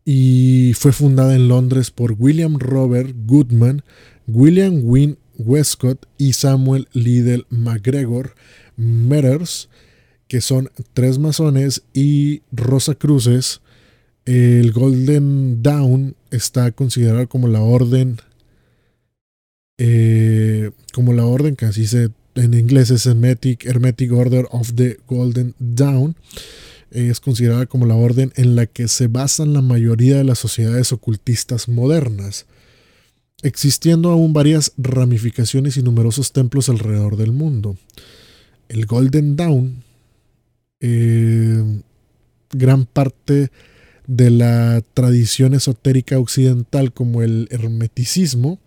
y 0.04 0.72
fue 0.76 0.92
fundada 0.92 1.34
en 1.34 1.48
Londres 1.48 1.90
por 1.90 2.16
William 2.18 2.58
Robert 2.58 3.14
Goodman, 3.24 3.82
William 4.26 4.80
Wynne 4.82 5.16
Westcott 5.38 6.06
y 6.18 6.32
Samuel 6.32 6.88
Liddell 6.92 7.46
McGregor 7.50 8.34
Matters, 8.76 9.68
que 10.28 10.40
son 10.40 10.70
tres 10.94 11.18
masones 11.18 11.82
y 11.92 12.42
Rosa 12.52 12.94
Cruces. 12.94 13.60
El 14.24 14.72
Golden 14.72 15.62
Dawn 15.62 16.14
está 16.30 16.70
considerado 16.70 17.28
como 17.28 17.48
la 17.48 17.60
orden, 17.60 18.18
eh, 19.78 20.70
como 20.92 21.12
la 21.12 21.26
orden 21.26 21.56
que 21.56 21.66
así 21.66 21.86
se 21.86 22.10
en 22.34 22.54
inglés 22.54 22.90
es 22.90 23.04
Hermetic, 23.06 23.66
Hermetic 23.66 24.12
Order 24.12 24.46
of 24.50 24.72
the 24.74 24.98
Golden 25.06 25.54
Dawn. 25.58 26.16
Es 26.90 27.20
considerada 27.20 27.66
como 27.66 27.86
la 27.86 27.94
orden 27.94 28.32
en 28.36 28.54
la 28.54 28.66
que 28.66 28.88
se 28.88 29.06
basan 29.08 29.52
la 29.52 29.62
mayoría 29.62 30.16
de 30.16 30.24
las 30.24 30.38
sociedades 30.38 30.92
ocultistas 30.92 31.68
modernas, 31.68 32.46
existiendo 33.42 34.10
aún 34.10 34.32
varias 34.32 34.72
ramificaciones 34.76 35.76
y 35.76 35.82
numerosos 35.82 36.32
templos 36.32 36.68
alrededor 36.68 37.16
del 37.16 37.32
mundo. 37.32 37.76
El 38.68 38.86
Golden 38.86 39.36
Dawn, 39.36 39.82
eh, 40.80 41.82
gran 42.50 42.84
parte 42.84 43.50
de 44.16 44.30
la 44.30 44.82
tradición 44.92 45.54
esotérica 45.54 46.18
occidental 46.18 46.92
como 46.92 47.22
el 47.22 47.48
hermeticismo, 47.50 48.58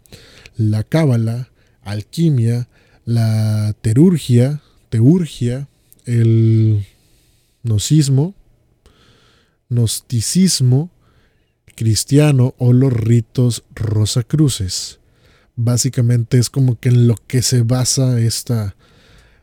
la 0.58 0.84
cábala, 0.84 1.50
alquimia, 1.84 2.68
la 3.06 3.76
terurgia, 3.82 4.62
teurgia, 4.90 5.68
el 6.06 6.88
gnocismo, 7.64 8.34
gnosticismo 9.70 10.90
cristiano 11.76 12.56
o 12.58 12.74
los 12.74 12.92
ritos 12.92 13.64
rosacruces. 13.76 15.00
Básicamente 15.56 16.40
es 16.40 16.50
como 16.50 16.80
que 16.80 16.90
en 16.90 17.08
lo 17.08 17.16
que 17.28 17.44
se 17.44 17.62
basa 17.62 18.20
esta, 18.20 18.76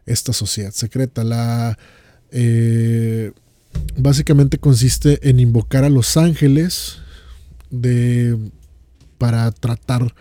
esta 0.05 0.33
sociedad 0.33 0.73
secreta. 0.73 1.23
La, 1.23 1.79
eh, 2.33 3.33
básicamente 3.97 4.59
consiste 4.59 5.29
en 5.29 5.41
invocar 5.41 5.85
a 5.85 5.91
los 5.91 6.17
ángeles 6.17 6.99
de, 7.71 8.39
para 9.19 9.51
tratar, 9.53 10.15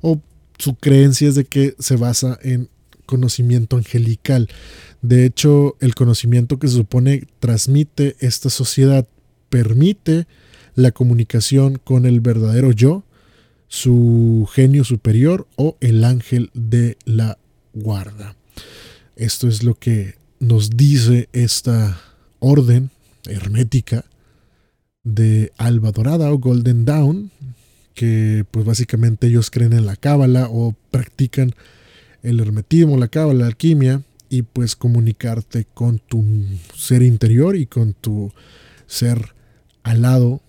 o 0.00 0.20
su 0.58 0.74
creencia 0.74 1.28
es 1.28 1.34
de 1.34 1.44
que 1.44 1.74
se 1.78 1.96
basa 1.96 2.38
en 2.42 2.68
conocimiento 3.06 3.76
angelical. 3.76 4.48
De 5.02 5.24
hecho, 5.24 5.76
el 5.80 5.94
conocimiento 5.94 6.58
que 6.58 6.68
se 6.68 6.74
supone 6.74 7.24
transmite 7.40 8.16
esta 8.20 8.50
sociedad 8.50 9.06
permite 9.48 10.26
la 10.74 10.92
comunicación 10.92 11.80
con 11.82 12.06
el 12.06 12.20
verdadero 12.20 12.72
yo, 12.72 13.04
su 13.68 14.48
genio 14.52 14.84
superior 14.84 15.46
o 15.56 15.76
el 15.80 16.04
ángel 16.04 16.50
de 16.54 16.96
la 17.04 17.38
guarda. 17.74 18.36
Esto 19.16 19.48
es 19.48 19.62
lo 19.62 19.74
que 19.74 20.14
nos 20.38 20.70
dice 20.70 21.28
esta 21.32 22.00
orden 22.38 22.90
hermética 23.26 24.04
de 25.04 25.52
Alba 25.56 25.92
Dorada 25.92 26.30
o 26.32 26.38
Golden 26.38 26.84
Dawn, 26.84 27.30
que 27.94 28.44
pues 28.50 28.64
básicamente 28.64 29.26
ellos 29.26 29.50
creen 29.50 29.72
en 29.72 29.86
la 29.86 29.96
cábala 29.96 30.48
o 30.50 30.74
practican 30.90 31.54
el 32.22 32.40
hermetismo, 32.40 32.96
la 32.96 33.08
cábala, 33.08 33.40
la 33.40 33.46
alquimia, 33.46 34.02
y 34.28 34.42
pues 34.42 34.76
comunicarte 34.76 35.66
con 35.72 35.98
tu 35.98 36.24
ser 36.76 37.02
interior 37.02 37.56
y 37.56 37.66
con 37.66 37.94
tu 37.94 38.32
ser 38.86 39.34
alado 39.82 40.40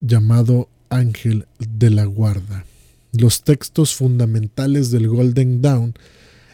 llamado 0.00 0.68
ángel 0.88 1.46
de 1.58 1.90
la 1.90 2.04
guarda. 2.04 2.64
Los 3.12 3.42
textos 3.42 3.94
fundamentales 3.94 4.90
del 4.90 5.08
Golden 5.08 5.60
Dawn 5.60 5.94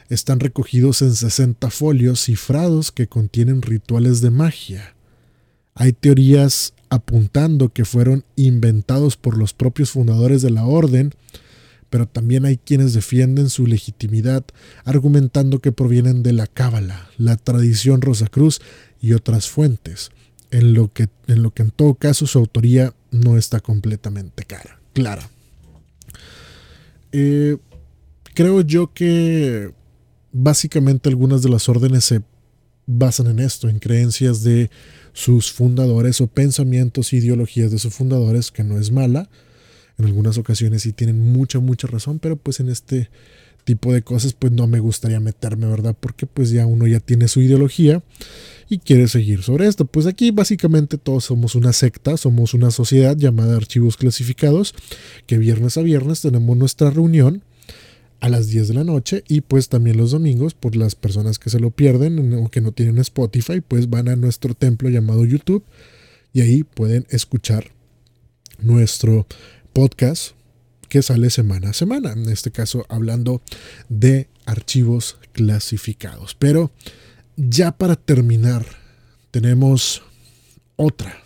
están 0.08 0.40
recogidos 0.40 1.02
en 1.02 1.14
60 1.14 1.70
folios 1.70 2.24
cifrados 2.24 2.92
que 2.92 3.06
contienen 3.06 3.62
rituales 3.62 4.20
de 4.20 4.30
magia. 4.30 4.94
Hay 5.74 5.92
teorías 5.92 6.74
apuntando 6.88 7.72
que 7.72 7.84
fueron 7.84 8.24
inventados 8.36 9.16
por 9.16 9.36
los 9.36 9.52
propios 9.52 9.90
fundadores 9.90 10.42
de 10.42 10.50
la 10.50 10.64
orden 10.64 11.14
pero 11.94 12.08
también 12.08 12.44
hay 12.44 12.56
quienes 12.56 12.92
defienden 12.92 13.48
su 13.48 13.68
legitimidad 13.68 14.44
argumentando 14.84 15.60
que 15.60 15.70
provienen 15.70 16.24
de 16.24 16.32
la 16.32 16.48
Cábala, 16.48 17.08
la 17.18 17.36
tradición 17.36 18.02
Rosacruz 18.02 18.60
y 19.00 19.12
otras 19.12 19.48
fuentes, 19.48 20.10
en 20.50 20.74
lo, 20.74 20.92
que, 20.92 21.06
en 21.28 21.44
lo 21.44 21.52
que 21.52 21.62
en 21.62 21.70
todo 21.70 21.94
caso 21.94 22.26
su 22.26 22.40
autoría 22.40 22.92
no 23.12 23.38
está 23.38 23.60
completamente 23.60 24.44
clara. 24.92 25.30
Eh, 27.12 27.58
creo 28.34 28.62
yo 28.62 28.92
que 28.92 29.72
básicamente 30.34 31.08
algunas 31.08 31.42
de 31.42 31.48
las 31.48 31.68
órdenes 31.68 32.04
se 32.04 32.20
basan 32.86 33.28
en 33.28 33.38
esto, 33.38 33.68
en 33.68 33.78
creencias 33.78 34.42
de 34.42 34.68
sus 35.12 35.52
fundadores 35.52 36.20
o 36.20 36.26
pensamientos 36.26 37.12
e 37.12 37.16
ideologías 37.16 37.70
de 37.70 37.78
sus 37.78 37.94
fundadores, 37.94 38.50
que 38.50 38.64
no 38.64 38.78
es 38.78 38.90
mala, 38.90 39.30
en 39.96 40.04
algunas 40.04 40.36
ocasiones 40.36 40.82
sí 40.82 40.92
tienen 40.92 41.32
mucha, 41.32 41.60
mucha 41.60 41.86
razón, 41.86 42.18
pero 42.18 42.36
pues 42.36 42.58
en 42.58 42.68
este 42.68 43.10
tipo 43.62 43.92
de 43.92 44.02
cosas 44.02 44.34
pues 44.34 44.52
no 44.52 44.66
me 44.66 44.80
gustaría 44.80 45.20
meterme, 45.20 45.68
¿verdad? 45.68 45.96
Porque 45.98 46.26
pues 46.26 46.50
ya 46.50 46.66
uno 46.66 46.88
ya 46.88 46.98
tiene 46.98 47.28
su 47.28 47.40
ideología 47.40 48.02
y 48.68 48.78
quiere 48.78 49.06
seguir 49.06 49.44
sobre 49.44 49.68
esto. 49.68 49.84
Pues 49.84 50.06
aquí 50.06 50.32
básicamente 50.32 50.98
todos 50.98 51.24
somos 51.24 51.54
una 51.54 51.72
secta, 51.72 52.16
somos 52.16 52.54
una 52.54 52.72
sociedad 52.72 53.16
llamada 53.16 53.56
Archivos 53.56 53.96
Clasificados, 53.96 54.74
que 55.26 55.38
viernes 55.38 55.78
a 55.78 55.82
viernes 55.82 56.22
tenemos 56.22 56.56
nuestra 56.56 56.90
reunión 56.90 57.44
a 58.20 58.28
las 58.28 58.48
10 58.48 58.68
de 58.68 58.74
la 58.74 58.84
noche 58.84 59.24
y 59.28 59.42
pues 59.42 59.68
también 59.68 59.96
los 59.96 60.12
domingos 60.12 60.54
por 60.54 60.76
las 60.76 60.94
personas 60.94 61.38
que 61.38 61.50
se 61.50 61.60
lo 61.60 61.70
pierden 61.70 62.34
o 62.34 62.48
que 62.48 62.60
no 62.60 62.72
tienen 62.72 62.98
Spotify 62.98 63.60
pues 63.60 63.90
van 63.90 64.08
a 64.08 64.16
nuestro 64.16 64.54
templo 64.54 64.88
llamado 64.88 65.24
YouTube 65.24 65.64
y 66.32 66.40
ahí 66.40 66.64
pueden 66.64 67.06
escuchar 67.10 67.72
nuestro 68.58 69.26
podcast 69.72 70.32
que 70.88 71.02
sale 71.02 71.30
semana 71.30 71.70
a 71.70 71.72
semana, 71.72 72.12
en 72.12 72.28
este 72.28 72.50
caso 72.50 72.86
hablando 72.88 73.42
de 73.88 74.28
archivos 74.46 75.18
clasificados. 75.32 76.34
Pero 76.34 76.70
ya 77.36 77.72
para 77.72 77.96
terminar, 77.96 78.64
tenemos 79.30 80.02
otra. 80.76 81.24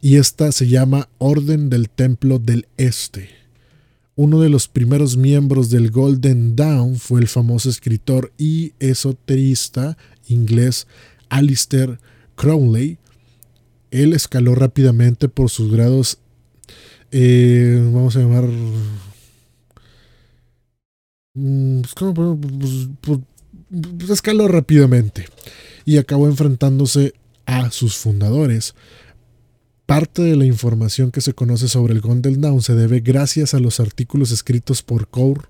Y 0.00 0.16
esta 0.16 0.52
se 0.52 0.68
llama 0.68 1.08
Orden 1.18 1.70
del 1.70 1.90
Templo 1.90 2.38
del 2.38 2.68
Este. 2.76 3.30
Uno 4.16 4.40
de 4.40 4.48
los 4.48 4.66
primeros 4.66 5.16
miembros 5.16 5.70
del 5.70 5.90
Golden 5.90 6.56
Dawn 6.56 6.96
fue 6.96 7.20
el 7.20 7.28
famoso 7.28 7.70
escritor 7.70 8.32
y 8.38 8.72
esoterista 8.80 9.96
inglés 10.26 10.88
Alistair 11.28 12.00
Crowley. 12.34 12.98
Él 13.90 14.14
escaló 14.14 14.54
rápidamente 14.54 15.28
por 15.28 15.50
sus 15.50 15.70
grados 15.70 16.18
eh, 17.10 17.80
vamos 17.92 18.16
a 18.16 18.20
llamar. 18.20 18.44
Mm, 21.34 21.80
pues, 21.82 21.94
pues, 22.14 22.88
pues, 23.00 23.18
pues, 23.98 24.10
escaló 24.10 24.48
rápidamente 24.48 25.26
y 25.84 25.98
acabó 25.98 26.26
enfrentándose 26.26 27.14
a 27.46 27.70
sus 27.70 27.96
fundadores. 27.96 28.74
Parte 29.86 30.22
de 30.22 30.34
la 30.34 30.44
información 30.44 31.12
que 31.12 31.20
se 31.20 31.32
conoce 31.32 31.68
sobre 31.68 31.94
el 31.94 32.00
Gondel 32.00 32.40
Down 32.40 32.60
se 32.60 32.74
debe 32.74 32.98
gracias 32.98 33.54
a 33.54 33.60
los 33.60 33.78
artículos 33.78 34.32
escritos 34.32 34.82
por 34.82 35.06
Core 35.06 35.42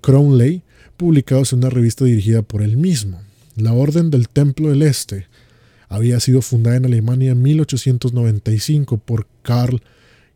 Crowley, 0.00 0.62
publicados 0.96 1.52
en 1.52 1.58
una 1.58 1.68
revista 1.68 2.06
dirigida 2.06 2.40
por 2.40 2.62
él 2.62 2.78
mismo. 2.78 3.20
La 3.54 3.74
Orden 3.74 4.10
del 4.10 4.30
Templo 4.30 4.70
del 4.70 4.80
Este 4.80 5.26
había 5.90 6.20
sido 6.20 6.40
fundada 6.40 6.76
en 6.76 6.86
Alemania 6.86 7.32
en 7.32 7.42
1895 7.42 8.96
por 8.96 9.26
Karl 9.42 9.82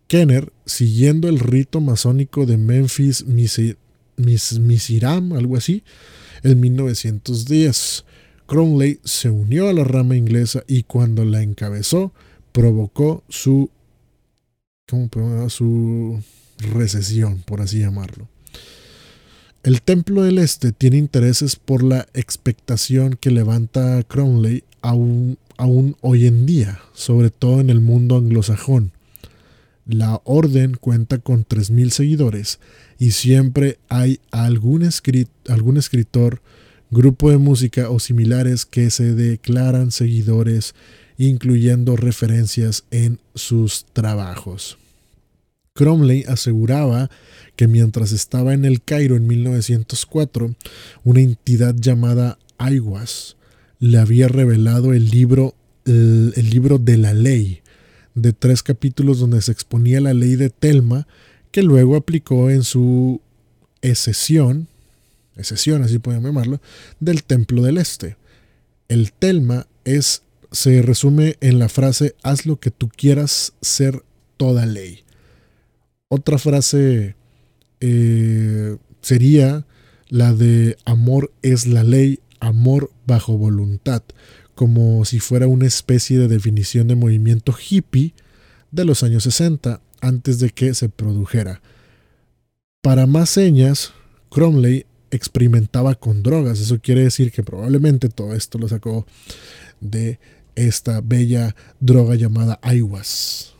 Kenner, 0.07 0.53
siguiendo 0.67 1.27
el 1.29 1.39
rito 1.39 1.81
masónico 1.81 2.45
de 2.45 2.59
Memphis 2.59 3.25
Misiram, 4.17 5.33
algo 5.33 5.57
así, 5.57 5.83
en 6.43 6.61
1910. 6.61 8.05
Cromley 8.47 9.01
se 9.03 9.31
unió 9.31 9.69
a 9.69 9.73
la 9.73 9.85
rama 9.85 10.17
inglesa 10.17 10.63
y 10.67 10.83
cuando 10.83 11.25
la 11.25 11.43
encabezó, 11.43 12.13
provocó 12.53 13.23
su, 13.29 13.71
¿cómo 14.89 15.09
su 15.51 16.23
recesión, 16.61 17.43
por 17.45 17.61
así 17.61 17.81
llamarlo. 17.81 18.29
El 19.63 19.83
Templo 19.83 20.23
del 20.23 20.39
Este 20.39 20.73
tiene 20.73 20.97
intereses 20.97 21.57
por 21.57 21.83
la 21.83 22.07
expectación 22.15 23.19
que 23.21 23.31
levanta 23.31 24.03
Cromley 24.05 24.65
aún, 24.81 25.39
aún 25.59 25.97
hoy 26.01 26.27
en 26.27 26.47
día, 26.47 26.81
sobre 26.95 27.31
todo 27.31 27.61
en 27.61 27.69
el 27.69 27.81
mundo 27.81 28.17
anglosajón. 28.17 28.93
La 29.85 30.21
orden 30.25 30.77
cuenta 30.81 31.19
con 31.19 31.45
3.000 31.45 31.91
seguidores 31.91 32.59
y 32.99 33.11
siempre 33.11 33.79
hay 33.89 34.21
algún, 34.31 34.89
algún 35.49 35.77
escritor, 35.77 36.41
grupo 36.91 37.31
de 37.31 37.39
música 37.39 37.91
o 37.91 38.01
similares 38.01 38.65
que 38.65 38.91
se 38.91 39.15
declaran 39.15 39.91
seguidores, 39.91 40.75
incluyendo 41.29 41.97
referencias 41.97 42.85
en 42.91 43.19
sus 43.35 43.85
trabajos. 43.93 44.79
Cromley 45.75 46.25
aseguraba 46.27 47.11
que 47.57 47.69
mientras 47.69 48.13
estaba 48.13 48.55
en 48.55 48.65
el 48.65 48.83
Cairo 48.83 49.17
en 49.17 49.27
1904, 49.27 50.55
una 51.05 51.21
entidad 51.21 51.75
llamada 51.75 52.39
Aiwas 52.59 53.37
le 53.81 53.99
había 53.99 54.29
revelado 54.29 54.93
el 54.93 55.09
libro, 55.11 55.55
el, 55.87 56.51
libro 56.51 56.79
de 56.79 56.97
la 56.97 57.15
ley, 57.15 57.61
de 58.15 58.33
tres 58.33 58.63
capítulos 58.63 59.19
donde 59.19 59.41
se 59.43 59.53
exponía 59.53 60.01
la 60.01 60.15
ley 60.15 60.37
de 60.37 60.51
Telma, 60.51 61.07
que 61.51 61.63
luego 61.63 61.97
aplicó 61.97 62.51
en 62.51 62.63
su 62.63 63.21
esesión, 63.83 64.69
esesión 65.37 65.83
así 65.83 65.99
podemos 65.99 66.27
llamarlo, 66.27 66.61
del 67.01 67.25
Templo 67.25 67.63
del 67.63 67.79
Este. 67.79 68.17
El 68.89 69.13
Telma 69.13 69.67
es, 69.85 70.23
se 70.53 70.83
resume 70.83 71.37
en 71.41 71.59
la 71.59 71.69
frase 71.69 72.15
haz 72.23 72.47
lo 72.47 72.59
que 72.59 72.71
tú 72.71 72.89
quieras 72.89 73.53
ser 73.61 74.03
toda 74.37 74.67
ley. 74.67 75.05
Otra 76.09 76.39
frase 76.39 77.15
eh, 77.81 78.77
sería 79.01 79.67
la 80.09 80.35
de 80.35 80.77
amor 80.85 81.33
es 81.43 81.67
la 81.67 81.85
ley, 81.85 82.19
amor 82.41 82.91
bajo 83.07 83.39
voluntad, 83.39 84.03
como 84.55 85.05
si 85.05 85.21
fuera 85.21 85.47
una 85.47 85.67
especie 85.67 86.19
de 86.19 86.27
definición 86.27 86.89
de 86.89 86.97
movimiento 86.97 87.55
hippie 87.57 88.13
de 88.73 88.85
los 88.85 89.03
años 89.03 89.23
60, 89.23 89.81
antes 90.01 90.39
de 90.41 90.51
que 90.51 90.75
se 90.75 90.89
produjera. 90.89 91.61
Para 92.83 93.07
más 93.07 93.31
señas, 93.31 93.93
Cromley 94.31 94.87
experimentaba 95.11 95.95
con 95.95 96.23
drogas, 96.23 96.61
eso 96.61 96.81
quiere 96.81 97.03
decir 97.03 97.31
que 97.31 97.43
probablemente 97.43 98.09
todo 98.09 98.35
esto 98.35 98.59
lo 98.59 98.69
sacó 98.69 99.07
de 99.81 100.19
esta 100.55 101.01
bella 101.01 101.55
droga 101.81 102.15
llamada 102.15 102.59
Aiwas. 102.63 103.55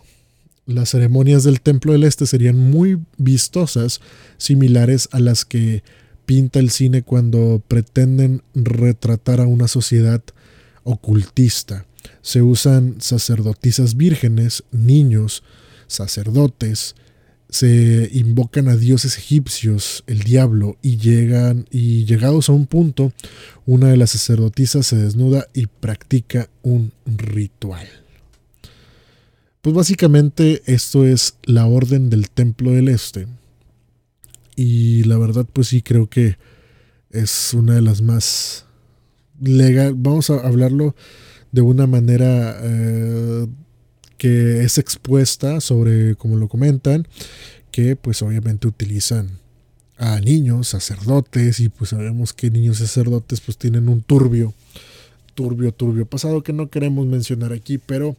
Las 0.67 0.91
ceremonias 0.91 1.43
del 1.45 1.61
Templo 1.61 1.93
del 1.93 2.05
Este 2.05 2.27
serían 2.27 2.57
muy 2.57 2.99
vistosas, 3.17 4.01
similares 4.37 5.09
a 5.13 5.19
las 5.19 5.45
que 5.45 5.83
pinta 6.27 6.61
el 6.61 6.71
cine 6.71 7.03
cuando 7.03 7.61
pretenden 7.67 8.43
retratar 8.55 9.41
a 9.41 9.47
una 9.47 9.67
sociedad 9.67 10.23
ocultista. 10.85 11.87
Se 12.23 12.41
usan 12.41 13.01
sacerdotisas 13.01 13.97
vírgenes, 13.97 14.63
niños, 14.71 15.43
sacerdotes, 15.89 16.95
se 17.51 18.09
invocan 18.13 18.69
a 18.69 18.77
dioses 18.77 19.19
egipcios, 19.19 20.05
el 20.07 20.21
diablo, 20.21 20.77
y 20.83 20.97
llegan, 20.99 21.67
y 21.71 22.05
llegados 22.05 22.49
a 22.49 22.53
un 22.53 22.67
punto, 22.67 23.13
una 23.67 23.89
de 23.89 23.97
las 23.97 24.11
sacerdotisas 24.11 24.87
se 24.87 24.97
desnuda 24.97 25.49
y 25.53 25.67
practica 25.67 26.49
un 26.63 26.93
ritual. 27.05 27.89
Pues 29.63 29.75
básicamente 29.75 30.63
esto 30.67 31.05
es 31.05 31.35
la 31.43 31.67
orden 31.67 32.09
del 32.09 32.31
templo 32.31 32.71
del 32.71 32.89
este, 32.89 33.27
y 34.57 35.05
la 35.05 35.19
verdad, 35.19 35.47
pues 35.51 35.69
sí, 35.69 35.83
creo 35.83 36.09
que 36.09 36.37
es 37.11 37.55
una 37.55 37.75
de 37.75 37.83
las 37.83 38.03
más 38.03 38.67
legal. 39.41 39.95
Vamos 39.97 40.31
a 40.31 40.47
hablarlo 40.47 40.95
de 41.53 41.63
una 41.63 41.87
manera 41.87 42.59
eh, 42.63 43.47
que 44.21 44.65
es 44.65 44.77
expuesta 44.77 45.63
sobre, 45.63 46.15
como 46.15 46.37
lo 46.37 46.47
comentan, 46.47 47.09
que 47.71 47.97
pues 47.97 48.21
obviamente 48.21 48.69
utilizan 48.69 49.31
a 49.97 50.21
niños, 50.21 50.69
sacerdotes, 50.69 51.59
y 51.59 51.71
pues 51.71 51.89
sabemos 51.89 52.35
que 52.35 52.51
niños 52.51 52.77
sacerdotes 52.77 53.41
pues 53.41 53.57
tienen 53.57 53.89
un 53.89 54.03
turbio, 54.03 54.53
turbio, 55.35 55.73
turbio 55.73 56.05
pasado 56.05 56.43
que 56.43 56.53
no 56.53 56.69
queremos 56.69 57.07
mencionar 57.07 57.55
aquí, 57.55 57.79
pero 57.79 58.15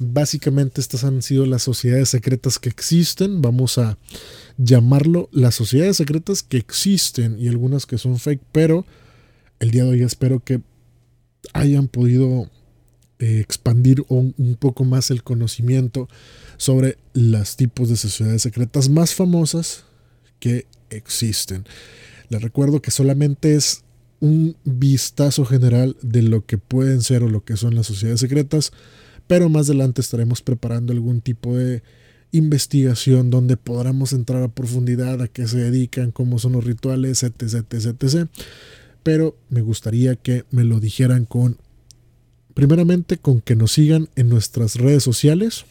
básicamente 0.00 0.80
estas 0.80 1.04
han 1.04 1.22
sido 1.22 1.46
las 1.46 1.62
sociedades 1.62 2.08
secretas 2.08 2.58
que 2.58 2.68
existen. 2.68 3.40
Vamos 3.40 3.78
a 3.78 3.98
llamarlo 4.58 5.28
las 5.30 5.54
sociedades 5.54 5.98
secretas 5.98 6.42
que 6.42 6.56
existen 6.56 7.38
y 7.38 7.46
algunas 7.46 7.86
que 7.86 7.98
son 7.98 8.18
fake, 8.18 8.42
pero 8.50 8.84
el 9.60 9.70
día 9.70 9.84
de 9.84 9.90
hoy 9.90 10.02
espero 10.02 10.40
que 10.40 10.60
hayan 11.52 11.86
podido 11.86 12.50
eh, 13.18 13.40
expandir 13.40 14.04
un, 14.08 14.34
un, 14.36 14.56
poco 14.56 14.84
más 14.84 15.10
el 15.10 15.22
conocimiento 15.22 16.08
sobre 16.56 16.98
los 17.14 17.56
tipos 17.56 17.88
de 17.88 17.96
sociedades 17.96 18.42
secretas 18.42 18.88
más 18.88 19.14
famosas 19.14 19.84
que 20.38 20.66
existen. 20.90 21.64
Les 22.28 22.42
recuerdo 22.42 22.82
que 22.82 22.90
solamente 22.90 23.54
es 23.54 23.84
un 24.20 24.56
vistazo 24.64 25.44
general 25.44 25.96
de 26.02 26.22
lo 26.22 26.44
que 26.44 26.58
pueden 26.58 27.02
ser 27.02 27.22
o 27.22 27.28
lo 27.28 27.44
que 27.44 27.56
son 27.56 27.74
las 27.74 27.86
sociedades 27.86 28.20
secretas, 28.20 28.72
pero 29.26 29.48
más 29.48 29.68
adelante 29.68 30.00
estaremos 30.00 30.42
preparando 30.42 30.92
algún 30.92 31.20
tipo 31.20 31.56
de 31.56 31.82
investigación 32.32 33.30
donde 33.30 33.56
podamos 33.56 34.12
entrar 34.12 34.42
a 34.42 34.48
profundidad 34.48 35.22
a 35.22 35.28
qué 35.28 35.46
se 35.46 35.58
dedican, 35.58 36.12
cómo 36.12 36.38
son 36.38 36.52
los 36.52 36.64
rituales, 36.64 37.22
etc, 37.22 37.42
etc, 37.72 38.02
etc. 38.02 38.28
Pero 39.02 39.36
me 39.48 39.60
gustaría 39.60 40.16
que 40.16 40.44
me 40.50 40.64
lo 40.64 40.80
dijeran 40.80 41.24
con, 41.24 41.58
primeramente, 42.56 43.18
con 43.18 43.42
que 43.42 43.54
nos 43.54 43.72
sigan 43.72 44.08
en 44.16 44.30
nuestras 44.30 44.76
redes 44.76 45.02
sociales. 45.02 45.66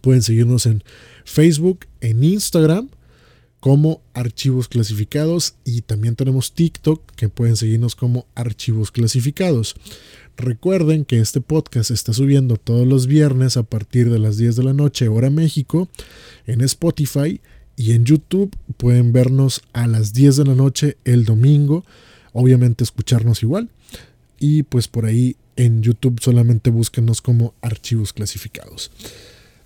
Pueden 0.00 0.22
seguirnos 0.22 0.64
en 0.64 0.82
Facebook, 1.26 1.80
en 2.00 2.24
Instagram, 2.24 2.88
como 3.60 4.00
archivos 4.14 4.68
clasificados 4.68 5.56
y 5.66 5.82
también 5.82 6.16
tenemos 6.16 6.52
TikTok 6.54 7.02
que 7.14 7.28
pueden 7.28 7.56
seguirnos 7.56 7.94
como 7.94 8.24
archivos 8.34 8.90
clasificados. 8.90 9.74
Recuerden 10.38 11.04
que 11.04 11.20
este 11.20 11.42
podcast 11.42 11.90
está 11.90 12.14
subiendo 12.14 12.56
todos 12.56 12.86
los 12.86 13.06
viernes 13.06 13.58
a 13.58 13.64
partir 13.64 14.08
de 14.08 14.18
las 14.18 14.38
10 14.38 14.56
de 14.56 14.64
la 14.64 14.72
noche 14.72 15.08
hora 15.08 15.28
México 15.28 15.90
en 16.46 16.62
Spotify 16.62 17.42
y 17.76 17.92
en 17.92 18.06
YouTube 18.06 18.56
pueden 18.78 19.12
vernos 19.12 19.60
a 19.74 19.86
las 19.86 20.14
10 20.14 20.36
de 20.36 20.44
la 20.46 20.54
noche 20.54 20.96
el 21.04 21.26
domingo, 21.26 21.84
obviamente 22.32 22.82
escucharnos 22.82 23.42
igual 23.42 23.68
y 24.38 24.62
pues 24.62 24.88
por 24.88 25.06
ahí 25.06 25.36
en 25.56 25.82
YouTube 25.82 26.20
solamente 26.22 26.70
búsquenos 26.70 27.20
como 27.20 27.54
archivos 27.60 28.12
clasificados. 28.12 28.90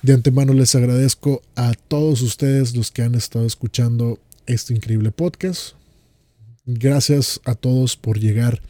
De 0.02 0.12
antemano 0.12 0.52
les 0.52 0.74
agradezco 0.74 1.42
a 1.54 1.74
todos 1.74 2.22
ustedes 2.22 2.74
los 2.74 2.90
que 2.90 3.02
han 3.02 3.14
estado 3.14 3.46
escuchando 3.46 4.18
este 4.46 4.74
increíble 4.74 5.12
podcast. 5.12 5.74
Gracias 6.64 7.40
a 7.44 7.54
todos 7.54 7.96
por 7.96 8.18
llegar 8.18 8.62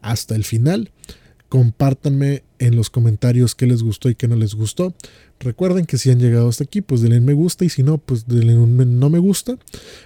hasta 0.00 0.34
el 0.34 0.44
final. 0.44 0.90
Compártanme 1.48 2.42
en 2.58 2.74
los 2.74 2.90
comentarios 2.90 3.54
qué 3.54 3.66
les 3.66 3.82
gustó 3.82 4.08
y 4.08 4.14
qué 4.14 4.28
no 4.28 4.36
les 4.36 4.54
gustó. 4.54 4.94
Recuerden 5.38 5.86
que 5.86 5.98
si 5.98 6.10
han 6.10 6.18
llegado 6.18 6.48
hasta 6.48 6.64
aquí, 6.64 6.80
pues 6.80 7.02
denle 7.02 7.20
me 7.20 7.34
gusta 7.34 7.64
y 7.64 7.68
si 7.68 7.82
no, 7.82 7.98
pues 7.98 8.26
denle 8.26 8.56
un 8.56 8.98
no 8.98 9.10
me 9.10 9.18
gusta. 9.18 9.58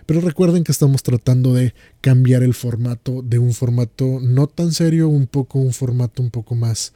Pero 0.06 0.20
recuerden 0.20 0.64
que 0.64 0.72
estamos 0.72 1.02
tratando 1.02 1.54
de 1.54 1.74
cambiar 2.00 2.42
el 2.42 2.54
formato 2.54 3.22
de 3.22 3.38
un 3.38 3.54
formato 3.54 4.18
no 4.20 4.46
tan 4.48 4.72
serio, 4.72 5.08
un 5.08 5.26
poco 5.26 5.58
un 5.58 5.72
formato 5.72 6.22
un 6.22 6.30
poco 6.30 6.54
más 6.54 6.92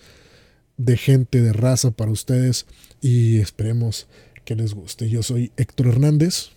de 0.77 0.97
gente 0.97 1.41
de 1.41 1.53
raza 1.53 1.93
para 1.93 2.11
ustedes 2.11 2.67
y 3.01 3.39
esperemos 3.39 4.07
que 4.45 4.57
les 4.57 4.75
guste. 4.75 5.09
Yo 5.09 5.23
soy 5.23 5.53
Héctor 5.57 5.89
Hernández 5.89 6.51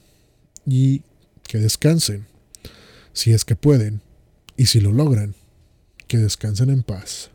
y 0.65 1.03
que 1.47 1.59
descansen, 1.59 2.25
si 3.13 3.31
es 3.31 3.45
que 3.45 3.55
pueden, 3.55 4.01
y 4.57 4.65
si 4.65 4.81
lo 4.81 4.91
logran, 4.91 5.35
que 6.07 6.17
descansen 6.17 6.69
en 6.69 6.83
paz. 6.83 7.31